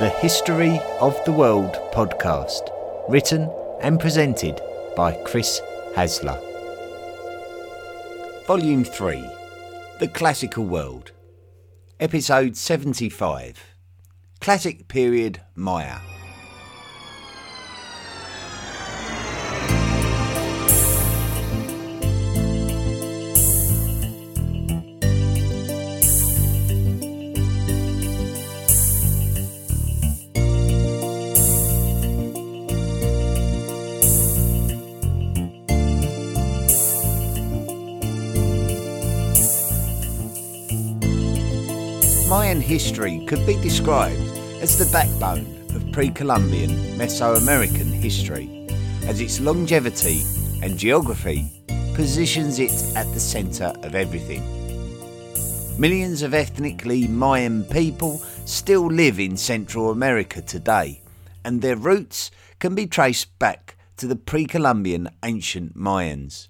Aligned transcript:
the 0.00 0.08
History 0.08 0.80
of 1.00 1.24
the 1.24 1.30
World 1.30 1.74
podcast, 1.92 2.68
written 3.08 3.48
and 3.80 4.00
presented 4.00 4.60
by 4.96 5.12
Chris 5.22 5.60
Hasler. 5.94 6.36
Volume 8.44 8.82
3 8.82 9.24
The 10.00 10.08
Classical 10.08 10.64
World, 10.64 11.12
Episode 12.00 12.56
75 12.56 13.62
Classic 14.40 14.88
Period 14.88 15.40
Maya. 15.54 15.98
History 42.84 43.24
could 43.24 43.46
be 43.46 43.58
described 43.62 44.20
as 44.60 44.76
the 44.76 44.84
backbone 44.92 45.46
of 45.74 45.90
pre 45.90 46.10
Columbian 46.10 46.68
Mesoamerican 46.98 47.90
history, 47.90 48.66
as 49.06 49.22
its 49.22 49.40
longevity 49.40 50.22
and 50.62 50.76
geography 50.76 51.50
positions 51.94 52.58
it 52.58 52.94
at 52.94 53.10
the 53.14 53.20
centre 53.20 53.72
of 53.82 53.94
everything. 53.94 54.42
Millions 55.80 56.20
of 56.20 56.34
ethnically 56.34 57.08
Mayan 57.08 57.64
people 57.64 58.18
still 58.44 58.86
live 58.86 59.18
in 59.18 59.38
Central 59.38 59.90
America 59.90 60.42
today, 60.42 61.00
and 61.42 61.62
their 61.62 61.76
roots 61.76 62.30
can 62.58 62.74
be 62.74 62.86
traced 62.86 63.38
back 63.38 63.78
to 63.96 64.06
the 64.06 64.16
pre 64.16 64.44
Columbian 64.44 65.08
ancient 65.22 65.74
Mayans 65.74 66.48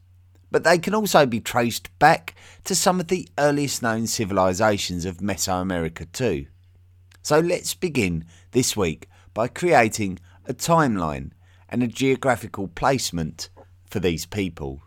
but 0.55 0.63
they 0.63 0.79
can 0.79 0.95
also 0.95 1.27
be 1.27 1.41
traced 1.41 1.91
back 1.99 2.33
to 2.63 2.77
some 2.77 3.01
of 3.01 3.09
the 3.09 3.29
earliest 3.39 3.83
known 3.83 4.07
civilizations 4.07 5.05
of 5.05 5.17
Mesoamerica 5.17 6.07
too. 6.13 6.47
So 7.23 7.41
let's 7.41 7.75
begin 7.75 8.25
this 8.53 8.77
week 8.77 9.09
by 9.35 9.49
creating 9.49 10.21
a 10.47 10.55
timeline 10.55 11.33
and 11.69 11.83
a 11.83 11.89
geographical 11.89 12.69
placement 12.69 13.49
for 13.91 13.99
these 13.99 14.27
people. 14.27 14.81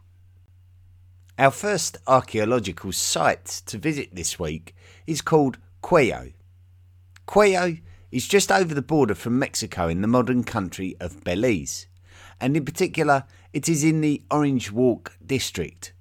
Our 1.37 1.51
first 1.51 1.97
archaeological 2.07 2.93
site 2.93 3.61
to 3.65 3.77
visit 3.77 4.15
this 4.15 4.39
week 4.39 4.73
is 5.05 5.21
called 5.21 5.57
Cuello. 5.83 6.31
Cuello 7.27 7.81
is 8.09 8.25
just 8.25 8.53
over 8.53 8.73
the 8.73 8.81
border 8.81 9.15
from 9.15 9.37
Mexico 9.37 9.89
in 9.89 9.99
the 9.99 10.07
modern 10.07 10.45
country 10.45 10.95
of 11.01 11.25
Belize, 11.25 11.87
and 12.39 12.55
in 12.55 12.63
particular 12.63 13.25
it 13.57 13.67
is 13.67 13.83
in 13.83 14.01
the 14.01 14.21
Orange 14.29 14.71
Walk 14.71 15.17
district. 15.25 15.91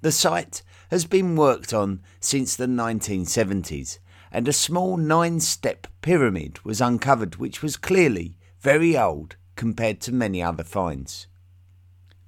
The 0.00 0.10
site 0.10 0.62
has 0.90 1.04
been 1.04 1.36
worked 1.36 1.74
on 1.74 2.00
since 2.20 2.56
the 2.56 2.64
1970s, 2.64 3.98
and 4.32 4.48
a 4.48 4.54
small 4.54 4.96
nine 4.96 5.40
step 5.40 5.86
pyramid 6.00 6.58
was 6.64 6.80
uncovered, 6.80 7.36
which 7.36 7.60
was 7.60 7.76
clearly 7.76 8.38
very 8.60 8.96
old 8.96 9.36
compared 9.56 10.00
to 10.00 10.10
many 10.10 10.42
other 10.42 10.64
finds. 10.64 11.26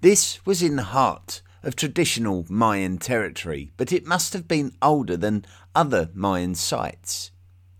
This 0.03 0.45
was 0.45 0.63
in 0.63 0.77
the 0.77 0.93
heart 0.93 1.41
of 1.63 1.75
traditional 1.75 2.45
Mayan 2.51 2.99
territory, 2.99 3.73
but 3.79 3.91
it 3.91 4.05
must 4.05 4.35
have 4.35 4.47
been 4.47 4.77
older 4.83 5.17
than 5.17 5.47
other 5.75 6.11
Mayan 6.13 6.55
sites. 6.57 7.31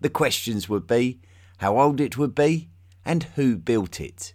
The 0.01 0.09
questions 0.09 0.67
would 0.67 0.87
be 0.87 1.21
how 1.59 1.79
old 1.79 2.01
it 2.01 2.17
would 2.17 2.33
be 2.33 2.71
and 3.05 3.25
who 3.35 3.57
built 3.57 4.01
it. 4.01 4.33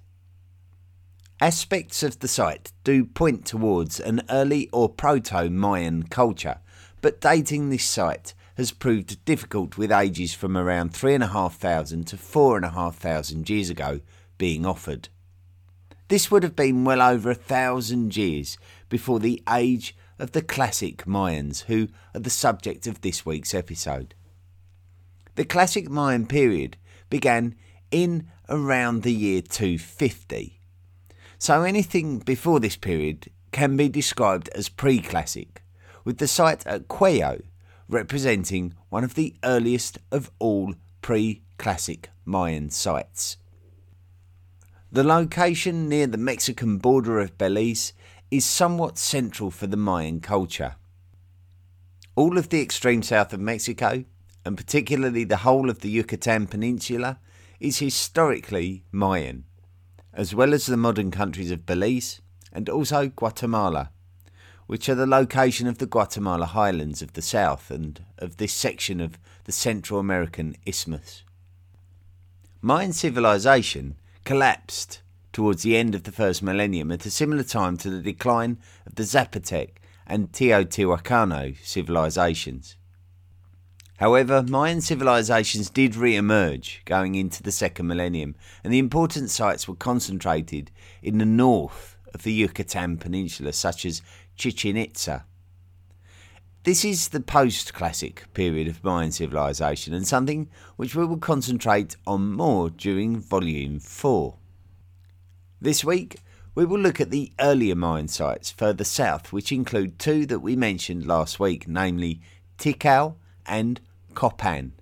Aspects 1.41 2.03
of 2.03 2.19
the 2.19 2.27
site 2.27 2.73
do 2.83 3.05
point 3.05 3.47
towards 3.47 4.01
an 4.01 4.23
early 4.29 4.69
or 4.73 4.89
proto 4.89 5.49
Mayan 5.49 6.03
culture, 6.03 6.59
but 7.01 7.21
dating 7.21 7.71
this 7.71 7.85
site 7.85 8.35
has 8.57 8.73
proved 8.73 9.25
difficult 9.25 9.79
with 9.79 9.93
ages 9.93 10.35
from 10.35 10.57
around 10.57 10.93
3,500 10.93 12.09
to 12.09 12.17
4,500 12.17 13.49
years 13.49 13.71
ago 13.71 14.01
being 14.37 14.67
offered. 14.67 15.11
This 16.09 16.29
would 16.29 16.43
have 16.43 16.57
been 16.57 16.85
well 16.85 17.01
over 17.01 17.31
a 17.31 17.37
thousand 17.37 18.17
years 18.17 18.59
before 18.89 19.21
the 19.21 19.41
age 19.49 19.97
of 20.19 20.33
the 20.33 20.43
classic 20.43 21.05
Mayans, 21.05 21.63
who 21.67 21.87
are 22.17 22.21
the 22.21 22.31
subject 22.31 22.89
of 22.89 23.03
this 23.03 23.25
week's 23.25 23.55
episode. 23.55 24.17
The 25.37 25.45
classic 25.45 25.89
Mayan 25.89 26.27
period 26.27 26.79
began 27.09 27.55
in 27.93 28.27
around 28.49 29.05
the 29.05 29.15
year 29.15 29.41
250 29.41 30.58
so 31.39 31.63
anything 31.63 32.19
before 32.19 32.61
this 32.61 32.77
period 32.77 33.31
can 33.53 33.77
be 33.77 33.89
described 33.89 34.49
as 34.55 34.69
pre 34.69 35.01
classic, 35.01 35.63
with 36.05 36.19
the 36.19 36.29
site 36.29 36.67
at 36.67 36.89
Cuello 36.89 37.43
representing 37.89 38.75
one 38.91 39.05
of 39.05 39.15
the 39.15 39.35
earliest 39.45 39.99
of 40.11 40.31
all 40.39 40.75
pre 41.01 41.43
classic 41.57 42.11
Mayan 42.25 42.71
sites. 42.71 43.37
The 44.91 45.05
location 45.05 45.89
near 45.89 46.07
the 46.07 46.19
Mexican 46.19 46.79
border 46.79 47.19
of 47.21 47.39
Belize 47.39 47.93
is 48.31 48.45
somewhat 48.45 48.99
central 48.99 49.51
for 49.51 49.67
the 49.67 49.77
Mayan 49.77 50.21
culture. 50.21 50.77
All 52.17 52.37
of 52.37 52.49
the 52.49 52.61
extreme 52.61 53.03
south 53.03 53.33
of 53.33 53.41
Mexico, 53.41 54.05
and 54.45 54.57
particularly 54.57 55.25
the 55.25 55.39
whole 55.39 55.71
of 55.71 55.81
the 55.81 55.91
Yucatan 55.91 56.47
Peninsula, 56.47 57.19
is 57.61 57.79
historically 57.79 58.85
Mayan 58.93 59.45
as 60.19 60.35
well 60.35 60.53
as 60.53 60.67
the 60.67 60.77
modern 60.77 61.13
countries 61.13 61.53
of 61.53 61.65
Belize 61.65 62.21
and 62.53 62.69
also 62.69 63.07
Guatemala, 63.07 63.93
which 64.67 64.89
are 64.89 64.97
the 64.97 65.07
location 65.07 65.69
of 65.69 65.79
the 65.79 65.87
Guatemala 65.87 66.45
highlands 66.45 67.01
of 67.03 67.13
the 67.13 67.23
south 67.23 67.71
and 67.71 68.05
of 68.19 68.37
this 68.37 68.53
section 68.53 69.01
of 69.01 69.17
the 69.45 69.53
Central 69.53 70.01
American 70.01 70.57
isthmus. 70.67 71.23
Mayan 72.61 72.93
civilization 72.93 73.95
collapsed 74.25 75.03
towards 75.33 75.63
the 75.63 75.77
end 75.77 75.95
of 75.95 76.03
the 76.03 76.11
first 76.11 76.43
millennium 76.43 76.91
at 76.91 77.07
a 77.07 77.13
similar 77.13 77.45
time 77.45 77.77
to 77.77 77.89
the 77.89 78.03
decline 78.03 78.59
of 78.87 78.97
the 78.97 79.05
Zapotec 79.05 79.75
and 80.05 80.33
Teotihuacano 80.33 81.57
civilizations. 81.65 82.75
However, 83.99 84.45
Mayan 84.45 84.81
civilizations 84.81 85.71
did 85.71 85.97
re 85.97 86.15
emerge 86.15 86.83
going 86.85 87.17
into 87.17 87.43
the 87.43 87.51
second 87.51 87.89
millennium, 87.89 88.37
and 88.63 88.73
the 88.73 88.79
important 88.79 89.29
sites 89.29 89.67
were 89.67 89.75
concentrated 89.75 90.71
in 91.03 91.19
the 91.19 91.27
north 91.27 91.97
of 92.15 92.23
the 92.23 92.33
Yucatan 92.33 92.97
Peninsula, 92.99 93.53
such 93.53 93.85
as 93.85 94.01
Chichen 94.37 94.77
Itza. 94.77 95.25
This 96.63 96.85
is 96.85 97.09
the 97.09 97.21
post 97.21 97.75
classic 97.75 98.33
period 98.35 98.69
of 98.69 98.85
Mayan 98.85 99.11
civilization, 99.11 99.93
and 99.93 100.07
something 100.07 100.49
which 100.77 100.95
we 100.95 101.05
will 101.05 101.19
concentrate 101.19 101.97
on 102.07 102.33
more 102.33 102.71
during 102.71 103.19
Volume 103.19 103.81
4. 103.81 104.37
This 105.61 105.85
week, 105.85 106.19
we 106.55 106.65
will 106.65 106.79
look 106.79 107.01
at 107.01 107.11
the 107.11 107.33
earlier 107.41 107.75
Mayan 107.75 108.07
sites 108.07 108.53
further 108.53 108.85
south, 108.85 109.33
which 109.33 109.51
include 109.51 109.99
two 109.99 110.25
that 110.27 110.39
we 110.39 110.55
mentioned 110.55 111.05
last 111.05 111.41
week, 111.41 111.67
namely 111.67 112.21
Tikal 112.59 113.17
and 113.45 113.81
Copan. 114.19 114.73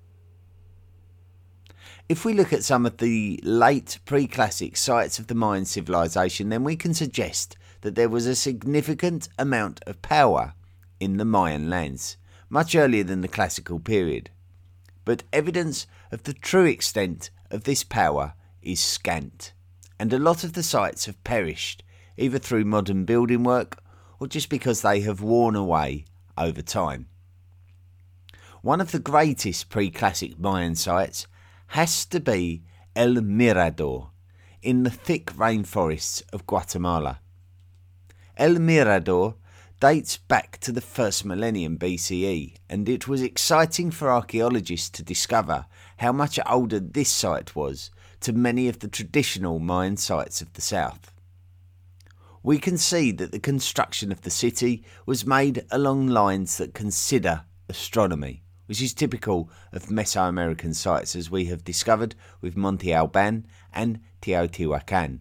If 2.09 2.25
we 2.25 2.33
look 2.33 2.55
at 2.55 2.65
some 2.65 2.87
of 2.87 2.97
the 2.97 3.39
late 3.43 3.99
pre 4.07 4.27
classic 4.27 4.79
sites 4.79 5.19
of 5.19 5.27
the 5.27 5.35
Mayan 5.35 5.67
civilization, 5.67 6.49
then 6.49 6.65
we 6.65 6.75
can 6.75 6.95
suggest 6.95 7.55
that 7.83 7.97
there 7.97 8.09
was 8.09 8.25
a 8.25 8.35
significant 8.35 9.29
amount 9.39 9.83
of 9.87 10.01
power 10.01 10.55
in 11.01 11.19
the 11.19 11.27
Mayan 11.27 11.69
lands, 11.69 12.17
much 12.49 12.75
earlier 12.75 13.05
than 13.05 13.21
the 13.21 13.29
classical 13.29 13.79
period. 13.79 14.31
But 15.05 15.25
evidence 15.35 15.87
of 16.11 16.23
the 16.23 16.33
true 16.33 16.65
extent 16.65 17.29
of 17.51 17.65
this 17.65 17.85
power 17.85 18.33
is 18.63 18.81
scant, 18.81 19.53
and 19.99 20.15
a 20.15 20.19
lot 20.19 20.45
of 20.45 20.55
the 20.55 20.63
sites 20.63 21.05
have 21.05 21.23
perished 21.25 21.85
either 22.17 22.39
through 22.39 22.65
modern 22.65 23.05
building 23.05 23.45
work 23.45 23.83
or 24.19 24.29
just 24.29 24.49
because 24.49 24.81
they 24.81 25.01
have 25.01 25.21
worn 25.21 25.55
away 25.55 26.07
over 26.39 26.63
time. 26.63 27.09
One 28.67 28.81
of 28.81 28.91
the 28.91 28.99
greatest 28.99 29.69
pre 29.69 29.93
classic 29.93 30.41
Mayan 30.41 30.75
sites 30.75 31.29
has 31.69 32.05
to 32.07 32.19
be 32.19 32.65
El 32.97 33.21
Mirador 33.21 34.11
in 34.61 34.83
the 34.83 34.91
thick 34.91 35.27
rainforests 35.27 36.25
of 36.33 36.49
Guatemala. 36.49 37.21
El 38.37 38.59
Mirador 38.59 39.37
dates 39.79 40.17
back 40.17 40.59
to 40.63 40.73
the 40.73 40.81
first 40.81 41.25
millennium 41.25 41.79
BCE, 41.79 42.57
and 42.69 42.89
it 42.89 43.07
was 43.07 43.23
exciting 43.23 43.93
for 43.93 44.11
archaeologists 44.11 44.91
to 44.91 45.05
discover 45.05 45.67
how 45.99 46.11
much 46.11 46.41
older 46.45 46.81
this 46.81 47.09
site 47.09 47.55
was 47.55 47.93
to 48.19 48.33
many 48.33 48.67
of 48.67 48.81
the 48.81 48.89
traditional 48.89 49.61
Mayan 49.61 49.97
sites 49.97 50.41
of 50.41 50.53
the 50.55 50.61
south. 50.61 51.13
We 52.43 52.59
can 52.59 52.79
see 52.79 53.13
that 53.13 53.31
the 53.31 53.39
construction 53.39 54.11
of 54.11 54.23
the 54.23 54.31
city 54.31 54.85
was 55.07 55.25
made 55.25 55.65
along 55.71 56.09
lines 56.09 56.57
that 56.57 56.75
consider 56.75 57.45
astronomy 57.69 58.43
which 58.67 58.83
is 58.83 58.93
typical 58.93 59.51
of 59.73 59.87
Mesoamerican 59.87 60.75
sites 60.75 61.17
as 61.17 61.31
we 61.31 61.47
have 61.47 61.65
discovered 61.65 62.15
with 62.41 62.57
Monte 62.57 62.93
Alban 62.93 63.47
and 63.73 64.01
Teotihuacan. 64.21 65.21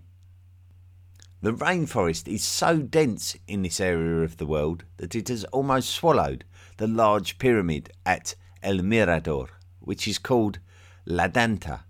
The 1.42 1.54
rainforest 1.54 2.28
is 2.28 2.44
so 2.44 2.80
dense 2.80 3.36
in 3.48 3.62
this 3.62 3.80
area 3.80 4.24
of 4.24 4.38
the 4.38 4.48
world 4.48 4.84
that 4.98 5.14
it 5.14 5.28
has 5.28 5.44
almost 5.46 5.90
swallowed 5.90 6.44
the 6.78 6.88
large 6.88 7.38
pyramid 7.38 7.92
at 8.06 8.36
El 8.64 8.78
Mirador, 8.78 9.50
which 9.80 10.08
is 10.08 10.18
called 10.18 10.60
La 11.06 11.28
Danta. 11.28 11.82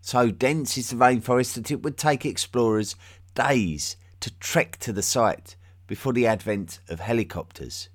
So 0.00 0.30
dense 0.30 0.78
is 0.78 0.90
the 0.90 0.96
rainforest 0.96 1.54
that 1.54 1.70
it 1.70 1.82
would 1.82 1.98
take 1.98 2.24
explorers 2.24 2.96
days 3.34 3.96
to 4.20 4.30
trek 4.38 4.78
to 4.78 4.92
the 4.92 5.02
site 5.02 5.56
before 5.86 6.12
the 6.12 6.26
advent 6.26 6.80
of 6.88 7.00
helicopters. 7.00 7.90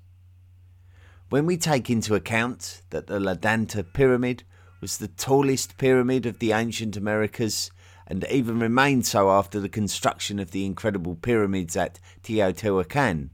When 1.28 1.44
we 1.44 1.56
take 1.56 1.90
into 1.90 2.14
account 2.14 2.82
that 2.90 3.08
the 3.08 3.18
La 3.18 3.34
Danta 3.34 3.82
Pyramid 3.92 4.44
was 4.80 4.98
the 4.98 5.08
tallest 5.08 5.76
pyramid 5.76 6.24
of 6.24 6.38
the 6.38 6.52
ancient 6.52 6.96
Americas 6.96 7.72
and 8.06 8.24
even 8.30 8.60
remained 8.60 9.06
so 9.06 9.28
after 9.28 9.58
the 9.58 9.68
construction 9.68 10.38
of 10.38 10.52
the 10.52 10.64
incredible 10.64 11.16
pyramids 11.16 11.76
at 11.76 11.98
Teotihuacan, 12.22 13.30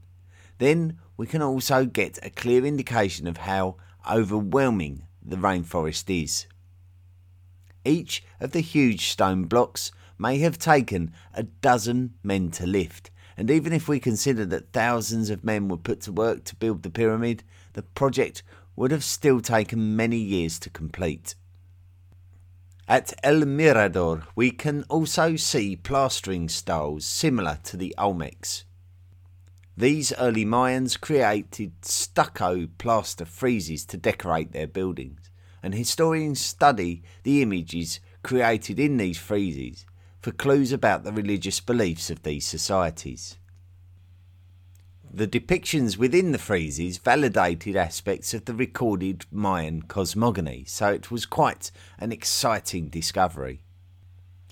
then 0.57 0.97
we 1.17 1.27
can 1.27 1.43
also 1.43 1.85
get 1.85 2.17
a 2.23 2.31
clear 2.31 2.65
indication 2.65 3.27
of 3.27 3.37
how 3.37 3.75
overwhelming 4.09 5.05
the 5.21 5.35
rainforest 5.35 6.09
is. 6.09 6.47
Each 7.85 8.23
of 8.39 8.53
the 8.53 8.61
huge 8.61 9.09
stone 9.09 9.43
blocks 9.43 9.91
may 10.17 10.39
have 10.39 10.57
taken 10.57 11.13
a 11.35 11.43
dozen 11.43 12.15
men 12.23 12.49
to 12.51 12.65
lift, 12.65 13.11
and 13.37 13.51
even 13.51 13.71
if 13.71 13.87
we 13.87 13.99
consider 13.99 14.47
that 14.47 14.73
thousands 14.73 15.29
of 15.29 15.43
men 15.43 15.67
were 15.67 15.77
put 15.77 16.01
to 16.01 16.11
work 16.11 16.43
to 16.45 16.55
build 16.55 16.81
the 16.81 16.89
pyramid, 16.89 17.43
the 17.73 17.83
project 17.83 18.43
would 18.75 18.91
have 18.91 19.03
still 19.03 19.41
taken 19.41 19.95
many 19.95 20.17
years 20.17 20.57
to 20.59 20.69
complete. 20.69 21.35
At 22.87 23.13
El 23.23 23.45
Mirador, 23.45 24.23
we 24.35 24.51
can 24.51 24.83
also 24.89 25.35
see 25.35 25.75
plastering 25.75 26.49
styles 26.49 27.05
similar 27.05 27.59
to 27.63 27.77
the 27.77 27.95
Olmecs. 27.97 28.63
These 29.75 30.13
early 30.19 30.45
Mayans 30.45 30.99
created 30.99 31.73
stucco 31.83 32.67
plaster 32.77 33.25
friezes 33.25 33.87
to 33.87 33.97
decorate 33.97 34.51
their 34.51 34.67
buildings, 34.67 35.31
and 35.63 35.73
historians 35.73 36.41
study 36.41 37.03
the 37.23 37.41
images 37.41 37.99
created 38.21 38.79
in 38.79 38.97
these 38.97 39.17
friezes 39.17 39.85
for 40.21 40.31
clues 40.31 40.71
about 40.71 41.03
the 41.03 41.11
religious 41.11 41.59
beliefs 41.59 42.09
of 42.09 42.23
these 42.23 42.45
societies. 42.45 43.37
The 45.15 45.27
depictions 45.27 45.95
within 45.95 46.31
the 46.31 46.39
friezes 46.39 46.97
validated 46.97 47.75
aspects 47.75 48.33
of 48.33 48.45
the 48.45 48.53
recorded 48.55 49.27
Mayan 49.31 49.83
cosmogony, 49.83 50.63
so 50.65 50.87
it 50.87 51.11
was 51.11 51.27
quite 51.27 51.69
an 51.99 52.11
exciting 52.11 52.89
discovery. 52.89 53.61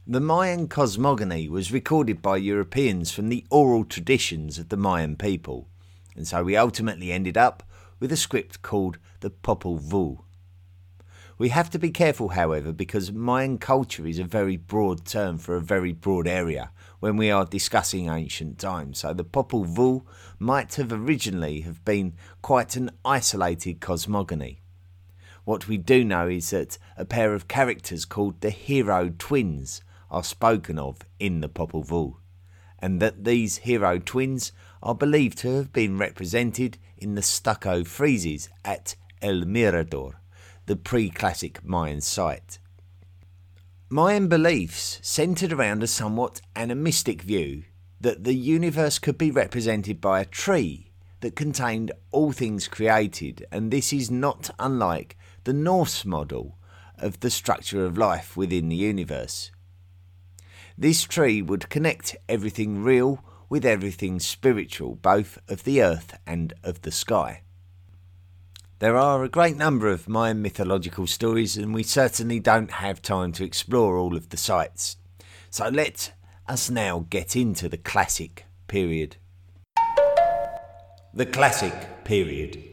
The 0.06 0.19
Mayan 0.19 0.68
cosmogony 0.68 1.50
was 1.50 1.72
recorded 1.72 2.22
by 2.22 2.38
Europeans 2.38 3.12
from 3.12 3.30
the 3.30 3.44
oral 3.50 3.86
traditions 3.86 4.60
of 4.60 4.69
the 4.69 4.78
Mayan 4.78 5.16
people, 5.16 5.68
and 6.16 6.28
so 6.28 6.44
we 6.44 6.56
ultimately 6.56 7.12
ended 7.12 7.38
up 7.38 7.63
with 8.00 8.12
a 8.12 8.18
script 8.18 8.62
called 8.62 9.00
the 9.22 9.31
Popol 9.31 9.80
Vuh. 9.80 10.19
We 11.42 11.50
have 11.50 11.72
to 11.72 11.80
be 11.80 11.90
careful, 11.90 12.30
however, 12.30 12.72
because 12.72 13.12
Mayan 13.12 13.58
culture 13.58 14.06
is 14.06 14.20
a 14.20 14.24
very 14.24 14.58
broad 14.58 15.06
term 15.06 15.40
for 15.40 15.56
a 15.56 15.60
very 15.60 15.92
broad 15.92 16.28
area 16.28 16.70
when 17.00 17.18
we 17.18 17.32
are 17.32 17.46
discussing 17.46 18.10
ancient 18.10 18.60
times. 18.60 19.00
So 19.00 19.12
the 19.12 19.24
Popol 19.24 19.66
Vuh 19.66 20.04
might 20.38 20.76
have 20.76 20.94
originally 20.94 21.62
have 21.62 21.84
been 21.84 22.14
quite 22.44 22.76
an 22.76 22.92
isolated 23.04 23.82
cosmogony. 23.82 24.62
What 25.44 25.68
we 25.68 25.78
do 25.78 26.06
know 26.06 26.28
is 26.28 26.52
that 26.52 26.78
a 26.96 27.06
pair 27.06 27.34
of 27.34 27.48
characters 27.48 28.06
called 28.06 28.42
the 28.42 28.52
hero 28.52 29.12
twins 29.18 29.82
are 30.12 30.24
spoken 30.24 30.78
of 30.78 31.00
in 31.18 31.42
the 31.42 31.50
Popol 31.50 31.84
Vuh, 31.84 32.18
and 32.78 33.02
that 33.02 33.24
these 33.24 33.58
hero 33.58 33.98
twins 33.98 34.52
are 34.84 34.94
believed 34.94 35.40
to 35.40 35.56
have 35.56 35.74
been 35.74 35.98
represented 35.98 36.78
in 37.00 37.16
the 37.16 37.24
stucco 37.24 37.82
friezes 37.82 38.48
at 38.64 38.96
El 39.24 39.46
Mirador 39.46 40.21
the 40.72 40.78
pre 40.78 41.10
classic 41.10 41.62
Mayan 41.66 42.00
site. 42.00 42.58
Mayan 43.90 44.30
beliefs 44.30 45.00
centered 45.02 45.52
around 45.52 45.84
a 45.84 45.88
somewhat 45.88 46.40
animistic 46.56 47.24
view 47.24 47.64
that 48.00 48.24
the 48.24 48.36
universe 48.36 48.98
could 48.98 49.18
be 49.18 49.32
represented 49.32 50.00
by 50.00 50.22
a 50.22 50.26
tree 50.26 50.94
that 51.20 51.36
contained 51.36 51.92
all 52.12 52.32
things 52.32 52.70
created, 52.70 53.46
and 53.52 53.70
this 53.70 53.92
is 53.92 54.10
not 54.10 54.50
unlike 54.60 55.18
the 55.44 55.52
Norse 55.52 56.06
model 56.06 56.58
of 56.98 57.20
the 57.20 57.30
structure 57.30 57.84
of 57.84 57.98
life 57.98 58.38
within 58.38 58.70
the 58.70 58.78
universe. 58.78 59.52
This 60.78 61.04
tree 61.04 61.42
would 61.42 61.68
connect 61.68 62.16
everything 62.30 62.82
real 62.82 63.22
with 63.50 63.66
everything 63.66 64.22
spiritual, 64.22 64.96
both 64.96 65.38
of 65.50 65.66
the 65.66 65.82
earth 65.82 66.18
and 66.26 66.54
of 66.64 66.84
the 66.84 66.92
sky. 66.92 67.42
There 68.81 68.98
are 68.98 69.24
a 69.24 69.30
great 69.30 69.57
number 69.57 69.89
of 69.89 70.10
Mayan 70.10 70.42
mythological 70.42 71.06
stories, 71.06 71.56
and 71.56 71.72
we 71.72 71.83
certainly 71.83 72.39
don't 72.39 72.72
have 72.72 73.00
time 73.00 73.31
to 73.33 73.44
explore 73.44 73.95
all 73.95 74.16
of 74.16 74.30
the 74.30 74.38
sites. 74.38 74.98
So 75.51 75.69
let 75.69 76.13
us 76.48 76.68
now 76.68 77.06
get 77.12 77.36
into 77.36 77.69
the 77.69 77.78
classic 77.78 78.48
period. 78.68 79.18
The 81.13 81.28
classic 81.28 82.04
period. 82.06 82.63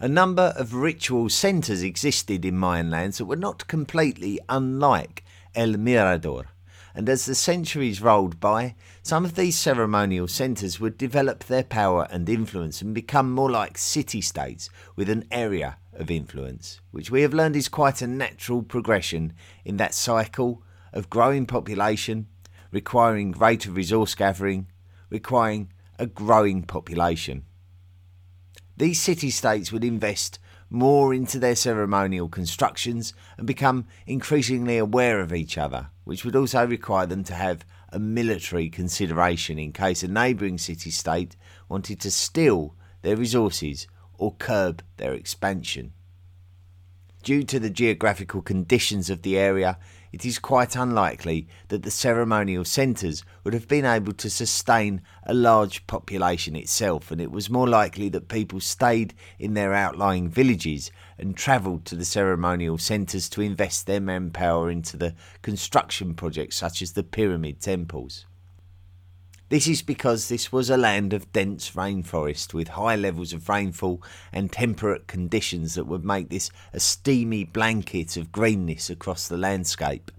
A 0.00 0.08
number 0.08 0.52
of 0.56 0.74
ritual 0.74 1.28
centres 1.28 1.84
existed 1.84 2.44
in 2.44 2.58
Mayan 2.58 2.90
lands 2.90 3.18
that 3.18 3.26
were 3.26 3.36
not 3.36 3.68
completely 3.68 4.40
unlike 4.48 5.22
El 5.54 5.74
Mirador 5.74 6.46
and 6.94 7.08
as 7.08 7.26
the 7.26 7.34
centuries 7.34 8.00
rolled 8.00 8.38
by, 8.38 8.76
some 9.02 9.24
of 9.24 9.34
these 9.34 9.58
ceremonial 9.58 10.28
centres 10.28 10.78
would 10.78 10.96
develop 10.96 11.44
their 11.44 11.64
power 11.64 12.06
and 12.10 12.28
influence 12.28 12.80
and 12.80 12.94
become 12.94 13.32
more 13.32 13.50
like 13.50 13.76
city 13.76 14.20
states 14.20 14.70
with 14.94 15.10
an 15.10 15.24
area 15.30 15.76
of 15.92 16.10
influence, 16.10 16.80
which 16.92 17.10
we 17.10 17.22
have 17.22 17.34
learned 17.34 17.56
is 17.56 17.68
quite 17.68 18.00
a 18.00 18.06
natural 18.06 18.62
progression 18.62 19.32
in 19.64 19.76
that 19.76 19.94
cycle 19.94 20.62
of 20.92 21.10
growing 21.10 21.46
population, 21.46 22.28
requiring 22.70 23.32
greater 23.32 23.70
resource 23.70 24.14
gathering, 24.14 24.68
requiring 25.10 25.72
a 25.98 26.06
growing 26.06 26.62
population. 26.62 27.44
These 28.76 29.00
city 29.00 29.30
states 29.30 29.72
would 29.72 29.84
invest 29.84 30.38
more 30.70 31.14
into 31.14 31.38
their 31.38 31.54
ceremonial 31.54 32.28
constructions 32.28 33.14
and 33.36 33.46
become 33.46 33.86
increasingly 34.06 34.78
aware 34.78 35.20
of 35.20 35.32
each 35.32 35.56
other, 35.56 35.90
which 36.04 36.24
would 36.24 36.36
also 36.36 36.66
require 36.66 37.06
them 37.06 37.24
to 37.24 37.34
have 37.34 37.64
a 37.90 37.98
military 37.98 38.68
consideration 38.68 39.58
in 39.58 39.72
case 39.72 40.02
a 40.02 40.08
neighbouring 40.08 40.58
city 40.58 40.90
state 40.90 41.36
wanted 41.68 42.00
to 42.00 42.10
steal 42.10 42.74
their 43.02 43.16
resources 43.16 43.86
or 44.18 44.34
curb 44.34 44.82
their 44.96 45.12
expansion. 45.12 45.92
Due 47.22 47.42
to 47.42 47.58
the 47.58 47.70
geographical 47.70 48.42
conditions 48.42 49.08
of 49.08 49.22
the 49.22 49.38
area, 49.38 49.78
it 50.14 50.24
is 50.24 50.38
quite 50.38 50.76
unlikely 50.76 51.48
that 51.68 51.82
the 51.82 51.90
ceremonial 51.90 52.64
centres 52.64 53.24
would 53.42 53.52
have 53.52 53.66
been 53.66 53.84
able 53.84 54.12
to 54.12 54.30
sustain 54.30 55.02
a 55.24 55.34
large 55.34 55.84
population 55.88 56.54
itself, 56.54 57.10
and 57.10 57.20
it 57.20 57.32
was 57.32 57.50
more 57.50 57.66
likely 57.66 58.08
that 58.08 58.28
people 58.28 58.60
stayed 58.60 59.12
in 59.40 59.54
their 59.54 59.74
outlying 59.74 60.28
villages 60.28 60.92
and 61.18 61.36
travelled 61.36 61.84
to 61.84 61.96
the 61.96 62.04
ceremonial 62.04 62.78
centres 62.78 63.28
to 63.28 63.40
invest 63.40 63.88
their 63.88 64.00
manpower 64.00 64.70
into 64.70 64.96
the 64.96 65.16
construction 65.42 66.14
projects 66.14 66.54
such 66.54 66.80
as 66.80 66.92
the 66.92 67.02
pyramid 67.02 67.60
temples. 67.60 68.24
This 69.50 69.68
is 69.68 69.82
because 69.82 70.28
this 70.28 70.50
was 70.50 70.70
a 70.70 70.76
land 70.78 71.12
of 71.12 71.30
dense 71.30 71.72
rainforest 71.72 72.54
with 72.54 72.68
high 72.68 72.96
levels 72.96 73.34
of 73.34 73.46
rainfall 73.46 74.02
and 74.32 74.50
temperate 74.50 75.06
conditions 75.06 75.74
that 75.74 75.84
would 75.84 76.02
make 76.02 76.30
this 76.30 76.50
a 76.72 76.80
steamy 76.80 77.44
blanket 77.44 78.16
of 78.16 78.32
greenness 78.32 78.88
across 78.88 79.28
the 79.28 79.36
landscape. 79.36 80.10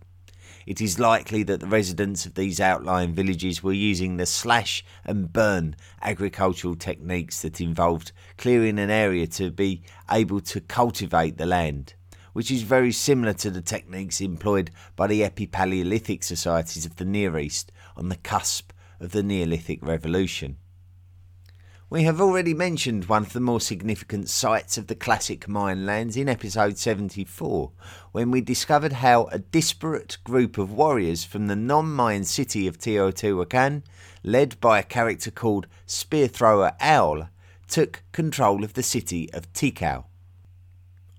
It 0.67 0.79
is 0.79 1.00
likely 1.00 1.41
that 1.41 1.60
the 1.60 1.65
residents 1.65 2.27
of 2.27 2.36
these 2.36 2.60
outlying 2.60 3.15
villages 3.15 3.63
were 3.63 3.74
using 3.74 4.17
the 4.17 4.27
slash 4.27 4.86
and 5.03 5.34
burn 5.34 5.75
agricultural 6.03 6.75
techniques 6.75 7.41
that 7.41 7.60
involved 7.60 8.12
clearing 8.38 8.77
an 8.77 8.91
area 8.91 9.25
to 9.27 9.50
be 9.50 9.82
able 10.10 10.41
to 10.41 10.62
cultivate 10.62 11.38
the 11.38 11.48
land, 11.48 11.96
which 12.34 12.51
is 12.51 12.62
very 12.62 12.91
similar 12.91 13.34
to 13.34 13.50
the 13.50 13.62
techniques 13.62 14.22
employed 14.22 14.70
by 14.96 15.08
the 15.08 15.22
Epipaleolithic 15.22 16.24
societies 16.24 16.86
of 16.86 16.98
the 16.98 17.05
Near 17.05 17.39
East 17.39 17.72
on 17.98 18.10
the 18.10 18.17
cusp 18.17 18.72
of 19.00 19.12
the 19.12 19.24
Neolithic 19.24 19.86
Revolution. 19.86 20.58
We 21.88 22.04
have 22.04 22.20
already 22.20 22.56
mentioned 22.56 23.06
one 23.06 23.22
of 23.22 23.34
the 23.34 23.40
more 23.40 23.62
significant 23.62 24.28
sites 24.28 24.75
of 24.75 24.88
the 24.88 24.96
classic 24.96 25.48
Mayan 25.48 25.86
lands 25.86 26.18
in 26.18 26.28
episode 26.28 26.80
74, 26.80 27.72
when 28.12 28.32
we 28.32 28.42
discovered 28.42 28.94
how 28.94 29.25
a 29.25 29.38
disparate 29.38 30.18
group 30.24 30.58
of 30.58 30.72
warriors 30.72 31.24
from 31.24 31.46
the 31.46 31.56
non 31.56 31.96
Mayan 31.96 32.24
city 32.24 32.66
of 32.66 32.80
Teotihuacan, 32.80 33.84
led 34.24 34.60
by 34.60 34.80
a 34.80 34.84
character 34.84 35.30
called 35.30 35.68
Spearthrower 35.86 36.75
Owl, 36.82 37.30
took 37.68 38.02
control 38.12 38.64
of 38.64 38.74
the 38.74 38.84
city 38.84 39.32
of 39.32 39.54
Tikal. 39.54 40.06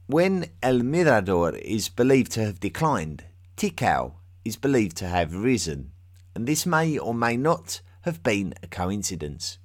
When 0.08 0.50
El 0.62 0.80
Mirador 0.80 1.54
is 1.56 1.88
believed 1.88 2.32
to 2.32 2.44
have 2.44 2.58
declined, 2.58 3.24
Tikal 3.56 4.14
is 4.44 4.56
believed 4.56 4.96
to 4.98 5.06
have 5.06 5.34
risen, 5.34 5.92
and 6.36 6.46
this 6.46 6.66
may 6.66 6.98
or 6.98 7.14
may 7.14 7.34
not 7.34 7.80
have 8.02 8.22
been 8.22 8.52
a 8.62 8.66
coincidence. 8.66 9.56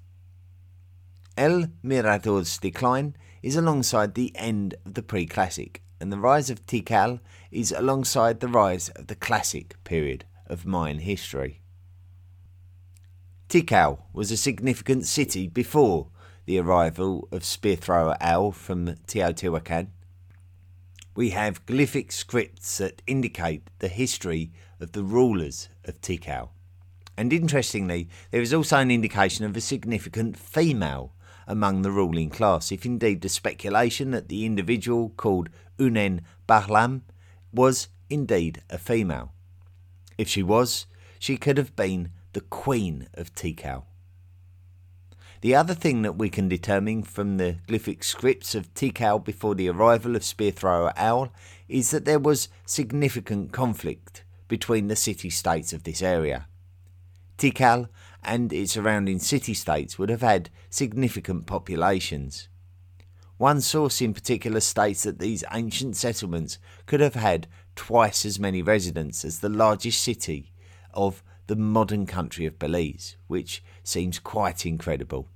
El 1.35 1.67
Mirador's 1.83 2.57
decline 2.57 3.13
is 3.43 3.57
alongside 3.57 4.13
the 4.13 4.31
end 4.35 4.75
of 4.85 4.93
the 4.93 5.03
pre 5.03 5.25
classic, 5.25 5.83
and 5.99 6.13
the 6.13 6.17
rise 6.17 6.49
of 6.49 6.65
Tikal 6.65 7.19
is 7.51 7.73
alongside 7.73 8.39
the 8.39 8.47
rise 8.47 8.87
of 8.87 9.07
the 9.07 9.15
classic 9.15 9.83
period 9.83 10.23
of 10.47 10.65
Mayan 10.65 10.99
history. 10.99 11.59
Tikal 13.49 14.03
was 14.13 14.31
a 14.31 14.37
significant 14.37 15.05
city 15.05 15.49
before 15.49 16.07
the 16.45 16.57
arrival 16.57 17.27
of 17.33 17.43
spear 17.43 17.75
thrower 17.75 18.15
Owl 18.21 18.53
from 18.53 18.95
Teotihuacan. 19.07 19.87
We 21.17 21.31
have 21.31 21.65
glyphic 21.65 22.13
scripts 22.13 22.77
that 22.77 23.01
indicate 23.05 23.69
the 23.79 23.89
history 23.89 24.53
of 24.79 24.93
the 24.93 25.03
rulers 25.03 25.67
of 25.83 25.99
Tikal. 25.99 26.51
And 27.18 27.34
interestingly, 27.34 28.10
there 28.32 28.41
is 28.41 28.53
also 28.53 28.77
an 28.77 28.91
indication 28.91 29.46
of 29.46 29.56
a 29.56 29.62
significant 29.62 30.38
female 30.38 31.13
among 31.48 31.82
the 31.82 31.91
ruling 31.91 32.30
class, 32.30 32.72
if 32.72 32.86
indeed 32.86 33.22
the 33.22 33.30
speculation 33.30 34.12
that 34.12 34.30
the 34.30 34.46
individual 34.46 35.10
called 35.18 35.50
Unen 35.77 36.22
Bahlam 36.48 37.01
was 37.51 37.89
indeed 38.10 38.62
a 38.70 38.77
female. 38.77 39.34
If 40.18 40.27
she 40.27 40.44
was, 40.44 40.86
she 41.20 41.38
could 41.38 41.58
have 41.58 41.75
been 41.75 42.12
the 42.34 42.41
Queen 42.41 43.08
of 43.13 43.34
Tikal. 43.36 43.84
The 45.41 45.56
other 45.56 45.74
thing 45.74 46.03
that 46.03 46.18
we 46.18 46.30
can 46.30 46.48
determine 46.48 47.01
from 47.01 47.38
the 47.38 47.58
glyphic 47.68 48.03
scripts 48.03 48.53
of 48.53 48.74
Tikal 48.75 49.24
before 49.24 49.56
the 49.56 49.70
arrival 49.70 50.15
of 50.15 50.24
spear 50.24 50.51
thrower 50.51 50.94
Owl 50.96 51.34
is 51.68 51.89
that 51.91 52.06
there 52.06 52.20
was 52.20 52.48
significant 52.65 53.51
conflict 53.51 54.24
between 54.48 54.88
the 54.88 54.96
city 54.96 55.32
states 55.32 55.74
of 55.74 55.84
this 55.84 56.03
area. 56.03 56.48
Tikal 57.41 57.89
and 58.24 58.53
its 58.53 58.74
surrounding 58.74 59.17
city 59.17 59.55
states 59.55 59.98
would 59.98 60.10
have 60.10 60.21
had 60.21 60.51
significant 60.69 61.48
populations. 61.48 62.50
One 63.38 63.62
source 63.62 64.00
in 64.00 64.13
particular 64.13 64.60
states 64.60 65.01
that 65.03 65.17
these 65.17 65.43
ancient 65.51 65.95
settlements 65.95 66.60
could 66.86 67.00
have 67.00 67.15
had 67.15 67.48
twice 67.75 68.27
as 68.27 68.38
many 68.38 68.62
residents 68.62 69.25
as 69.25 69.39
the 69.39 69.50
largest 69.50 70.03
city 70.03 70.53
of 70.93 71.24
the 71.48 71.55
modern 71.55 72.05
country 72.05 72.45
of 72.45 72.60
Belize, 72.60 73.17
which 73.25 73.63
seems 73.83 74.19
quite 74.19 74.63
incredible. 74.63 75.27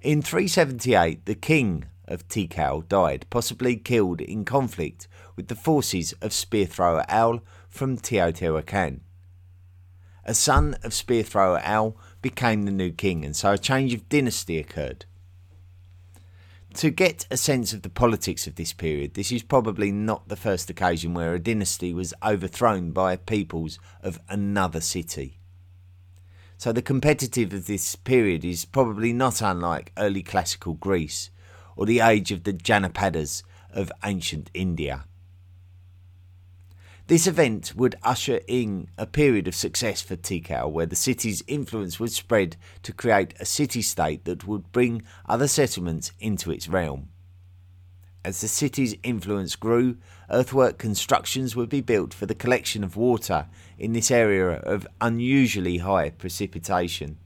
In 0.00 0.22
378, 0.22 1.26
the 1.26 1.34
king 1.34 1.86
of 2.06 2.28
Tikal 2.28 2.86
died, 2.88 3.26
possibly 3.28 3.74
killed 3.74 4.20
in 4.20 4.44
conflict 4.44 5.08
with 5.34 5.48
the 5.48 5.56
forces 5.56 6.12
of 6.22 6.32
spear 6.32 6.66
thrower 6.66 7.04
Owl 7.08 7.40
from 7.68 7.96
Teotihuacan. 7.96 9.00
A 10.24 10.34
son 10.34 10.76
of 10.82 10.94
spear 10.94 11.22
thrower 11.22 11.60
Owl 11.64 11.96
became 12.22 12.64
the 12.64 12.72
new 12.72 12.92
king, 12.92 13.24
and 13.24 13.34
so 13.34 13.52
a 13.52 13.58
change 13.58 13.94
of 13.94 14.08
dynasty 14.08 14.58
occurred. 14.58 15.06
To 16.74 16.90
get 16.90 17.26
a 17.30 17.36
sense 17.36 17.72
of 17.72 17.82
the 17.82 17.88
politics 17.88 18.46
of 18.46 18.54
this 18.54 18.72
period, 18.72 19.14
this 19.14 19.32
is 19.32 19.42
probably 19.42 19.90
not 19.90 20.28
the 20.28 20.36
first 20.36 20.70
occasion 20.70 21.14
where 21.14 21.34
a 21.34 21.40
dynasty 21.40 21.92
was 21.92 22.14
overthrown 22.22 22.92
by 22.92 23.16
peoples 23.16 23.80
of 24.02 24.20
another 24.28 24.80
city. 24.80 25.40
So 26.58 26.72
the 26.72 26.82
competitive 26.82 27.52
of 27.52 27.66
this 27.66 27.96
period 27.96 28.44
is 28.44 28.64
probably 28.64 29.12
not 29.12 29.40
unlike 29.40 29.92
early 29.96 30.22
classical 30.22 30.74
Greece 30.74 31.30
or 31.74 31.86
the 31.86 32.00
age 32.00 32.30
of 32.30 32.44
the 32.44 32.52
Janapadas 32.52 33.42
of 33.72 33.90
ancient 34.04 34.50
India. 34.52 35.06
This 37.10 37.26
event 37.26 37.74
would 37.74 37.96
usher 38.04 38.38
in 38.46 38.86
a 38.96 39.04
period 39.04 39.48
of 39.48 39.54
success 39.56 40.00
for 40.00 40.14
Tikal, 40.14 40.70
where 40.70 40.86
the 40.86 40.94
city's 40.94 41.42
influence 41.48 41.98
would 41.98 42.12
spread 42.12 42.54
to 42.84 42.92
create 42.92 43.34
a 43.40 43.44
city 43.44 43.82
state 43.82 44.24
that 44.26 44.46
would 44.46 44.70
bring 44.70 45.02
other 45.28 45.48
settlements 45.48 46.12
into 46.20 46.52
its 46.52 46.68
realm. 46.68 47.08
As 48.24 48.40
the 48.40 48.46
city's 48.46 48.94
influence 49.02 49.56
grew, 49.56 49.96
earthwork 50.30 50.78
constructions 50.78 51.56
would 51.56 51.68
be 51.68 51.80
built 51.80 52.14
for 52.14 52.26
the 52.26 52.34
collection 52.36 52.84
of 52.84 52.94
water 52.94 53.48
in 53.76 53.92
this 53.92 54.12
area 54.12 54.60
of 54.60 54.86
unusually 55.00 55.78
high 55.78 56.10
precipitation. 56.10 57.18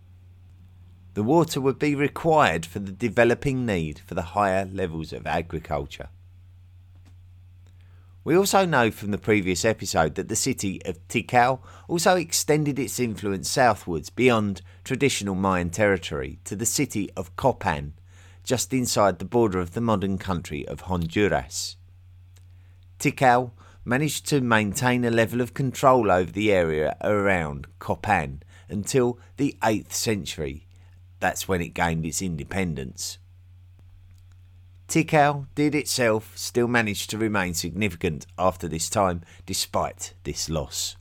The 1.12 1.22
water 1.22 1.60
would 1.60 1.78
be 1.78 1.94
required 1.94 2.64
for 2.64 2.78
the 2.78 2.90
developing 2.90 3.66
need 3.66 3.98
for 3.98 4.14
the 4.14 4.32
higher 4.32 4.64
levels 4.64 5.12
of 5.12 5.26
agriculture. 5.26 6.08
We 8.24 8.38
also 8.38 8.64
know 8.64 8.90
from 8.90 9.10
the 9.10 9.18
previous 9.18 9.66
episode 9.66 10.14
that 10.14 10.28
the 10.28 10.36
city 10.36 10.80
of 10.86 11.06
Tikal 11.08 11.60
also 11.86 12.16
extended 12.16 12.78
its 12.78 12.98
influence 12.98 13.50
southwards 13.50 14.08
beyond 14.08 14.62
traditional 14.82 15.34
Mayan 15.34 15.68
territory 15.68 16.38
to 16.44 16.56
the 16.56 16.64
city 16.64 17.10
of 17.18 17.36
Copan, 17.36 17.92
just 18.42 18.72
inside 18.72 19.18
the 19.18 19.26
border 19.26 19.58
of 19.58 19.74
the 19.74 19.82
modern 19.82 20.16
country 20.16 20.66
of 20.66 20.82
Honduras. 20.82 21.76
Tikal 22.98 23.50
managed 23.84 24.26
to 24.28 24.40
maintain 24.40 25.04
a 25.04 25.10
level 25.10 25.42
of 25.42 25.52
control 25.52 26.10
over 26.10 26.32
the 26.32 26.50
area 26.50 26.96
around 27.02 27.66
Copan 27.78 28.42
until 28.70 29.18
the 29.36 29.54
8th 29.62 29.92
century. 29.92 30.66
That's 31.20 31.46
when 31.46 31.60
it 31.60 31.74
gained 31.74 32.06
its 32.06 32.22
independence. 32.22 33.18
Tikal 34.88 35.46
did 35.54 35.74
itself 35.74 36.32
still 36.36 36.68
manage 36.68 37.06
to 37.08 37.18
remain 37.18 37.54
significant 37.54 38.26
after 38.38 38.68
this 38.68 38.88
time, 38.88 39.22
despite 39.46 40.14
this 40.24 40.48
loss. 40.48 40.96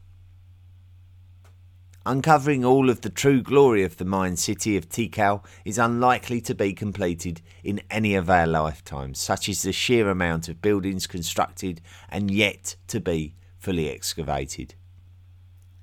Uncovering 2.06 2.66
all 2.66 2.90
of 2.90 3.00
the 3.00 3.10
true 3.10 3.42
glory 3.42 3.84
of 3.84 3.96
the 3.96 4.04
Mayan 4.04 4.36
city 4.36 4.76
of 4.76 4.90
Tikal 4.90 5.42
is 5.64 5.78
unlikely 5.78 6.42
to 6.42 6.54
be 6.54 6.74
completed 6.74 7.42
in 7.64 7.82
any 7.90 8.14
of 8.14 8.30
our 8.30 8.46
lifetimes, 8.46 9.20
such 9.20 9.48
is 9.48 9.62
the 9.62 9.72
sheer 9.72 10.10
amount 10.10 10.50
of 10.50 10.62
buildings 10.62 11.08
constructed 11.08 11.80
and 12.10 12.30
yet 12.30 12.76
to 12.88 13.00
be 13.00 13.36
fully 13.58 13.90
excavated. 13.90 14.76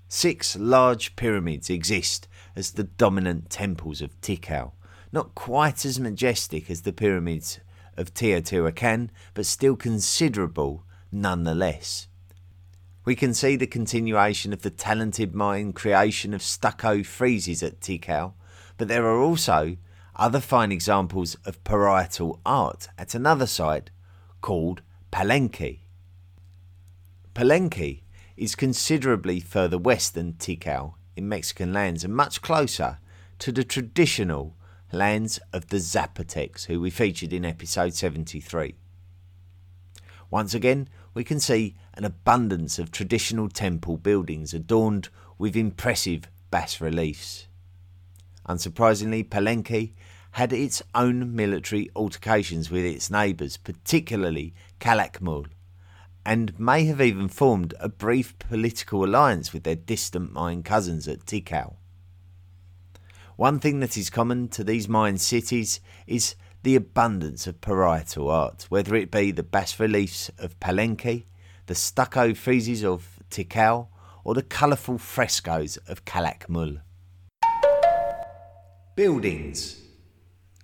Six 0.08 0.56
large 0.58 1.16
pyramids 1.16 1.70
exist 1.70 2.28
as 2.54 2.72
the 2.72 2.84
dominant 2.84 3.48
temples 3.48 4.02
of 4.02 4.20
Tikal, 4.20 4.72
not 5.12 5.34
quite 5.34 5.86
as 5.86 5.98
majestic 5.98 6.70
as 6.70 6.82
the 6.82 6.92
pyramids 6.92 7.60
of 8.00 8.14
Teotihuacan, 8.14 9.10
but 9.34 9.46
still 9.46 9.76
considerable 9.76 10.84
nonetheless. 11.12 12.08
We 13.04 13.14
can 13.14 13.34
see 13.34 13.56
the 13.56 13.66
continuation 13.66 14.52
of 14.52 14.62
the 14.62 14.70
talented 14.70 15.34
Mayan 15.34 15.72
creation 15.72 16.32
of 16.34 16.42
stucco 16.42 16.98
friezes 16.98 17.62
at 17.62 17.80
Tikal, 17.80 18.32
but 18.76 18.88
there 18.88 19.04
are 19.06 19.20
also 19.20 19.76
other 20.16 20.40
fine 20.40 20.72
examples 20.72 21.36
of 21.44 21.62
parietal 21.64 22.40
art 22.44 22.88
at 22.98 23.14
another 23.14 23.46
site 23.46 23.90
called 24.40 24.82
Palenque. 25.12 25.80
Palenque 27.34 28.02
is 28.36 28.54
considerably 28.54 29.40
further 29.40 29.78
west 29.78 30.14
than 30.14 30.34
Tikal 30.34 30.94
in 31.16 31.28
Mexican 31.28 31.72
lands 31.72 32.04
and 32.04 32.14
much 32.14 32.42
closer 32.42 32.98
to 33.38 33.52
the 33.52 33.64
traditional 33.64 34.56
lands 34.92 35.38
of 35.52 35.68
the 35.68 35.76
Zapotecs, 35.76 36.66
who 36.66 36.80
we 36.80 36.90
featured 36.90 37.32
in 37.32 37.44
episode 37.44 37.94
73. 37.94 38.74
Once 40.30 40.54
again, 40.54 40.88
we 41.14 41.24
can 41.24 41.40
see 41.40 41.74
an 41.94 42.04
abundance 42.04 42.78
of 42.78 42.90
traditional 42.90 43.48
temple 43.48 43.96
buildings 43.96 44.54
adorned 44.54 45.08
with 45.38 45.56
impressive 45.56 46.28
bas 46.50 46.80
reliefs. 46.80 47.46
Unsurprisingly, 48.48 49.28
Palenque 49.28 49.92
had 50.32 50.52
its 50.52 50.82
own 50.94 51.34
military 51.34 51.90
altercations 51.96 52.70
with 52.70 52.84
its 52.84 53.10
neighbours, 53.10 53.56
particularly 53.56 54.54
Calakmul, 54.78 55.46
and 56.24 56.58
may 56.58 56.84
have 56.84 57.00
even 57.00 57.28
formed 57.28 57.74
a 57.80 57.88
brief 57.88 58.38
political 58.38 59.04
alliance 59.04 59.52
with 59.52 59.64
their 59.64 59.74
distant 59.74 60.32
Mayan 60.32 60.62
cousins 60.62 61.08
at 61.08 61.26
Tikal. 61.26 61.76
One 63.40 63.58
thing 63.58 63.80
that 63.80 63.96
is 63.96 64.10
common 64.10 64.48
to 64.48 64.62
these 64.62 64.86
Mayan 64.86 65.16
cities 65.16 65.80
is 66.06 66.34
the 66.62 66.76
abundance 66.76 67.46
of 67.46 67.62
parietal 67.62 68.28
art, 68.28 68.66
whether 68.68 68.94
it 68.94 69.10
be 69.10 69.30
the 69.30 69.42
bas 69.42 69.80
reliefs 69.80 70.30
of 70.38 70.60
Palenque, 70.60 71.24
the 71.64 71.74
stucco 71.74 72.32
friezes 72.32 72.84
of 72.84 73.18
Tikal, 73.30 73.88
or 74.24 74.34
the 74.34 74.42
colourful 74.42 74.98
frescoes 74.98 75.78
of 75.88 76.04
Calakmul. 76.04 76.82
Buildings. 78.94 79.84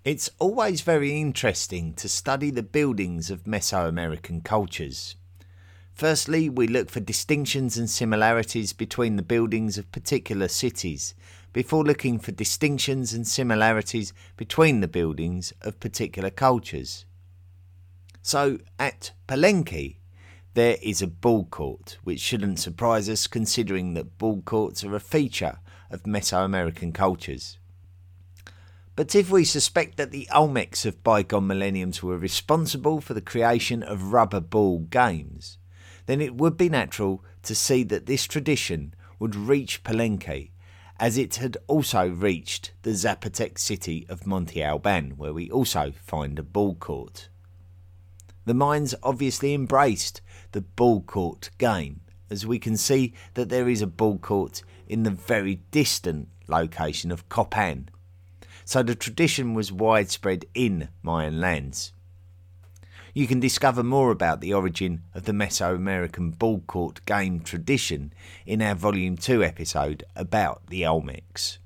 It's 0.04 0.28
always 0.38 0.83
very 0.83 1.18
interesting 1.18 1.95
to 1.95 2.11
study 2.11 2.50
the 2.50 2.62
buildings 2.62 3.30
of 3.30 3.45
Mesoamerican 3.45 4.45
cultures. 4.45 5.16
Firstly, 5.95 6.50
we 6.50 6.66
look 6.66 6.90
for 6.90 7.00
distinctions 7.00 7.78
and 7.78 7.88
similarities 7.88 8.75
between 8.75 9.16
the 9.16 9.23
buildings 9.23 9.78
of 9.78 9.90
particular 9.92 10.49
cities 10.49 11.14
before 11.56 11.84
looking 11.84 12.18
for 12.18 12.32
distinctions 12.32 13.14
and 13.14 13.26
similarities 13.26 14.12
between 14.36 14.80
the 14.82 14.86
buildings 14.86 15.54
of 15.62 15.80
particular 15.80 16.28
cultures. 16.28 17.06
So 18.20 18.58
at 18.78 19.12
Palenque, 19.26 19.96
there 20.52 20.76
is 20.82 21.00
a 21.00 21.06
ball 21.06 21.46
court, 21.46 21.96
which 22.04 22.20
shouldn't 22.20 22.58
surprise 22.58 23.08
us 23.08 23.26
considering 23.26 23.94
that 23.94 24.18
ball 24.18 24.42
courts 24.42 24.84
are 24.84 24.94
a 24.94 25.00
feature 25.00 25.60
of 25.90 26.02
Mesoamerican 26.02 26.92
cultures. 26.92 27.56
But 28.94 29.14
if 29.14 29.30
we 29.30 29.42
suspect 29.46 29.96
that 29.96 30.10
the 30.10 30.28
Olmecs 30.30 30.84
of 30.84 31.02
bygone 31.02 31.46
millenniums 31.46 32.02
were 32.02 32.18
responsible 32.18 33.00
for 33.00 33.14
the 33.14 33.22
creation 33.22 33.82
of 33.82 34.12
rubber 34.12 34.40
ball 34.40 34.80
games, 34.80 35.56
then 36.04 36.20
it 36.20 36.34
would 36.34 36.58
be 36.58 36.68
natural 36.68 37.25
to 37.44 37.54
see 37.54 37.82
that 37.84 38.04
this 38.04 38.26
tradition 38.26 38.92
would 39.18 39.34
reach 39.34 39.82
Palenque, 39.82 40.50
as 40.98 41.18
it 41.18 41.36
had 41.36 41.56
also 41.66 42.08
reached 42.08 42.72
the 42.82 42.90
Zapotec 42.90 43.58
city 43.58 44.06
of 44.08 44.26
Monte 44.26 44.62
Alban, 44.62 45.12
where 45.16 45.32
we 45.32 45.50
also 45.50 45.92
find 46.02 46.38
a 46.38 46.42
ball 46.42 46.74
court. 46.74 47.28
The 48.44 48.54
Mayans 48.54 48.94
obviously 49.02 49.54
embraced 49.54 50.20
the 50.52 50.60
ball 50.60 51.02
court 51.02 51.50
game, 51.58 52.00
as 52.30 52.46
we 52.46 52.58
can 52.58 52.76
see 52.76 53.12
that 53.34 53.48
there 53.48 53.68
is 53.68 53.82
a 53.82 53.86
ball 53.86 54.18
court 54.18 54.62
in 54.88 55.02
the 55.02 55.10
very 55.10 55.56
distant 55.70 56.28
location 56.48 57.10
of 57.10 57.28
Copan, 57.28 57.88
so 58.64 58.82
the 58.82 58.94
tradition 58.94 59.54
was 59.54 59.70
widespread 59.70 60.44
in 60.54 60.88
Mayan 61.02 61.40
lands. 61.40 61.92
You 63.16 63.26
can 63.26 63.40
discover 63.40 63.82
more 63.82 64.11
about 64.11 64.42
the 64.42 64.52
origin 64.52 65.00
of 65.14 65.25
the 65.25 65.32
Mesoamerican 65.32 66.38
ball 66.38 66.61
court 66.66 67.02
game 67.06 67.40
tradition 67.40 68.12
in 68.44 68.61
our 68.61 68.75
Volume 68.75 69.16
2 69.16 69.42
episode 69.42 70.04
about 70.14 70.66
the 70.66 70.82
Olmecs. 70.82 71.56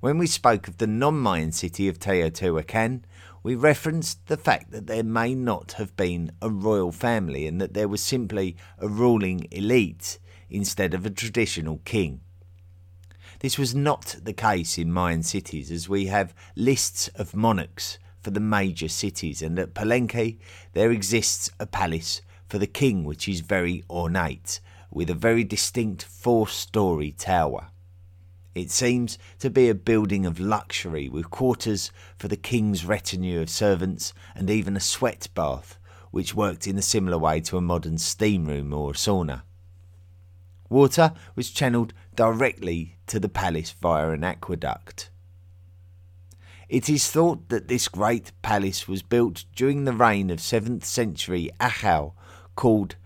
When 0.00 0.16
we 0.16 0.28
spoke 0.28 0.66
of 0.66 0.78
the 0.78 0.86
non 0.86 1.18
Mayan 1.18 1.52
city 1.52 1.88
of 1.88 1.98
Teotihuacan, 1.98 3.02
we 3.42 3.54
referenced 3.54 4.26
the 4.28 4.38
fact 4.38 4.70
that 4.70 4.86
there 4.86 5.04
may 5.04 5.34
not 5.34 5.72
have 5.72 5.94
been 5.94 6.32
a 6.40 6.48
royal 6.48 6.90
family 6.90 7.46
and 7.46 7.60
that 7.60 7.74
there 7.74 7.86
was 7.86 8.00
simply 8.00 8.56
a 8.78 8.88
ruling 8.88 9.46
elite 9.50 10.18
instead 10.48 10.94
of 10.94 11.04
a 11.04 11.10
traditional 11.10 11.82
king. 11.84 12.22
This 13.40 13.58
was 13.58 13.74
not 13.74 14.16
the 14.22 14.32
case 14.32 14.78
in 14.78 14.90
Mayan 14.90 15.22
cities, 15.22 15.70
as 15.70 15.86
we 15.86 16.06
have 16.06 16.34
lists 16.56 17.08
of 17.08 17.36
monarchs 17.36 17.98
for 18.26 18.32
the 18.32 18.40
major 18.40 18.88
cities, 18.88 19.40
and 19.40 19.56
at 19.56 19.72
Palenque 19.72 20.36
there 20.72 20.90
exists 20.90 21.48
a 21.60 21.64
palace 21.64 22.22
for 22.48 22.58
the 22.58 22.66
king, 22.66 23.04
which 23.04 23.28
is 23.28 23.38
very 23.38 23.84
ornate, 23.88 24.58
with 24.90 25.08
a 25.08 25.14
very 25.14 25.44
distinct 25.44 26.02
four 26.02 26.48
story 26.48 27.12
tower. 27.12 27.68
It 28.52 28.72
seems 28.72 29.16
to 29.38 29.48
be 29.48 29.68
a 29.68 29.76
building 29.76 30.26
of 30.26 30.40
luxury 30.40 31.08
with 31.08 31.30
quarters 31.30 31.92
for 32.18 32.26
the 32.26 32.36
king's 32.36 32.84
retinue 32.84 33.40
of 33.40 33.48
servants 33.48 34.12
and 34.34 34.50
even 34.50 34.76
a 34.76 34.80
sweat 34.80 35.28
bath, 35.32 35.78
which 36.10 36.34
worked 36.34 36.66
in 36.66 36.76
a 36.76 36.82
similar 36.82 37.18
way 37.18 37.40
to 37.42 37.56
a 37.56 37.60
modern 37.60 37.96
steam 37.96 38.46
room 38.46 38.72
or 38.72 38.92
sauna. 38.92 39.42
Water 40.68 41.12
was 41.36 41.52
channeled 41.52 41.92
directly 42.16 42.96
to 43.06 43.20
the 43.20 43.28
palace 43.28 43.70
via 43.80 44.10
an 44.10 44.24
aqueduct. 44.24 45.10
It 46.68 46.88
is 46.88 47.10
thought 47.10 47.48
that 47.48 47.68
this 47.68 47.86
great 47.86 48.32
palace 48.42 48.88
was 48.88 49.02
built 49.02 49.44
during 49.54 49.84
the 49.84 49.92
reign 49.92 50.30
of 50.30 50.40
7th 50.40 50.84
century 50.84 51.48
Ahau 51.60 52.14
called 52.56 52.96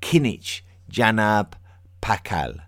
Kinich 0.00 0.60
Janab 0.90 1.54
Pakal. 2.00 2.60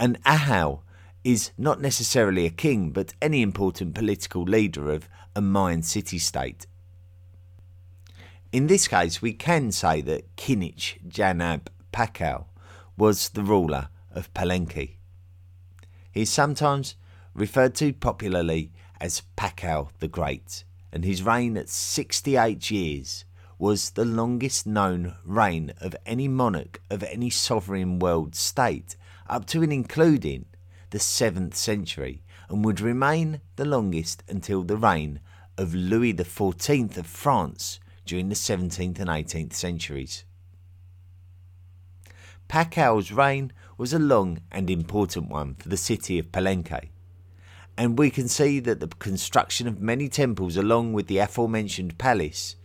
An 0.00 0.18
Ahau 0.26 0.80
is 1.22 1.52
not 1.56 1.80
necessarily 1.80 2.44
a 2.44 2.50
king, 2.50 2.90
but 2.90 3.14
any 3.22 3.40
important 3.40 3.94
political 3.94 4.42
leader 4.42 4.90
of 4.90 5.08
a 5.36 5.40
Mayan 5.40 5.82
city 5.82 6.18
state. 6.18 6.66
In 8.50 8.66
this 8.66 8.88
case, 8.88 9.22
we 9.22 9.32
can 9.32 9.70
say 9.70 10.00
that 10.00 10.36
Kinich 10.36 10.98
Janab 11.08 11.68
Pakal 11.92 12.46
was 12.96 13.28
the 13.28 13.42
ruler 13.42 13.88
of 14.10 14.32
Palenque. 14.34 14.96
He 16.10 16.22
is 16.22 16.30
sometimes 16.30 16.96
referred 17.32 17.74
to 17.76 17.92
popularly 17.92 18.72
as 19.00 19.22
Pakal 19.36 19.90
the 19.98 20.08
Great, 20.08 20.64
and 20.92 21.04
his 21.04 21.22
reign 21.22 21.56
at 21.56 21.68
68 21.68 22.70
years 22.70 23.24
was 23.58 23.90
the 23.90 24.04
longest 24.04 24.66
known 24.66 25.14
reign 25.24 25.72
of 25.80 25.96
any 26.04 26.28
monarch 26.28 26.80
of 26.90 27.02
any 27.04 27.30
sovereign 27.30 27.98
world 27.98 28.34
state, 28.34 28.96
up 29.28 29.46
to 29.46 29.62
and 29.62 29.72
including 29.72 30.44
the 30.90 30.98
7th 30.98 31.54
century, 31.54 32.22
and 32.48 32.64
would 32.64 32.80
remain 32.80 33.40
the 33.56 33.64
longest 33.64 34.22
until 34.28 34.62
the 34.62 34.76
reign 34.76 35.20
of 35.56 35.74
Louis 35.74 36.14
XIV 36.14 36.96
of 36.96 37.06
France 37.06 37.80
during 38.04 38.28
the 38.28 38.34
17th 38.34 38.98
and 38.98 39.08
18th 39.08 39.54
centuries. 39.54 40.24
Pakal's 42.48 43.10
reign 43.10 43.52
was 43.78 43.92
a 43.92 43.98
long 43.98 44.40
and 44.52 44.68
important 44.68 45.28
one 45.28 45.54
for 45.54 45.68
the 45.68 45.76
city 45.76 46.18
of 46.18 46.30
Palenque, 46.30 46.90
and 47.76 47.98
we 47.98 48.10
can 48.10 48.28
see 48.28 48.60
that 48.60 48.80
the 48.80 48.86
construction 48.86 49.66
of 49.66 49.80
many 49.80 50.08
temples 50.08 50.56
along 50.56 50.92
with 50.92 51.06
the 51.06 51.18
aforementioned 51.18 51.98
palace 51.98 52.56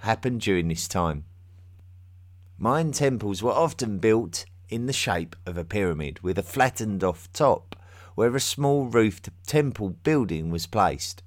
happened 0.00 0.40
during 0.40 0.68
this 0.68 0.86
time. 0.86 1.24
Mayan 2.58 2.92
temples 2.92 3.42
were 3.42 3.52
often 3.52 3.98
built 3.98 4.44
in 4.68 4.86
the 4.86 4.92
shape 4.92 5.34
of 5.46 5.56
a 5.56 5.64
pyramid 5.64 6.20
with 6.20 6.38
a 6.38 6.42
flattened 6.42 7.02
off 7.02 7.32
top 7.32 7.74
where 8.14 8.36
a 8.36 8.40
small 8.40 8.84
roofed 8.84 9.30
temple 9.46 9.90
building 9.90 10.50
was 10.50 10.66
placed. 10.66 11.22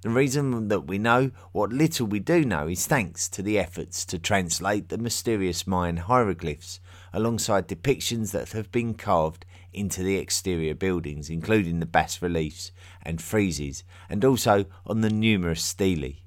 The 0.00 0.10
reason 0.10 0.68
that 0.68 0.86
we 0.86 0.98
know 0.98 1.30
what 1.52 1.72
little 1.72 2.06
we 2.06 2.20
do 2.20 2.44
know 2.44 2.68
is 2.68 2.86
thanks 2.86 3.28
to 3.30 3.42
the 3.42 3.58
efforts 3.58 4.04
to 4.06 4.18
translate 4.18 4.88
the 4.88 4.98
mysterious 4.98 5.66
Mayan 5.66 5.96
hieroglyphs 5.96 6.80
alongside 7.12 7.68
depictions 7.68 8.30
that 8.32 8.52
have 8.52 8.70
been 8.70 8.94
carved 8.94 9.46
into 9.74 10.02
the 10.02 10.16
exterior 10.16 10.74
buildings, 10.74 11.28
including 11.28 11.80
the 11.80 11.86
bas 11.86 12.22
reliefs 12.22 12.72
and 13.02 13.18
friezes, 13.18 13.82
and 14.08 14.24
also 14.24 14.66
on 14.86 15.00
the 15.00 15.10
numerous 15.10 15.62
stelae. 15.62 16.22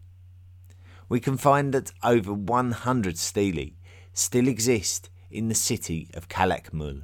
We 1.10 1.20
can 1.20 1.38
find 1.38 1.74
that 1.74 1.92
over 2.04 2.34
100 2.34 3.18
stelae 3.18 3.78
still 4.14 4.48
exist 4.48 5.10
in 5.32 5.48
the 5.48 5.56
city 5.56 6.10
of 6.14 6.28
Calakmul, 6.28 7.04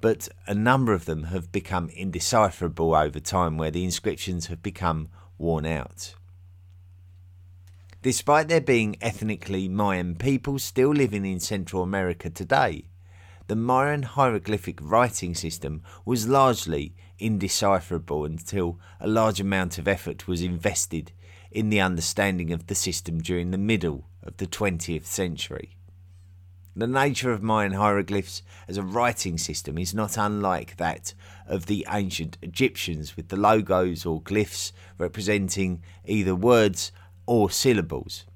but 0.00 0.28
a 0.46 0.54
number 0.54 0.92
of 0.92 1.06
them 1.06 1.24
have 1.24 1.50
become 1.50 1.88
indecipherable 1.90 2.94
over 2.94 3.20
time 3.20 3.56
where 3.56 3.70
the 3.70 3.84
inscriptions 3.84 4.46
have 4.46 4.62
become 4.62 5.08
worn 5.38 5.66
out. 5.66 6.14
Despite 8.02 8.48
there 8.48 8.60
being 8.60 8.96
ethnically 9.00 9.68
Mayan 9.68 10.14
people 10.14 10.58
still 10.58 10.90
living 10.90 11.26
in 11.26 11.40
Central 11.40 11.82
America 11.82 12.30
today, 12.30 12.84
the 13.48 13.56
Mayan 13.56 14.02
hieroglyphic 14.02 14.78
writing 14.82 15.34
system 15.34 15.82
was 16.04 16.28
largely 16.28 16.94
indecipherable 17.18 18.26
until 18.26 18.78
a 19.00 19.08
large 19.08 19.40
amount 19.40 19.78
of 19.78 19.88
effort 19.88 20.28
was 20.28 20.42
invested 20.42 21.12
in 21.50 21.70
the 21.70 21.80
understanding 21.80 22.52
of 22.52 22.66
the 22.66 22.74
system 22.74 23.20
during 23.22 23.50
the 23.50 23.56
middle 23.58 24.06
of 24.22 24.36
the 24.36 24.46
20th 24.46 25.06
century. 25.06 25.78
The 26.76 26.86
nature 26.86 27.32
of 27.32 27.42
Mayan 27.42 27.72
hieroglyphs 27.72 28.42
as 28.68 28.76
a 28.76 28.82
writing 28.82 29.38
system 29.38 29.78
is 29.78 29.94
not 29.94 30.18
unlike 30.18 30.76
that 30.76 31.14
of 31.46 31.66
the 31.66 31.86
ancient 31.90 32.36
Egyptians, 32.42 33.16
with 33.16 33.28
the 33.28 33.36
logos 33.36 34.04
or 34.04 34.20
glyphs 34.20 34.72
representing 34.98 35.82
either 36.04 36.36
words 36.36 36.92
or 37.26 37.50
syllables. 37.50 38.26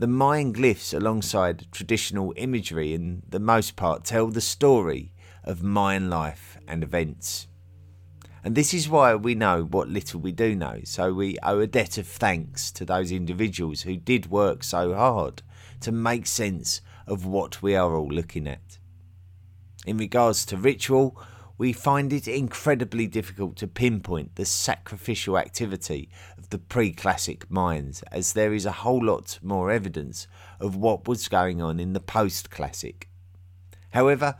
The 0.00 0.06
Mayan 0.06 0.54
glyphs, 0.54 0.94
alongside 0.94 1.70
traditional 1.72 2.32
imagery, 2.38 2.94
in 2.94 3.22
the 3.28 3.38
most 3.38 3.76
part 3.76 4.02
tell 4.02 4.28
the 4.28 4.40
story 4.40 5.12
of 5.44 5.62
Mayan 5.62 6.08
life 6.08 6.56
and 6.66 6.82
events. 6.82 7.48
And 8.42 8.54
this 8.54 8.72
is 8.72 8.88
why 8.88 9.14
we 9.14 9.34
know 9.34 9.62
what 9.62 9.90
little 9.90 10.18
we 10.18 10.32
do 10.32 10.56
know, 10.56 10.80
so 10.84 11.12
we 11.12 11.36
owe 11.42 11.58
a 11.58 11.66
debt 11.66 11.98
of 11.98 12.06
thanks 12.06 12.72
to 12.72 12.86
those 12.86 13.12
individuals 13.12 13.82
who 13.82 13.98
did 13.98 14.30
work 14.30 14.64
so 14.64 14.94
hard 14.94 15.42
to 15.80 15.92
make 15.92 16.26
sense 16.26 16.80
of 17.06 17.26
what 17.26 17.60
we 17.60 17.76
are 17.76 17.94
all 17.94 18.08
looking 18.08 18.48
at. 18.48 18.78
In 19.84 19.98
regards 19.98 20.46
to 20.46 20.56
ritual, 20.56 21.22
we 21.60 21.74
find 21.74 22.10
it 22.10 22.26
incredibly 22.26 23.06
difficult 23.06 23.54
to 23.54 23.66
pinpoint 23.66 24.34
the 24.36 24.46
sacrificial 24.46 25.36
activity 25.36 26.08
of 26.38 26.48
the 26.48 26.56
pre 26.56 26.90
classic 26.90 27.46
Mayans, 27.50 28.02
as 28.10 28.32
there 28.32 28.54
is 28.54 28.64
a 28.64 28.72
whole 28.72 29.04
lot 29.04 29.38
more 29.42 29.70
evidence 29.70 30.26
of 30.58 30.74
what 30.74 31.06
was 31.06 31.28
going 31.28 31.60
on 31.60 31.78
in 31.78 31.92
the 31.92 32.00
post 32.00 32.50
classic. 32.50 33.10
However, 33.90 34.36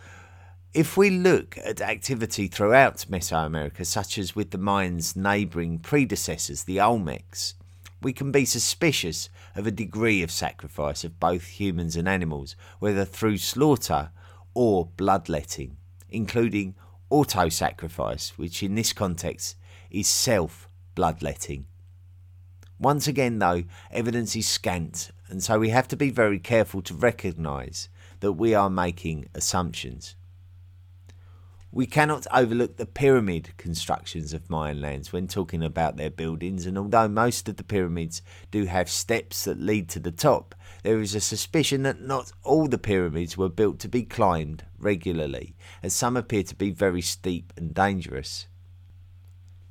if 0.73 0.97
we 0.97 1.11
look 1.11 1.59
at 1.63 1.83
activity 1.83 2.49
throughout 2.49 3.05
Mesoamerica, 3.11 3.85
such 3.85 4.17
as 4.17 4.35
with 4.35 4.51
the 4.51 4.59
Mayans' 4.59 5.15
neighbouring 5.15 5.79
predecessors, 5.79 6.65
the 6.65 6.79
Olmecs, 6.79 7.53
we 8.01 8.15
can 8.15 8.33
be 8.33 8.47
suspicious 8.47 9.29
of 9.55 9.67
a 9.67 9.71
degree 9.71 10.23
of 10.23 10.31
sacrifice 10.31 11.05
of 11.05 11.21
both 11.21 11.49
humans 11.49 11.97
and 11.97 12.09
animals, 12.09 12.57
whether 12.79 13.05
through 13.05 13.37
slaughter 13.37 14.09
or 14.55 14.89
bloodletting, 14.97 15.77
including 16.09 16.75
auto 17.11 17.49
sacrifice, 17.49 18.31
which 18.39 18.63
in 18.63 18.75
this 18.75 18.93
context 18.93 19.57
is 19.91 20.07
self 20.07 20.69
bloodletting. 20.95 21.67
Once 22.79 23.07
again, 23.07 23.39
though, 23.39 23.65
evidence 23.91 24.35
is 24.35 24.47
scant, 24.47 25.11
and 25.29 25.43
so 25.43 25.59
we 25.59 25.69
have 25.69 25.87
to 25.89 25.97
be 25.97 26.11
very 26.11 26.39
careful 26.39 26.81
to 26.81 26.95
recognise 26.95 27.89
that 28.21 28.33
we 28.33 28.55
are 28.55 28.71
making 28.71 29.29
assumptions. 29.35 30.15
We 31.73 31.87
cannot 31.87 32.27
overlook 32.33 32.79
the 32.79 32.87
pyramid 32.87 33.57
constructions 33.57 34.33
of 34.33 34.51
Mayan 34.51 34.81
lands 34.81 35.13
when 35.13 35.29
talking 35.29 35.63
about 35.63 35.97
their 35.97 36.11
buildings, 36.11 36.67
and 36.67 36.77
although 36.77 37.07
most 37.07 37.49
of 37.49 37.59
the 37.59 37.63
pyramids 37.63 38.23
do 38.51 38.65
have 38.65 38.91
steps 38.91 39.45
that 39.45 39.61
lead 39.61 39.89
to 39.91 40.01
the 40.01 40.11
top, 40.11 40.57
there 40.83 40.99
is 40.99 41.15
a 41.15 41.21
suspicion 41.21 41.85
that 41.85 42.01
not 42.01 42.33
all 42.43 42.67
the 42.67 42.77
pyramids 42.77 43.37
were 43.37 43.49
built 43.49 43.79
to 43.81 43.89
be 43.89 44.03
climbed 44.03 44.65
regularly, 44.81 45.55
as 45.81 45.95
some 45.95 46.17
appear 46.17 46.43
to 46.43 46.57
be 46.57 46.73
very 46.73 47.01
steep 47.01 47.53
and 47.57 47.73
dangerous. 47.73 48.49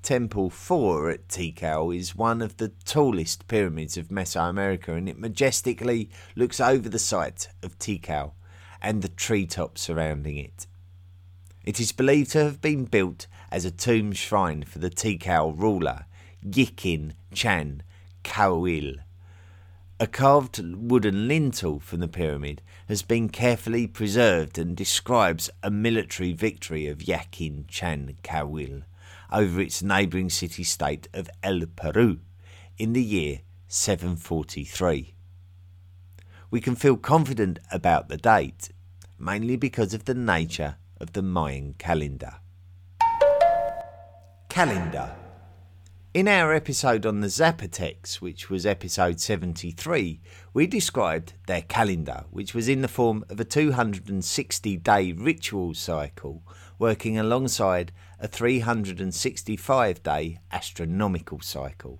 Temple 0.01 0.49
4 0.49 1.09
at 1.09 1.27
Tikal 1.27 1.93
is 1.93 2.15
one 2.15 2.41
of 2.41 2.55
the 2.55 2.69
tallest 2.85 3.49
pyramids 3.49 3.97
of 3.97 4.07
Mesoamerica 4.07 4.95
and 4.95 5.09
it 5.09 5.19
majestically 5.19 6.09
looks 6.37 6.61
over 6.61 6.87
the 6.87 6.97
site 6.97 7.49
of 7.61 7.77
Tikal 7.77 8.31
and 8.81 9.01
the 9.01 9.09
treetops 9.09 9.81
surrounding 9.81 10.37
it. 10.37 10.65
It 11.69 11.79
is 11.79 11.91
believed 11.91 12.31
to 12.31 12.43
have 12.43 12.61
been 12.61 12.85
built 12.85 13.27
as 13.51 13.63
a 13.63 13.69
tomb 13.69 14.11
shrine 14.13 14.63
for 14.63 14.79
the 14.79 14.89
Tikal 14.89 15.53
ruler, 15.55 16.05
Yikin 16.43 17.11
Chan 17.31 17.83
Kawil. 18.23 18.95
A 19.99 20.07
carved 20.07 20.57
wooden 20.57 21.27
lintel 21.27 21.79
from 21.79 21.99
the 21.99 22.07
pyramid 22.07 22.63
has 22.87 23.03
been 23.03 23.29
carefully 23.29 23.85
preserved 23.85 24.57
and 24.57 24.75
describes 24.75 25.51
a 25.61 25.69
military 25.69 26.33
victory 26.33 26.87
of 26.87 27.03
Yikin 27.05 27.67
Chan 27.67 28.17
Kawil 28.23 28.81
over 29.31 29.61
its 29.61 29.83
neighbouring 29.83 30.31
city 30.31 30.63
state 30.63 31.07
of 31.13 31.29
El 31.43 31.61
Peru 31.75 32.17
in 32.79 32.93
the 32.93 33.03
year 33.03 33.41
743. 33.67 35.13
We 36.49 36.61
can 36.61 36.75
feel 36.75 36.97
confident 36.97 37.59
about 37.71 38.09
the 38.09 38.17
date, 38.17 38.69
mainly 39.19 39.55
because 39.55 39.93
of 39.93 40.05
the 40.05 40.15
nature 40.15 40.77
of 40.99 41.13
the 41.13 41.21
Mayan 41.21 41.75
calendar. 41.77 42.35
Calendar. 44.49 45.15
In 46.11 46.27
our 46.27 46.53
episode 46.53 47.05
on 47.05 47.21
the 47.21 47.27
Zapotecs, 47.27 48.15
which 48.15 48.49
was 48.49 48.65
episode 48.65 49.19
73, 49.19 50.19
we 50.53 50.65
described 50.65 51.33
their 51.45 51.61
calendar, 51.61 52.25
which 52.31 52.55
was 52.55 52.67
in 52.67 52.81
the 52.81 52.87
form 52.87 53.23
of 53.29 53.39
a 53.39 53.45
260 53.45 54.77
day 54.77 55.11
ritual 55.11 55.75
cycle 55.75 56.41
working 56.79 57.19
alongside 57.19 57.91
a 58.19 58.27
365 58.27 60.01
day 60.01 60.39
astronomical 60.51 61.41
cycle. 61.41 61.99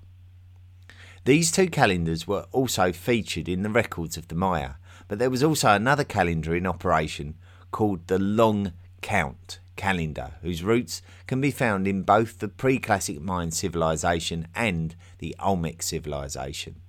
These 1.25 1.51
two 1.51 1.69
calendars 1.69 2.27
were 2.27 2.47
also 2.51 2.91
featured 2.91 3.47
in 3.47 3.61
the 3.61 3.69
records 3.69 4.17
of 4.17 4.29
the 4.29 4.35
Maya, 4.35 4.71
but 5.07 5.19
there 5.19 5.29
was 5.29 5.43
also 5.43 5.69
another 5.69 6.03
calendar 6.03 6.55
in 6.55 6.65
operation 6.65 7.35
called 7.71 8.07
the 8.07 8.17
Long 8.17 8.73
Count 9.01 9.59
calendar, 9.75 10.33
whose 10.41 10.61
roots 10.61 11.01
can 11.25 11.39
be 11.39 11.51
found 11.51 11.87
in 11.87 12.03
both 12.03 12.39
the 12.39 12.49
pre 12.49 12.79
classic 12.79 13.21
Mayan 13.21 13.49
civilization 13.49 14.45
and 14.53 14.93
the 15.19 15.33
Olmec 15.39 15.81
civilization. 15.81 16.81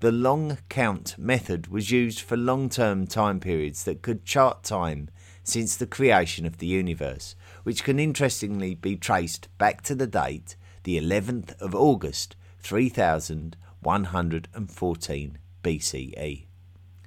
The 0.00 0.12
long 0.12 0.58
count 0.68 1.16
method 1.16 1.68
was 1.68 1.90
used 1.90 2.20
for 2.20 2.36
long 2.36 2.68
term 2.68 3.06
time 3.06 3.40
periods 3.40 3.84
that 3.84 4.02
could 4.02 4.26
chart 4.26 4.62
time 4.62 5.08
since 5.42 5.74
the 5.74 5.86
creation 5.86 6.44
of 6.44 6.58
the 6.58 6.66
universe, 6.66 7.34
which 7.62 7.82
can 7.82 7.98
interestingly 7.98 8.74
be 8.74 8.94
traced 8.94 9.48
back 9.56 9.80
to 9.84 9.94
the 9.94 10.06
date, 10.06 10.56
the 10.82 11.00
11th 11.00 11.58
of 11.58 11.74
August 11.74 12.36
3114 12.58 15.38
BCE. 15.64 16.46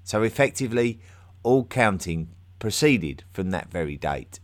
So 0.04 0.24
effectively, 0.24 1.00
all 1.44 1.66
counting 1.66 2.30
proceeded 2.60 3.24
from 3.32 3.52
that 3.52 3.72
very 3.72 3.98
date. 3.98 4.40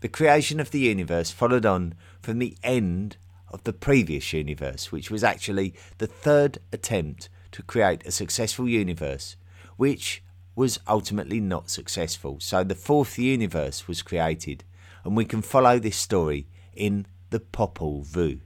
The 0.00 0.08
creation 0.08 0.60
of 0.60 0.70
the 0.70 0.80
universe 0.80 1.30
followed 1.30 1.64
on 1.66 1.94
from 2.20 2.38
the 2.38 2.56
end 2.62 3.16
of 3.48 3.64
the 3.64 3.72
previous 3.72 4.32
universe, 4.32 4.90
which 4.90 5.10
was 5.10 5.24
actually 5.24 5.74
the 5.98 6.06
third 6.06 6.58
attempt 6.72 7.28
to 7.52 7.62
create 7.62 8.04
a 8.06 8.10
successful 8.10 8.68
universe, 8.68 9.36
which 9.76 10.22
was 10.54 10.80
ultimately 10.88 11.40
not 11.40 11.70
successful. 11.70 12.38
So 12.40 12.64
the 12.64 12.74
fourth 12.74 13.18
universe 13.18 13.86
was 13.86 14.02
created, 14.02 14.64
and 15.04 15.16
we 15.16 15.24
can 15.24 15.42
follow 15.42 15.78
this 15.78 15.96
story 15.96 16.46
in 16.74 17.06
the 17.30 17.40
Popol 17.40 18.04
Vuh. 18.04 18.40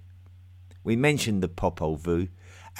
We 0.83 0.96
mentioned 0.96 1.42
the 1.42 1.49
Popol 1.49 1.99
Vuh 1.99 2.29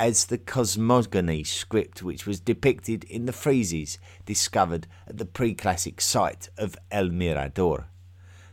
as 0.01 0.25
the 0.25 0.39
cosmogony 0.39 1.45
script 1.45 2.03
which 2.03 2.27
was 2.27 2.41
depicted 2.41 3.05
in 3.05 3.27
the 3.27 3.33
friezes 3.33 3.99
discovered 4.25 4.87
at 5.07 5.19
the 5.19 5.27
pre-classic 5.27 6.01
site 6.01 6.49
of 6.57 6.75
El 6.91 7.11
Mirador. 7.11 7.89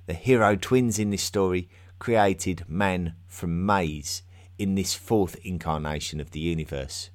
The 0.08 0.14
hero 0.14 0.58
twins 0.58 1.00
in 1.00 1.10
this 1.10 1.24
story 1.24 1.70
created 2.00 2.66
man 2.68 3.14
from 3.28 3.66
maize 3.66 4.24
in 4.58 4.76
this 4.76 4.94
fourth 4.94 5.38
incarnation 5.46 6.20
of 6.20 6.32
the 6.32 6.42
universe. 6.42 7.12